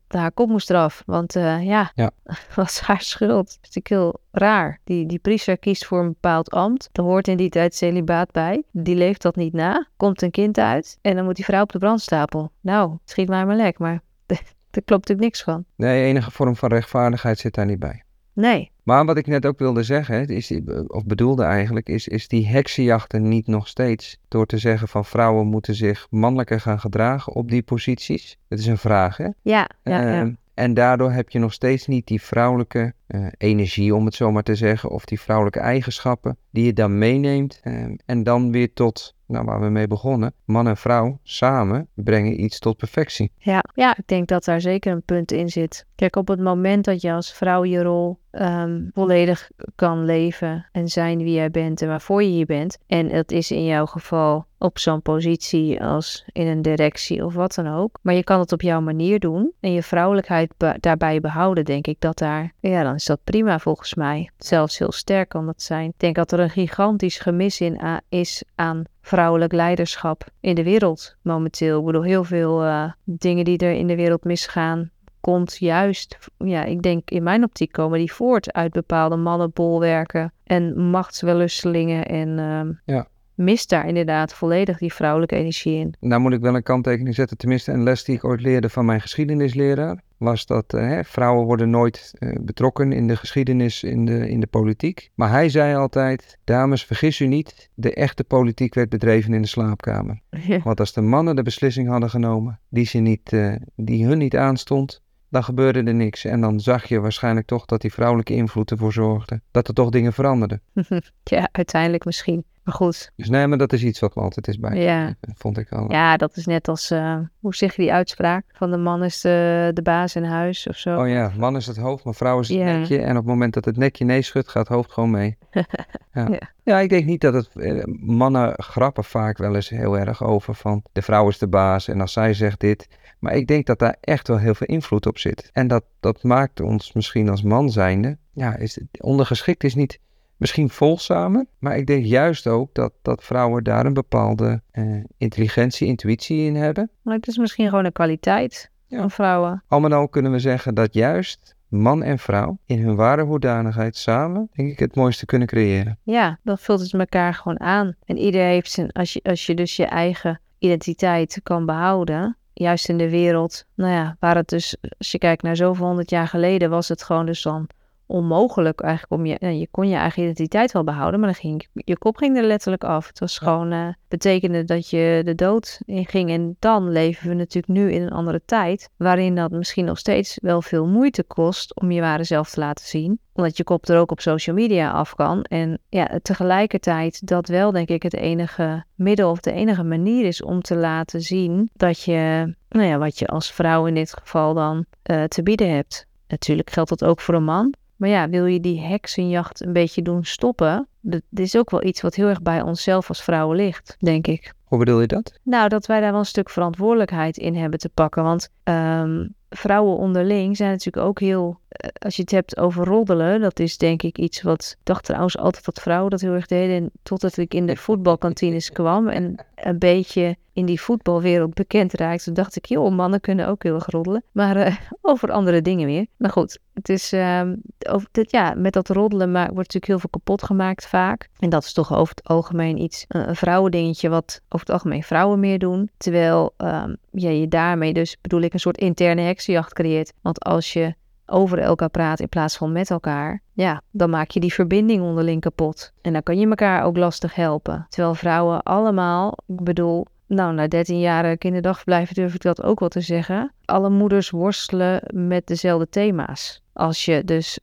haar 0.09 0.33
kop 0.33 0.49
moest 0.49 0.70
eraf. 0.70 1.03
Want 1.07 1.37
eh, 1.37 1.64
ja, 1.64 1.90
Ja. 1.94 2.11
was 2.55 2.81
haar 2.81 3.01
schuld. 3.01 3.46
Dat 3.46 3.46
is 3.49 3.57
natuurlijk 3.75 3.88
heel 3.88 4.20
raar. 4.31 4.81
Die, 4.85 5.07
die 5.07 5.18
priester 5.18 5.59
kiest 5.59 5.87
voor 5.87 6.01
een 6.01 6.09
bepaald 6.09 6.51
ambt. 6.51 6.88
Er 6.92 7.03
hoort 7.03 7.29
in 7.29 7.37
die 7.37 7.49
tijd 7.49 7.75
celibaat 7.75 8.31
bij. 8.31 8.62
Die 8.70 8.96
leeft 8.96 9.22
dat 9.22 9.37
niet 9.37 9.53
na. 9.53 9.87
Komt 9.96 10.22
een 10.22 10.31
kind 10.31 10.59
uit. 10.59 10.99
En 11.01 11.16
dan 11.16 11.25
moet 11.25 11.37
die 11.37 11.44
vrouw 11.44 11.62
op 11.62 11.72
de 11.72 11.79
brandstapel. 11.79 12.51
Nou, 12.61 12.96
schiet 13.05 13.29
mij 13.29 13.46
maar 13.46 13.57
lek. 13.57 13.79
Maar 13.79 14.01
daar 14.27 14.38
klopt 14.85 14.88
natuurlijk 15.09 15.20
niks 15.20 15.42
van. 15.42 15.64
Nee, 15.77 16.05
enige 16.05 16.31
vorm 16.31 16.57
van 16.57 16.68
rechtvaardigheid 16.68 17.38
zit 17.38 17.55
daar 17.55 17.66
niet 17.66 17.79
bij. 17.79 18.03
Nee. 18.33 18.70
Maar 18.87 19.05
wat 19.05 19.16
ik 19.16 19.27
net 19.27 19.46
ook 19.46 19.59
wilde 19.59 19.83
zeggen, 19.83 20.27
is 20.27 20.53
of 20.87 21.05
bedoelde 21.05 21.42
eigenlijk, 21.42 21.88
is, 21.88 22.09
is 22.09 22.29
die 22.29 22.46
heksenjachten 22.46 23.29
niet 23.29 23.46
nog 23.46 23.68
steeds 23.68 24.18
door 24.29 24.46
te 24.46 24.59
zeggen 24.59 24.88
van 24.88 25.05
vrouwen 25.05 25.46
moeten 25.46 25.75
zich 25.75 26.07
mannelijker 26.11 26.61
gaan 26.61 26.81
gedragen 26.81 27.33
op 27.33 27.51
die 27.51 27.62
posities? 27.62 28.38
Het 28.49 28.59
is 28.59 28.66
een 28.66 28.79
vraag, 28.79 29.16
hè? 29.16 29.25
Ja, 29.25 29.68
ja, 29.83 30.01
ja. 30.01 30.20
Ehm, 30.20 30.33
en 30.55 30.75
daardoor 30.75 31.11
heb 31.11 31.31
je 31.31 31.38
nog 31.38 31.53
steeds 31.53 31.87
niet 31.87 32.07
die 32.07 32.22
vrouwelijke 32.22 32.94
eh, 33.07 33.27
energie, 33.38 33.94
om 33.94 34.05
het 34.05 34.14
zo 34.14 34.33
maar 34.33 34.42
te 34.42 34.55
zeggen, 34.55 34.90
of 34.90 35.05
die 35.05 35.20
vrouwelijke 35.20 35.61
eigenschappen 35.61 36.37
die 36.51 36.64
je 36.64 36.72
dan 36.72 36.99
meeneemt 36.99 37.61
ehm, 37.62 37.94
en 38.05 38.22
dan 38.22 38.53
weer 38.53 38.72
tot, 38.72 39.14
nou 39.27 39.45
waar 39.45 39.61
we 39.61 39.69
mee 39.69 39.87
begonnen, 39.87 40.33
man 40.45 40.67
en 40.69 40.77
vrouw 40.77 41.19
samen 41.23 41.89
brengen 41.95 42.41
iets 42.43 42.59
tot 42.59 42.77
perfectie. 42.77 43.31
Ja, 43.39 43.65
ja, 43.75 43.97
ik 43.97 44.07
denk 44.07 44.29
dat 44.29 44.45
daar 44.45 44.61
zeker 44.61 44.93
een 44.93 45.03
punt 45.03 45.33
in 45.33 45.49
zit. 45.49 45.87
Kijk, 45.95 46.17
op 46.17 46.29
het 46.29 46.41
moment 46.41 46.85
dat 46.85 47.01
je 47.01 47.12
als 47.12 47.33
vrouw 47.33 47.65
je 47.65 47.83
rol 47.83 48.19
ehm, 48.31 48.83
volledig 48.93 49.51
kan 49.75 50.05
leven 50.05 50.67
en 50.73 50.89
zijn 50.89 51.19
wie 51.19 51.35
jij 51.35 51.51
bent 51.51 51.83
en 51.83 51.89
waarvoor 51.89 52.23
je 52.23 52.29
hier 52.29 52.47
bent, 52.47 52.79
en 52.87 53.11
het 53.11 53.33
is 53.33 53.51
in 53.51 53.65
jouw 53.65 53.87
geval 53.87 54.47
op 54.59 54.79
zo'n 54.79 55.03
positie 55.03 55.83
als 55.83 56.25
in 56.33 56.47
een 56.47 56.62
directie 56.62 57.25
of 57.25 57.35
wat 57.35 57.55
dan 57.55 57.67
ook, 57.67 57.99
maar 58.03 58.15
je 58.15 58.25
kan 58.25 58.41
het 58.41 58.53
op 58.53 58.62
jouw 58.62 58.81
manier 58.81 59.19
doen 59.21 59.53
en 59.61 59.73
je 59.73 59.83
vrouwelijkheid 59.83 60.55
daarbij 60.81 61.21
behouden, 61.21 61.65
denk 61.65 61.87
ik 61.87 62.01
dat 62.01 62.19
daar, 62.19 62.53
ja, 62.61 62.83
dan 62.83 62.95
is 62.95 63.05
dat 63.05 63.21
prima 63.25 63.59
volgens 63.59 63.95
mij. 63.95 64.31
Zelfs 64.39 64.79
heel 64.79 64.93
sterk 64.93 65.29
kan 65.29 65.47
dat 65.47 65.62
zijn. 65.62 65.89
Ik 65.89 65.95
denk 65.99 66.15
dat 66.15 66.33
er 66.33 66.41
een 66.41 66.51
gigantisch 66.51 67.19
gemis 67.19 67.61
in 67.61 67.81
a- 67.81 68.01
is 68.09 68.45
aan 68.55 68.85
vrouwelijk 69.07 69.53
leiderschap 69.53 70.25
in 70.40 70.55
de 70.55 70.62
wereld 70.62 71.16
momenteel. 71.23 71.79
Ik 71.79 71.85
bedoel, 71.85 72.03
heel 72.03 72.25
veel 72.25 72.62
eh, 72.62 72.92
dingen 73.05 73.45
die 73.45 73.59
er 73.59 73.73
in 73.73 73.87
de 73.87 73.97
wereld 73.97 74.25
misgaan, 74.25 74.90
komt 75.21 75.57
juist, 75.57 76.19
ja, 76.38 76.64
ik 76.64 76.83
denk 76.83 77.11
in 77.11 77.23
mijn 77.23 77.45
optiek 77.45 77.73
komen 77.73 77.99
die 77.99 78.12
voort 78.12 78.53
uit 78.53 78.73
bepaalde 78.73 79.16
mannenbolwerken 79.16 80.33
en 80.45 80.90
machtswellustelingen 80.90 82.07
en 82.07 82.38
ehm, 82.38 82.97
mist 83.37 83.68
daar 83.68 83.87
inderdaad 83.87 84.35
volledig 84.35 84.79
die 84.79 84.92
vrouwelijke 84.92 85.37
energie 85.37 85.79
in. 85.79 85.94
Nou 86.01 86.20
moet 86.20 86.33
ik 86.33 86.40
wel 86.40 86.55
een 86.55 86.62
kanttekening 86.62 87.14
zetten. 87.14 87.37
Tenminste, 87.37 87.72
een 87.72 87.83
les 87.83 88.05
die 88.05 88.14
ik 88.14 88.25
ooit 88.25 88.40
leerde 88.40 88.68
van 88.68 88.85
mijn 88.85 89.01
geschiedenisleraar. 89.01 90.01
Was 90.16 90.46
dat 90.46 90.75
eh, 90.75 90.81
hè, 90.81 91.05
vrouwen 91.05 91.46
worden 91.46 91.70
nooit 91.70 92.12
uh, 92.18 92.37
betrokken 92.40 92.92
in 92.92 93.07
de 93.07 93.16
geschiedenis, 93.16 93.83
in 93.83 94.05
de, 94.05 94.29
in 94.29 94.40
de 94.40 94.46
politiek. 94.46 95.11
Maar 95.14 95.31
hij 95.31 95.49
zei 95.49 95.75
altijd, 95.75 96.38
dames 96.44 96.85
vergis 96.85 97.20
u 97.20 97.27
niet, 97.27 97.70
de 97.75 97.94
echte 97.94 98.25
politiek 98.25 98.75
werd 98.75 98.88
bedreven 98.88 99.35
in 99.35 99.42
de 99.42 99.49
slaapkamer. 99.49 100.20
Ja. 100.46 100.61
Want 100.62 100.81
als 100.81 100.92
de 100.92 101.01
mannen 101.01 101.37
de 101.37 101.42
beslissing 101.42 101.88
hadden 101.88 102.11
genomen 102.11 102.61
die, 102.68 102.87
ze 102.87 102.99
niet, 102.99 103.33
uh, 103.33 103.55
die 103.77 104.07
hun 104.07 104.18
niet 104.18 104.37
aanstond, 104.37 105.03
dan 105.29 105.44
gebeurde 105.44 105.83
er 105.83 105.94
niks. 105.94 106.25
En 106.25 106.40
dan 106.40 106.61
zag 106.61 106.85
je 106.85 107.01
waarschijnlijk 107.01 107.46
toch 107.46 107.64
dat 107.64 107.81
die 107.81 107.92
vrouwelijke 107.92 108.35
invloed 108.35 108.70
ervoor 108.70 108.92
zorgde 108.92 109.40
dat 109.51 109.68
er 109.68 109.75
toch 109.75 109.90
dingen 109.90 110.12
veranderden. 110.12 110.61
ja, 111.22 111.49
uiteindelijk 111.53 112.05
misschien. 112.05 112.44
Maar 112.67 112.75
goed. 112.75 113.13
Dus 113.17 113.29
nee, 113.29 113.47
maar 113.47 113.59
dat 113.59 113.73
is 113.73 113.83
iets 113.83 114.01
wat 114.01 114.15
me 114.15 114.23
altijd 114.23 114.49
is 114.49 114.59
bij. 114.59 114.83
Ja. 114.83 115.15
Vond 115.35 115.59
ik 115.59 115.73
al. 115.73 115.91
Ja, 115.93 116.17
dat 116.17 116.37
is 116.37 116.47
net 116.47 116.69
als, 116.69 116.91
uh, 116.91 117.19
hoe 117.41 117.55
zeg 117.55 117.77
je 117.77 117.83
die 117.83 117.93
uitspraak? 117.93 118.45
Van 118.53 118.71
de 118.71 118.77
man 118.77 119.05
is 119.05 119.21
de, 119.21 119.71
de 119.75 119.83
baas 119.83 120.17
in 120.17 120.25
huis 120.25 120.67
of 120.67 120.77
zo. 120.77 121.01
Oh 121.01 121.09
ja, 121.09 121.33
man 121.37 121.57
is 121.57 121.67
het 121.67 121.77
hoofd, 121.77 122.05
maar 122.05 122.15
vrouw 122.15 122.41
is 122.41 122.49
het 122.49 122.59
Ja. 122.59 122.65
nekje. 122.65 122.99
En 122.99 123.11
op 123.11 123.17
het 123.17 123.25
moment 123.27 123.55
dat 123.55 123.65
het 123.65 123.77
nekje 123.77 124.05
nee 124.05 124.23
schudt, 124.23 124.49
gaat 124.49 124.69
het 124.69 124.77
hoofd 124.77 124.93
gewoon 124.93 125.11
mee. 125.11 125.37
Ja. 126.13 126.29
Ja. 126.31 126.39
ja. 126.63 126.79
ik 126.79 126.89
denk 126.89 127.05
niet 127.05 127.21
dat 127.21 127.35
het... 127.35 127.49
eh, 127.57 127.83
Mannen 128.01 128.53
grappen 128.57 129.05
vaak 129.05 129.39
wel 129.39 129.55
eens 129.55 129.69
heel 129.69 129.99
erg 129.99 130.23
over 130.25 130.55
van... 130.55 130.83
De 130.93 131.03
vrouw 131.03 131.29
is 131.29 131.39
de 131.39 131.49
baas 131.49 131.89
en 131.89 132.01
als 132.01 132.13
zij 132.13 132.35
zegt 132.35 132.61
dit... 132.61 132.89
Maar 133.19 133.35
ik 133.35 133.47
denk 133.47 133.67
dat 133.67 133.79
daar 133.79 133.97
echt 134.01 134.29
wel 134.29 134.39
heel 134.39 134.55
veel 134.55 134.67
invloed 134.67 135.07
op 135.07 135.19
zit. 135.19 135.51
En 135.53 135.67
dat, 135.69 135.85
dat 136.01 136.23
maakt 136.23 136.61
ons 136.61 136.93
misschien 136.93 137.29
als 137.29 137.43
man 137.43 137.71
zijnde... 137.71 138.19
Ja, 138.33 138.57
is, 138.57 138.81
ondergeschikt 139.01 139.65
is 139.65 139.75
niet 139.75 139.99
misschien 140.37 140.70
volgzamer. 140.70 141.46
Maar 141.59 141.77
ik 141.77 141.87
denk 141.87 142.05
juist 142.05 142.46
ook 142.46 142.75
dat, 142.75 142.92
dat 143.03 143.25
vrouwen 143.25 143.64
daar 143.64 143.87
een 143.87 143.94
bepaalde 143.94 144.61
eh, 144.70 144.85
intelligentie, 145.18 145.87
intuïtie 145.87 146.46
in 146.46 146.55
hebben. 146.57 146.90
Maar 147.03 147.14
het 147.14 147.27
is 147.27 147.37
misschien 147.38 147.68
gewoon 147.68 147.85
een 147.85 147.92
kwaliteit 147.92 148.70
Ja. 148.87 148.99
van 148.99 149.11
vrouwen. 149.11 149.62
Al 149.68 149.81
met 149.81 149.92
al 149.92 150.09
kunnen 150.09 150.33
we 150.33 150.38
zeggen 150.38 150.75
dat 150.75 150.94
juist 150.94 151.55
man 151.68 152.03
en 152.03 152.18
vrouw 152.18 152.59
in 152.66 152.79
hun 152.85 152.96
ware 152.96 153.22
hoedanigheid 153.22 153.96
samen, 153.96 154.49
denk 154.53 154.70
ik, 154.70 154.79
het 154.79 154.94
mooiste 154.94 155.27
kunnen 155.27 155.49
creëren. 155.49 155.99
Ja, 156.03 156.38
dan 156.42 156.59
vult 156.59 156.81
het 156.81 156.92
elkaar 156.94 157.35
gewoon 157.35 157.61
aan. 157.61 157.94
En 158.05 158.16
ieder 158.18 158.40
heeft 158.42 158.70
zijn, 158.70 158.92
als 158.92 159.12
je, 159.12 159.20
als 159.22 159.46
je 159.46 159.55
dus 159.55 159.77
je 159.77 159.85
eigen 159.85 160.40
identiteit 160.59 161.40
kan 161.42 161.66
behouden, 161.66 162.37
juist 162.53 162.88
in 162.88 162.99
de 162.99 163.11
wereld, 163.11 163.64
nou 163.75 163.92
ja, 163.92 164.16
waar 164.20 164.37
het 164.37 164.49
dus, 164.49 164.77
als 164.99 165.11
je 165.11 165.18
kijkt 165.18 165.42
naar 165.42 165.57
zoveel 165.57 165.87
honderd 165.87 166.11
jaar 166.11 166.29
geleden, 166.29 166.70
was 166.70 166.88
het 166.88 167.03
gewoon 167.03 167.27
dus 167.27 167.42
dan 167.42 167.66
onmogelijk 168.07 168.81
eigenlijk 168.81 169.12
om 169.12 169.27
je, 169.27 169.59
je 169.59 169.69
kon 169.71 169.88
je 169.88 169.97
eigen 169.97 170.23
identiteit 170.23 170.73
wel 170.73 170.85
behouden, 170.85 171.21
maar 171.21 171.29
dan 171.29 171.38
ging 171.38 171.66
je, 171.73 171.99
kop 171.99 172.16
ging 172.16 172.37
er 172.37 172.45
letterlijk 172.45 172.85
af. 172.85 173.07
Het 173.07 173.19
was 173.19 173.38
gewoon, 173.38 173.73
eh, 173.73 173.88
betekende 174.09 174.64
dat 174.64 174.90
je 174.90 175.21
de 175.25 175.35
dood 175.35 175.81
in 175.85 176.07
ging. 176.07 176.31
En 176.31 176.57
dan 176.59 176.90
leven 176.90 177.29
we 177.29 177.35
natuurlijk 177.35 177.73
nu 177.73 177.92
in 177.92 178.03
een 178.03 178.11
andere 178.11 178.42
tijd, 178.45 178.90
waarin 178.97 179.35
dat 179.35 179.51
misschien 179.51 179.85
nog 179.85 179.99
steeds 179.99 180.38
wel 180.42 180.62
veel 180.62 180.87
moeite 180.87 181.23
kost 181.23 181.81
om 181.81 181.90
je 181.90 182.01
ware 182.01 182.25
zelf 182.25 182.51
te 182.51 182.61
laten 182.61 182.87
zien. 182.87 183.19
Omdat 183.33 183.57
je 183.57 183.64
kop 183.64 183.88
er 183.88 183.99
ook 183.99 184.11
op 184.11 184.21
social 184.21 184.57
media 184.57 184.90
af 184.90 185.14
kan. 185.14 185.42
En 185.42 185.79
ja, 185.88 186.19
tegelijkertijd 186.23 187.27
dat 187.27 187.49
wel 187.49 187.73
denk 187.73 187.88
ik 187.88 188.03
het 188.03 188.14
enige 188.14 188.85
middel 188.95 189.31
of 189.31 189.40
de 189.40 189.53
enige 189.53 189.83
manier 189.83 190.25
is 190.25 190.42
om 190.42 190.61
te 190.61 190.77
laten 190.77 191.21
zien 191.21 191.71
dat 191.75 192.03
je, 192.03 192.55
nou 192.69 192.87
ja, 192.87 192.99
wat 192.99 193.19
je 193.19 193.27
als 193.27 193.53
vrouw 193.53 193.87
in 193.87 193.95
dit 193.95 194.12
geval 194.12 194.55
dan 194.55 194.85
eh, 195.03 195.25
te 195.25 195.42
bieden 195.42 195.75
hebt. 195.75 196.07
Natuurlijk 196.29 196.71
geldt 196.71 196.90
dat 196.90 197.05
ook 197.05 197.21
voor 197.21 197.35
een 197.35 197.45
man. 197.45 197.75
Maar 197.97 198.09
ja, 198.09 198.29
wil 198.29 198.47
je 198.47 198.61
die 198.61 198.81
heksenjacht 198.81 199.65
een 199.65 199.73
beetje 199.73 200.03
doen 200.03 200.25
stoppen? 200.25 200.89
Dat 201.01 201.23
is 201.35 201.57
ook 201.57 201.71
wel 201.71 201.85
iets 201.85 202.01
wat 202.01 202.15
heel 202.15 202.29
erg 202.29 202.43
bij 202.43 202.63
onszelf 202.63 203.09
als 203.09 203.23
vrouwen 203.23 203.57
ligt, 203.57 203.97
denk 203.99 204.27
ik. 204.27 204.53
Hoe 204.65 204.79
bedoel 204.79 205.01
je 205.01 205.07
dat? 205.07 205.39
Nou, 205.43 205.69
dat 205.69 205.87
wij 205.87 206.01
daar 206.01 206.11
wel 206.11 206.21
een 206.21 206.27
stuk 206.27 206.51
verantwoordelijkheid 206.51 207.37
in 207.37 207.55
hebben 207.55 207.79
te 207.79 207.89
pakken. 207.89 208.23
Want 208.23 208.49
ehm, 208.63 209.27
vrouwen 209.51 209.97
onderling 209.97 210.57
zijn 210.57 210.71
natuurlijk 210.71 211.07
ook 211.07 211.21
heel. 211.21 211.61
Als 211.99 212.17
je 212.17 212.23
het 212.23 212.31
hebt 212.31 212.57
over 212.57 212.85
roddelen, 212.87 213.41
dat 213.41 213.59
is 213.61 213.79
denk 213.79 214.03
ik 214.03 214.19
iets 214.19 214.43
wat. 214.43 214.77
Dacht 214.83 215.05
trouwens 215.05 215.39
altijd 215.39 215.65
dat 215.65 215.81
vrouwen 215.81 216.11
dat 216.11 216.21
heel 216.21 216.33
erg 216.33 216.47
deden. 216.47 216.77
En 216.77 216.91
totdat 217.03 217.37
ik 217.37 217.55
in 217.55 217.67
de 217.67 217.77
voetbalkantines 217.77 218.71
kwam 218.71 219.09
en 219.09 219.35
een 219.55 219.79
beetje 219.79 220.37
in 220.53 220.67
die 220.67 220.81
voetbalwereld 220.81 221.55
bekend 221.55 221.93
raakte, 221.93 222.25
toen 222.25 222.35
dacht 222.35 222.57
ik, 222.57 222.65
joh, 222.65 222.91
mannen 222.93 223.21
kunnen 223.21 223.49
ook 223.49 223.62
heel 223.62 223.75
erg 223.75 223.87
roddelen. 223.87 224.23
Maar 224.33 224.57
eh, 224.57 224.77
over 225.03 225.31
andere 225.31 225.62
dingen 225.62 225.87
weer. 225.87 226.07
Maar 226.17 226.31
goed, 226.31 226.59
het 226.75 226.89
is. 226.89 227.12
ehm, 227.12 227.55
over, 227.89 228.09
ja, 228.12 228.55
met 228.57 228.73
dat 228.73 228.89
roddelen 228.89 229.31
ma- 229.31 229.41
wordt 229.41 229.57
natuurlijk 229.57 229.87
heel 229.87 229.99
veel 229.99 230.11
kapot 230.11 230.43
gemaakt 230.43 230.87
vaak. 230.87 231.29
En 231.39 231.49
dat 231.49 231.65
is 231.65 231.73
toch 231.73 231.95
over 231.95 232.15
het 232.15 232.25
algemeen 232.25 232.79
iets. 232.79 233.05
Een, 233.09 233.37
vrouwendingetje 233.37 234.09
wat 234.09 234.41
over 234.49 234.67
het 234.67 234.71
algemeen 234.71 235.03
vrouwen 235.03 235.41
meer 235.41 235.59
doen. 235.59 235.91
Terwijl 235.97 236.55
ehm, 236.57 236.95
je 237.11 237.49
daarmee 237.49 237.93
dus, 237.93 238.17
bedoel 238.21 238.41
ik, 238.41 238.53
een 238.53 238.61
soort 238.61 238.79
interne 238.79 239.21
heksenjacht 239.23 239.73
creëert. 239.73 240.12
Want 240.23 240.41
als 240.45 240.73
je 240.73 240.95
over 241.27 241.59
elkaar 241.59 241.91
praat 241.91 242.21
in 242.21 242.29
plaats 242.29 242.57
van 242.57 242.73
met 242.73 242.91
elkaar, 242.91 243.43
ja, 243.53 243.81
dan 243.91 244.11
maak 244.11 244.31
je 244.31 244.41
die 244.41 244.53
verbinding 244.53 245.03
onderling 245.03 245.41
kapot. 245.41 245.93
En 246.01 246.12
dan 246.12 246.23
kan 246.23 246.39
je 246.39 246.49
elkaar 246.49 246.85
ook 246.85 246.97
lastig 246.97 247.35
helpen. 247.35 247.87
Terwijl 247.89 248.15
vrouwen 248.15 248.62
allemaal, 248.62 249.39
ik 249.47 249.65
bedoel, 249.65 250.07
nou, 250.27 250.55
na 250.55 250.69
13 250.69 251.01
jaar 251.01 251.37
kinderdagverblijven 251.37 252.15
durf 252.15 252.35
ik 252.35 252.43
dat 252.43 252.62
ook 252.62 252.81
wel 252.81 252.89
te 252.89 253.01
zeggen. 253.01 253.53
Alle 253.65 253.91
moeders 253.91 254.31
worstelen 254.31 255.03
met 255.15 255.47
dezelfde 255.47 255.89
thema's. 255.89 256.62
Als 256.73 257.05
je 257.05 257.25
dus 257.25 257.59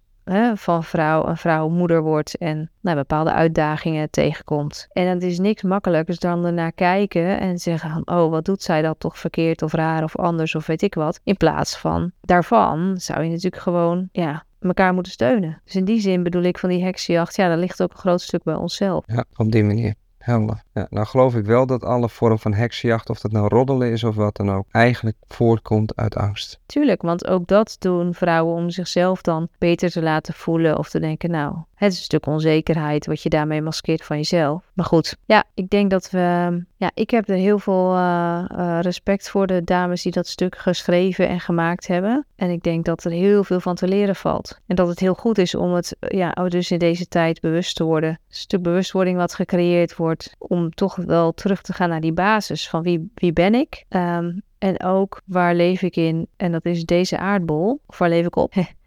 van 0.55 0.83
vrouw 0.83 1.25
een 1.25 1.37
vrouw 1.37 1.69
moeder 1.69 2.01
wordt 2.01 2.37
en 2.37 2.71
nou, 2.81 2.97
bepaalde 2.97 3.31
uitdagingen 3.31 4.09
tegenkomt. 4.09 4.87
En 4.91 5.07
het 5.07 5.23
is 5.23 5.39
niks 5.39 5.61
makkelijkers 5.61 6.19
dan 6.19 6.45
ernaar 6.45 6.71
kijken 6.71 7.39
en 7.39 7.57
zeggen 7.57 8.01
oh, 8.05 8.29
wat 8.29 8.45
doet 8.45 8.61
zij 8.61 8.81
dat 8.81 8.99
toch 8.99 9.17
verkeerd 9.17 9.61
of 9.61 9.73
raar 9.73 10.03
of 10.03 10.17
anders 10.17 10.55
of 10.55 10.65
weet 10.65 10.81
ik 10.81 10.93
wat. 10.93 11.19
In 11.23 11.37
plaats 11.37 11.77
van 11.77 12.11
daarvan 12.21 12.97
zou 12.97 13.23
je 13.23 13.29
natuurlijk 13.29 13.61
gewoon, 13.61 14.09
ja, 14.11 14.43
elkaar 14.59 14.93
moeten 14.93 15.11
steunen. 15.11 15.61
Dus 15.63 15.75
in 15.75 15.85
die 15.85 15.99
zin 15.99 16.23
bedoel 16.23 16.43
ik 16.43 16.57
van 16.57 16.69
die 16.69 16.83
heksenjacht, 16.83 17.35
ja, 17.35 17.49
dat 17.49 17.57
ligt 17.57 17.81
ook 17.81 17.91
een 17.91 17.97
groot 17.97 18.21
stuk 18.21 18.43
bij 18.43 18.55
onszelf. 18.55 19.03
Ja, 19.07 19.25
op 19.35 19.51
die 19.51 19.63
manier. 19.63 19.93
Ja, 20.25 20.87
nou 20.89 21.05
geloof 21.05 21.35
ik 21.35 21.45
wel 21.45 21.65
dat 21.65 21.83
alle 21.83 22.09
vorm 22.09 22.39
van 22.39 22.53
heksenjacht, 22.53 23.09
of 23.09 23.19
dat 23.19 23.31
nou 23.31 23.47
roddelen 23.47 23.91
is 23.91 24.03
of 24.03 24.15
wat 24.15 24.35
dan 24.35 24.51
ook, 24.51 24.65
eigenlijk 24.71 25.17
voortkomt 25.27 25.95
uit 25.95 26.15
angst. 26.15 26.59
Tuurlijk, 26.65 27.01
want 27.01 27.27
ook 27.27 27.47
dat 27.47 27.75
doen 27.79 28.13
vrouwen 28.13 28.55
om 28.55 28.69
zichzelf 28.69 29.21
dan 29.21 29.47
beter 29.57 29.89
te 29.89 30.01
laten 30.01 30.33
voelen 30.33 30.77
of 30.77 30.89
te 30.89 30.99
denken, 30.99 31.31
nou, 31.31 31.55
het 31.83 31.93
is 31.93 31.97
een 31.97 32.03
stuk 32.03 32.25
onzekerheid 32.25 33.05
wat 33.05 33.21
je 33.21 33.29
daarmee 33.29 33.61
maskeert 33.61 34.03
van 34.03 34.17
jezelf. 34.17 34.63
Maar 34.73 34.85
goed, 34.85 35.17
ja, 35.25 35.43
ik 35.53 35.69
denk 35.69 35.89
dat 35.89 36.09
we, 36.09 36.63
ja, 36.77 36.91
ik 36.93 37.09
heb 37.09 37.29
er 37.29 37.35
heel 37.35 37.59
veel 37.59 37.93
eh, 37.93 38.45
eh, 38.49 38.79
respect 38.81 39.29
voor 39.29 39.47
de 39.47 39.63
dames 39.63 40.01
die 40.01 40.11
dat 40.11 40.27
stuk 40.27 40.57
geschreven 40.57 41.27
en 41.27 41.39
gemaakt 41.39 41.87
hebben. 41.87 42.25
En 42.35 42.49
ik 42.49 42.63
denk 42.63 42.85
dat 42.85 43.03
er 43.03 43.11
heel 43.11 43.43
veel 43.43 43.59
van 43.59 43.75
te 43.75 43.87
leren 43.87 44.15
valt. 44.15 44.59
En 44.67 44.75
dat 44.75 44.87
het 44.87 44.99
heel 44.99 45.13
goed 45.13 45.37
is 45.37 45.55
om 45.55 45.73
het, 45.73 45.95
ja, 45.99 46.31
dus 46.31 46.71
in 46.71 46.79
deze 46.79 47.07
tijd 47.07 47.41
bewust 47.41 47.75
te 47.75 47.83
worden. 47.83 48.09
Een 48.09 48.17
stuk 48.27 48.61
bewustwording 48.61 49.17
wat 49.17 49.35
gecreëerd 49.35 49.95
wordt 49.95 50.35
om 50.37 50.69
toch 50.69 50.95
wel 50.95 51.33
terug 51.33 51.61
te 51.61 51.73
gaan 51.73 51.89
naar 51.89 52.01
die 52.01 52.13
basis 52.13 52.69
van 52.69 52.83
wie, 52.83 53.11
wie 53.13 53.33
ben 53.33 53.53
ik? 53.53 53.85
Ehm, 53.89 54.31
en 54.57 54.83
ook 54.83 55.21
waar 55.25 55.55
leef 55.55 55.81
ik 55.81 55.95
in? 55.95 56.27
En 56.37 56.51
dat 56.51 56.65
is 56.65 56.85
deze 56.85 57.17
aardbol. 57.17 57.79
Of 57.85 57.97
waar 57.97 58.09
leef 58.09 58.25
ik 58.25 58.35
op? 58.35 58.53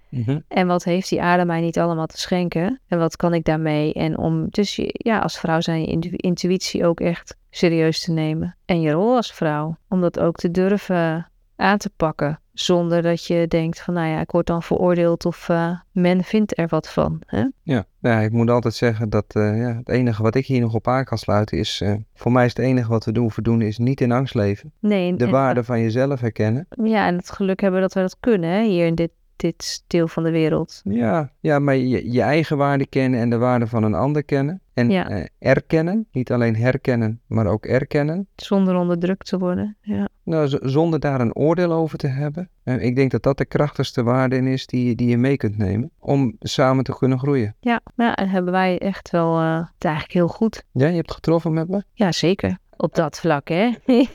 En 0.48 0.66
wat 0.66 0.84
heeft 0.84 1.08
die 1.08 1.22
aarde 1.22 1.44
mij 1.44 1.60
niet 1.60 1.78
allemaal 1.78 2.06
te 2.06 2.18
schenken? 2.18 2.80
En 2.88 2.98
wat 2.98 3.16
kan 3.16 3.34
ik 3.34 3.44
daarmee? 3.44 3.92
En 3.92 4.18
om 4.18 4.46
dus 4.50 4.80
ja, 4.92 5.18
als 5.18 5.38
vrouw 5.38 5.60
zijn 5.60 5.80
je 5.80 5.86
intu- 5.86 6.16
intuïtie 6.16 6.86
ook 6.86 7.00
echt 7.00 7.36
serieus 7.50 8.04
te 8.04 8.12
nemen. 8.12 8.56
En 8.64 8.80
je 8.80 8.90
rol 8.90 9.16
als 9.16 9.32
vrouw. 9.32 9.76
Om 9.88 10.00
dat 10.00 10.18
ook 10.18 10.36
te 10.36 10.50
durven 10.50 11.30
aan 11.56 11.78
te 11.78 11.90
pakken. 11.96 12.40
Zonder 12.52 13.02
dat 13.02 13.24
je 13.26 13.46
denkt 13.48 13.80
van 13.80 13.94
nou 13.94 14.08
ja, 14.08 14.20
ik 14.20 14.30
word 14.30 14.46
dan 14.46 14.62
veroordeeld 14.62 15.24
of 15.24 15.48
eh, 15.48 15.78
men 15.92 16.24
vindt 16.24 16.58
er 16.58 16.68
wat 16.68 16.88
van. 16.90 17.20
Hè? 17.26 17.38
Ja, 17.62 17.84
nou 18.00 18.16
ja, 18.16 18.20
ik 18.20 18.32
moet 18.32 18.50
altijd 18.50 18.74
zeggen 18.74 19.10
dat 19.10 19.24
eh, 19.28 19.58
ja, 19.58 19.76
het 19.76 19.88
enige 19.88 20.22
wat 20.22 20.34
ik 20.34 20.46
hier 20.46 20.60
nog 20.60 20.74
op 20.74 20.88
aan 20.88 21.04
kan 21.04 21.18
sluiten 21.18 21.58
is, 21.58 21.80
eh, 21.80 21.94
voor 22.14 22.32
mij 22.32 22.44
is 22.44 22.56
het 22.56 22.64
enige 22.66 22.88
wat 22.88 23.04
we 23.04 23.12
doen, 23.12 23.30
voor 23.30 23.42
doen 23.42 23.62
is 23.62 23.78
niet 23.78 24.00
in 24.00 24.12
angst 24.12 24.34
leven. 24.34 24.72
Nee, 24.80 25.10
en- 25.10 25.16
De 25.16 25.24
en- 25.24 25.30
waarde 25.30 25.64
van 25.64 25.80
jezelf 25.80 26.20
herkennen. 26.20 26.66
Ja, 26.82 27.06
en 27.06 27.16
het 27.16 27.30
geluk 27.30 27.60
hebben 27.60 27.80
dat 27.80 27.92
we 27.94 28.00
dat 28.00 28.16
kunnen 28.20 28.50
hè, 28.50 28.62
hier 28.64 28.86
in 28.86 28.94
dit, 28.94 29.10
dit 29.36 29.84
deel 29.86 30.08
van 30.08 30.22
de 30.22 30.30
wereld. 30.30 30.80
Ja, 30.84 31.30
ja 31.40 31.58
maar 31.58 31.76
je, 31.76 32.12
je 32.12 32.22
eigen 32.22 32.56
waarde 32.56 32.86
kennen 32.86 33.20
en 33.20 33.30
de 33.30 33.38
waarde 33.38 33.66
van 33.66 33.82
een 33.82 33.94
ander 33.94 34.24
kennen. 34.24 34.60
En 34.74 34.90
Ja. 34.90 35.08
eh, 35.08 35.24
erkennen, 35.38 36.06
niet 36.12 36.32
alleen 36.32 36.56
herkennen, 36.56 37.20
maar 37.26 37.46
ook 37.46 37.66
erkennen. 37.66 38.26
Zonder 38.36 38.76
onderdrukt 38.76 39.26
te 39.26 39.38
worden. 39.38 39.76
Ja. 39.80 40.08
Nou, 40.22 40.58
zonder 40.62 41.00
daar 41.00 41.20
een 41.20 41.34
oordeel 41.34 41.72
over 41.72 41.98
te 41.98 42.06
hebben. 42.06 42.48
Eh, 42.62 42.82
ik 42.84 42.96
denk 42.96 43.10
dat 43.10 43.22
dat 43.22 43.38
de 43.38 43.44
krachtigste 43.44 44.02
waarde 44.02 44.36
in 44.36 44.46
is 44.46 44.66
die, 44.66 44.88
je- 44.88 44.94
die 44.94 45.08
je 45.08 45.16
mee 45.18 45.36
kunt 45.36 45.56
nemen. 45.58 45.90
Om 45.98 46.36
samen 46.40 46.84
te 46.84 46.96
kunnen 46.98 47.18
groeien. 47.18 47.54
Ja, 47.60 47.80
ja, 47.96 48.14
en 48.16 48.28
hebben 48.28 48.52
wij 48.52 48.78
echt 48.78 49.10
wel 49.10 49.38
eh, 49.40 49.56
het 49.74 49.84
eigenlijk 49.84 50.14
heel 50.14 50.28
goed. 50.28 50.64
Ja, 50.72 50.86
je 50.88 50.96
hebt 50.96 51.12
getroffen 51.12 51.52
met 51.52 51.68
me? 51.68 51.82
Ja, 51.92 52.12
zeker. 52.12 52.58
Op 52.76 52.94
dat 52.94 53.20
vlak, 53.20 53.48
hè? 53.48 53.70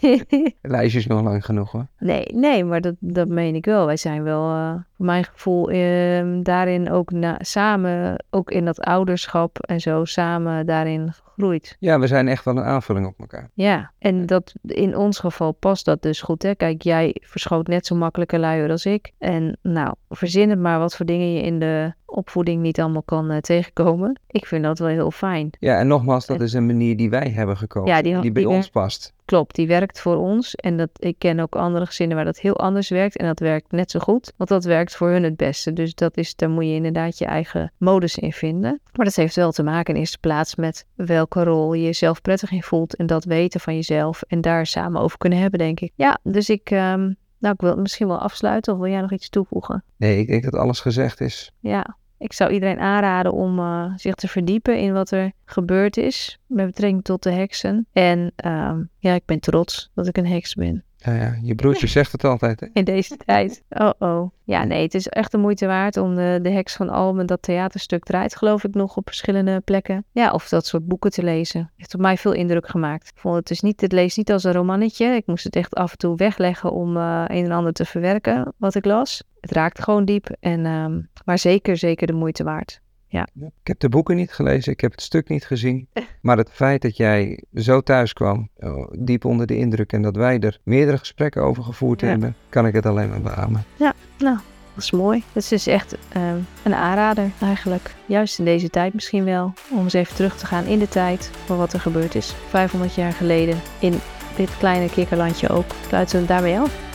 Het 0.62 0.72
lijstje 0.72 1.00
is 1.00 1.08
nog 1.08 1.22
lang 1.22 1.46
genoeg 1.46 1.72
hoor. 1.72 1.88
nee, 2.00 2.26
nee, 2.34 2.64
maar 2.64 2.82
dat, 2.82 2.96
dat 3.00 3.28
meen 3.28 3.56
ik 3.56 3.66
wel. 3.66 3.86
Wij 3.86 3.98
zijn 3.98 4.24
wel, 4.24 4.50
eh, 4.50 4.74
voor 4.98 5.06
mijn 5.06 5.24
gevoel, 5.24 5.70
ehm, 5.70 6.42
daarin 6.42 6.92
ook 6.92 7.12
na, 7.12 7.36
samen, 7.40 8.24
ook 8.30 8.52
in 8.52 8.66
dat 8.66 8.80
ouderschap 8.80 9.60
en 9.60 9.80
zo, 9.80 10.06
samen 10.06 10.66
daarin 10.66 11.14
groeit. 11.36 11.76
Ja, 11.80 12.00
we 12.00 12.08
zijn 12.08 12.28
echt 12.28 12.46
wel 12.46 12.58
een 12.58 12.64
aanvulling 12.64 13.08
op 13.08 13.20
elkaar. 13.20 13.50
Ja, 13.54 13.92
en 14.00 14.26
dat, 14.26 14.54
in 14.62 14.98
ons 14.98 15.20
geval 15.20 15.52
past 15.52 15.86
dat 15.86 16.02
dus 16.02 16.22
goed. 16.22 16.44
Hè? 16.44 16.56
Kijk, 16.56 16.82
jij 16.82 17.16
verschoot 17.22 17.68
net 17.68 17.86
zo 17.86 17.96
makkelijk 17.96 18.32
een 18.32 18.40
luier 18.40 18.70
als 18.70 18.86
ik. 18.86 19.12
En 19.18 19.58
nou, 19.62 19.94
verzin 20.10 20.50
het 20.50 20.60
maar 20.60 20.80
wat 20.80 20.96
voor 20.96 21.06
dingen 21.06 21.34
je 21.34 21.42
in 21.42 21.60
de 21.60 21.94
opvoeding 22.12 22.62
niet 22.62 22.80
allemaal 22.82 23.02
kan 23.04 23.32
eh, 23.32 23.38
tegenkomen. 23.38 24.20
Ik 24.28 24.46
vind 24.46 24.64
dat 24.64 24.80
wel 24.80 24.88
heel 24.88 25.12
fijn. 25.12 25.50
Ja, 25.60 25.80
en 25.80 25.88
nogmaals, 25.88 26.26
dat 26.26 26.42
is 26.42 26.54
een 26.54 26.66
manier 26.66 26.98
die 26.98 27.10
wij 27.10 27.30
hebben 27.30 27.58
gekozen. 27.58 27.90
Ja, 27.96 28.02
die- 28.02 28.22
die, 28.22 28.32
bij 28.32 28.44
die 28.44 28.52
ons 28.52 28.70
past. 28.70 29.14
Klopt, 29.26 29.56
die 29.56 29.68
werkt 29.68 30.00
voor 30.02 30.16
ons. 30.16 30.56
En 30.56 30.78
dat, 30.78 30.90
ik 30.94 31.16
ken 31.18 31.40
ook 31.40 31.56
andere 31.56 31.86
gezinnen 31.86 32.16
waar 32.16 32.26
dat 32.26 32.40
heel 32.40 32.58
anders 32.58 32.90
werkt. 32.90 33.18
En 33.18 33.26
dat 33.26 33.40
werkt 33.40 33.72
net 33.72 33.92
zo 33.92 34.00
goed. 34.00 34.34
Want 34.38 34.50
dat 34.50 34.64
werkt 34.64 34.96
voor 34.96 35.10
hun 35.10 35.24
het 35.24 35.36
beste. 35.38 35.74
Dus 35.74 35.96
dat 35.96 36.18
is, 36.18 36.36
daar 36.36 36.50
moet 36.50 36.64
je 36.66 36.74
inderdaad 36.74 37.18
je 37.18 37.26
eigen 37.26 37.72
modus 37.78 38.18
in 38.18 38.32
vinden. 38.34 38.82
Maar 38.96 39.06
dat 39.06 39.16
heeft 39.16 39.36
wel 39.36 39.52
te 39.52 39.64
maken 39.64 39.94
in 39.94 40.00
eerste 40.00 40.18
plaats 40.20 40.56
met 40.56 40.86
welke 40.96 41.44
rol 41.44 41.74
je 41.74 41.84
jezelf 41.84 42.22
prettig 42.22 42.52
in 42.52 42.64
voelt. 42.64 42.96
En 42.96 43.06
dat 43.06 43.24
weten 43.24 43.60
van 43.60 43.76
jezelf. 43.76 44.22
En 44.28 44.42
daar 44.42 44.66
samen 44.66 45.02
over 45.02 45.18
kunnen 45.18 45.40
hebben, 45.40 45.60
denk 45.60 45.80
ik. 45.80 45.92
Ja, 45.96 46.18
dus 46.24 46.50
ik, 46.50 46.72
ehm, 46.72 47.12
nou, 47.40 47.54
ik 47.54 47.62
wil 47.62 47.70
het 47.70 47.80
misschien 47.80 48.08
wel 48.08 48.20
afsluiten. 48.20 48.74
Of 48.74 48.80
wil 48.80 48.90
jij 48.92 49.02
nog 49.02 49.12
iets 49.12 49.30
toevoegen? 49.30 49.84
Nee, 49.98 50.20
ik 50.20 50.28
denk 50.28 50.44
dat 50.44 50.56
alles 50.56 50.80
gezegd 50.80 51.22
is. 51.22 51.52
Ja, 51.60 51.98
ik 52.22 52.34
zou 52.34 52.52
iedereen 52.52 52.80
aanraden 52.80 53.34
om 53.34 53.60
eh, 53.60 53.94
zich 53.96 54.16
te 54.16 54.28
verdiepen 54.28 54.78
in 54.78 54.94
wat 54.94 55.12
er 55.12 55.32
gebeurd 55.46 55.98
is 55.98 56.40
met 56.46 56.66
betrekking 56.66 57.04
tot 57.04 57.24
de 57.24 57.32
heksen. 57.32 57.88
En 57.92 58.32
ehm, 58.36 58.84
ja, 58.98 59.14
ik 59.14 59.26
ben 59.26 59.40
trots 59.40 59.92
dat 59.94 60.08
ik 60.08 60.18
een 60.18 60.28
heks 60.28 60.54
ben 60.54 60.84
Ja, 61.04 61.14
ja, 61.14 61.38
je 61.42 61.56
broertje 61.56 61.88
zegt 61.98 62.12
het 62.12 62.24
altijd, 62.24 62.60
hè? 62.60 62.68
in 62.74 62.84
deze 62.84 63.18
tijd. 63.18 63.64
Oh 63.70 63.90
oh. 64.00 64.30
Ja, 64.44 64.64
nee, 64.64 64.82
het 64.82 64.94
is 64.94 65.08
echt 65.08 65.32
de 65.32 65.38
moeite 65.38 65.66
waard 65.66 65.98
om 65.98 66.16
de, 66.16 66.40
de 66.42 66.50
heks 66.50 66.76
van 66.76 66.90
Almen, 66.90 67.26
dat 67.26 67.42
theaterstuk 67.42 68.04
draait 68.04 68.36
geloof 68.36 68.64
ik 68.64 68.74
nog 68.74 68.98
op 68.98 69.08
verschillende 69.08 69.60
plekken. 69.60 70.06
Ja, 70.12 70.32
of 70.32 70.50
dat 70.50 70.66
soort 70.66 70.88
boeken 70.88 71.12
te 71.12 71.24
lezen. 71.24 71.72
Heeft 71.76 71.94
op 71.94 72.02
mij 72.02 72.18
veel 72.18 72.34
indruk 72.34 72.68
gemaakt. 72.68 73.08
Ik 73.08 73.18
vond 73.18 73.36
het 73.36 73.48
dus 73.48 73.62
niet, 73.62 73.82
het 73.82 73.92
leest 73.92 74.18
niet 74.18 74.32
als 74.32 74.44
een 74.44 74.54
romannetje. 74.54 75.06
Ik 75.06 75.26
moest 75.26 75.44
het 75.44 75.56
echt 75.56 75.76
af 75.76 75.92
en 75.92 75.98
toe 75.98 76.16
wegleggen 76.16 76.72
om 76.72 76.98
eh, 76.98 77.24
een 77.28 77.46
en 77.46 77.52
ander 77.52 77.74
te 77.74 77.86
verwerken 77.86 78.54
wat 78.58 78.76
ik 78.76 78.86
las. 78.86 79.24
Het 79.40 79.52
raakt 79.52 79.84
gewoon 79.84 80.06
diep, 80.06 80.36
en, 80.40 80.66
ehm, 80.66 81.02
maar 81.26 81.40
zeker, 81.40 81.78
zeker 81.78 82.08
de 82.08 82.14
moeite 82.14 82.44
waard. 82.44 82.82
Ik 83.40 83.68
heb 83.68 83.80
de 83.80 83.90
boeken 83.90 84.16
niet 84.16 84.32
gelezen, 84.32 84.72
ik 84.72 84.82
heb 84.82 84.92
het 84.92 85.02
stuk 85.02 85.30
niet 85.30 85.46
gezien. 85.46 85.88
Maar 86.22 86.38
het 86.38 86.50
feit 86.52 86.82
dat 86.82 86.98
jij 86.98 87.44
zo 87.54 87.82
thuis 87.82 88.14
kwam, 88.14 88.50
oh, 88.58 88.92
diep 89.00 89.26
onder 89.26 89.48
de 89.48 89.58
indruk, 89.58 89.94
en 89.94 90.02
dat 90.02 90.16
wij 90.16 90.40
er 90.40 90.60
meerdere 90.64 90.98
gesprekken 90.98 91.44
over 91.44 91.64
gevoerd 91.64 92.02
Ja. 92.02 92.08
hebben, 92.08 92.36
kan 92.50 92.66
ik 92.68 92.74
het 92.74 92.86
alleen 92.86 93.10
maar 93.10 93.22
beamen. 93.22 93.64
Dat 94.74 94.84
is 94.84 94.92
mooi. 94.92 95.24
Het 95.34 95.44
is 95.44 95.50
dus 95.50 95.68
echt 95.68 95.96
ehm, 96.10 96.38
een 96.64 96.74
aanrader 96.74 97.32
eigenlijk. 97.42 97.96
Juist 98.06 98.40
in 98.40 98.46
deze 98.46 98.70
tijd 98.70 98.94
misschien 98.94 99.24
wel. 99.24 99.54
Om 99.72 99.84
eens 99.84 99.94
even 99.94 100.16
terug 100.16 100.38
te 100.38 100.46
gaan 100.46 100.66
in 100.66 100.80
de 100.80 100.88
tijd 100.88 101.32
van 101.46 101.58
wat 101.58 101.74
er 101.74 101.80
gebeurd 101.80 102.16
is. 102.16 102.36
500 102.50 102.96
jaar 102.96 103.12
geleden 103.14 103.60
in 103.80 103.94
dit 104.36 104.58
kleine 104.58 104.90
kikkerlandje 104.90 105.50
ook. 105.50 105.66
Sluiten 105.88 106.22
we 106.22 106.28
daarmee 106.28 106.60
af. 106.60 106.91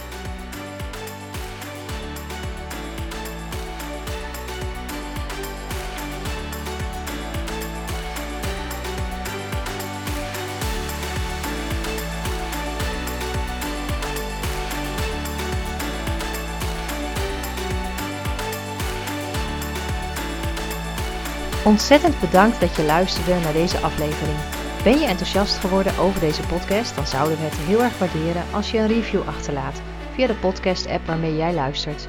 Ontzettend 21.67 22.21
bedankt 22.21 22.61
dat 22.61 22.77
je 22.77 22.83
luisterde 22.83 23.41
naar 23.41 23.53
deze 23.53 23.79
aflevering. 23.79 24.39
Ben 24.85 24.99
je 24.99 25.07
enthousiast 25.07 25.57
geworden 25.57 25.99
over 25.99 26.21
deze 26.21 26.47
podcast? 26.47 26.95
Dan 26.95 27.07
zouden 27.07 27.37
we 27.37 27.43
het 27.43 27.55
heel 27.55 27.83
erg 27.83 27.99
waarderen 27.99 28.43
als 28.53 28.71
je 28.71 28.79
een 28.79 28.87
review 28.87 29.29
achterlaat 29.29 29.83
via 30.15 30.27
de 30.27 30.35
podcast-app 30.35 31.07
waarmee 31.07 31.37
jij 31.37 31.55
luistert. 31.55 32.09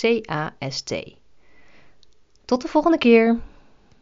C 0.00 0.30
A 0.30 0.54
S 0.68 0.82
T. 0.82 0.94
Tot 2.44 2.62
de 2.62 2.68
volgende 2.68 2.98
keer. 2.98 3.38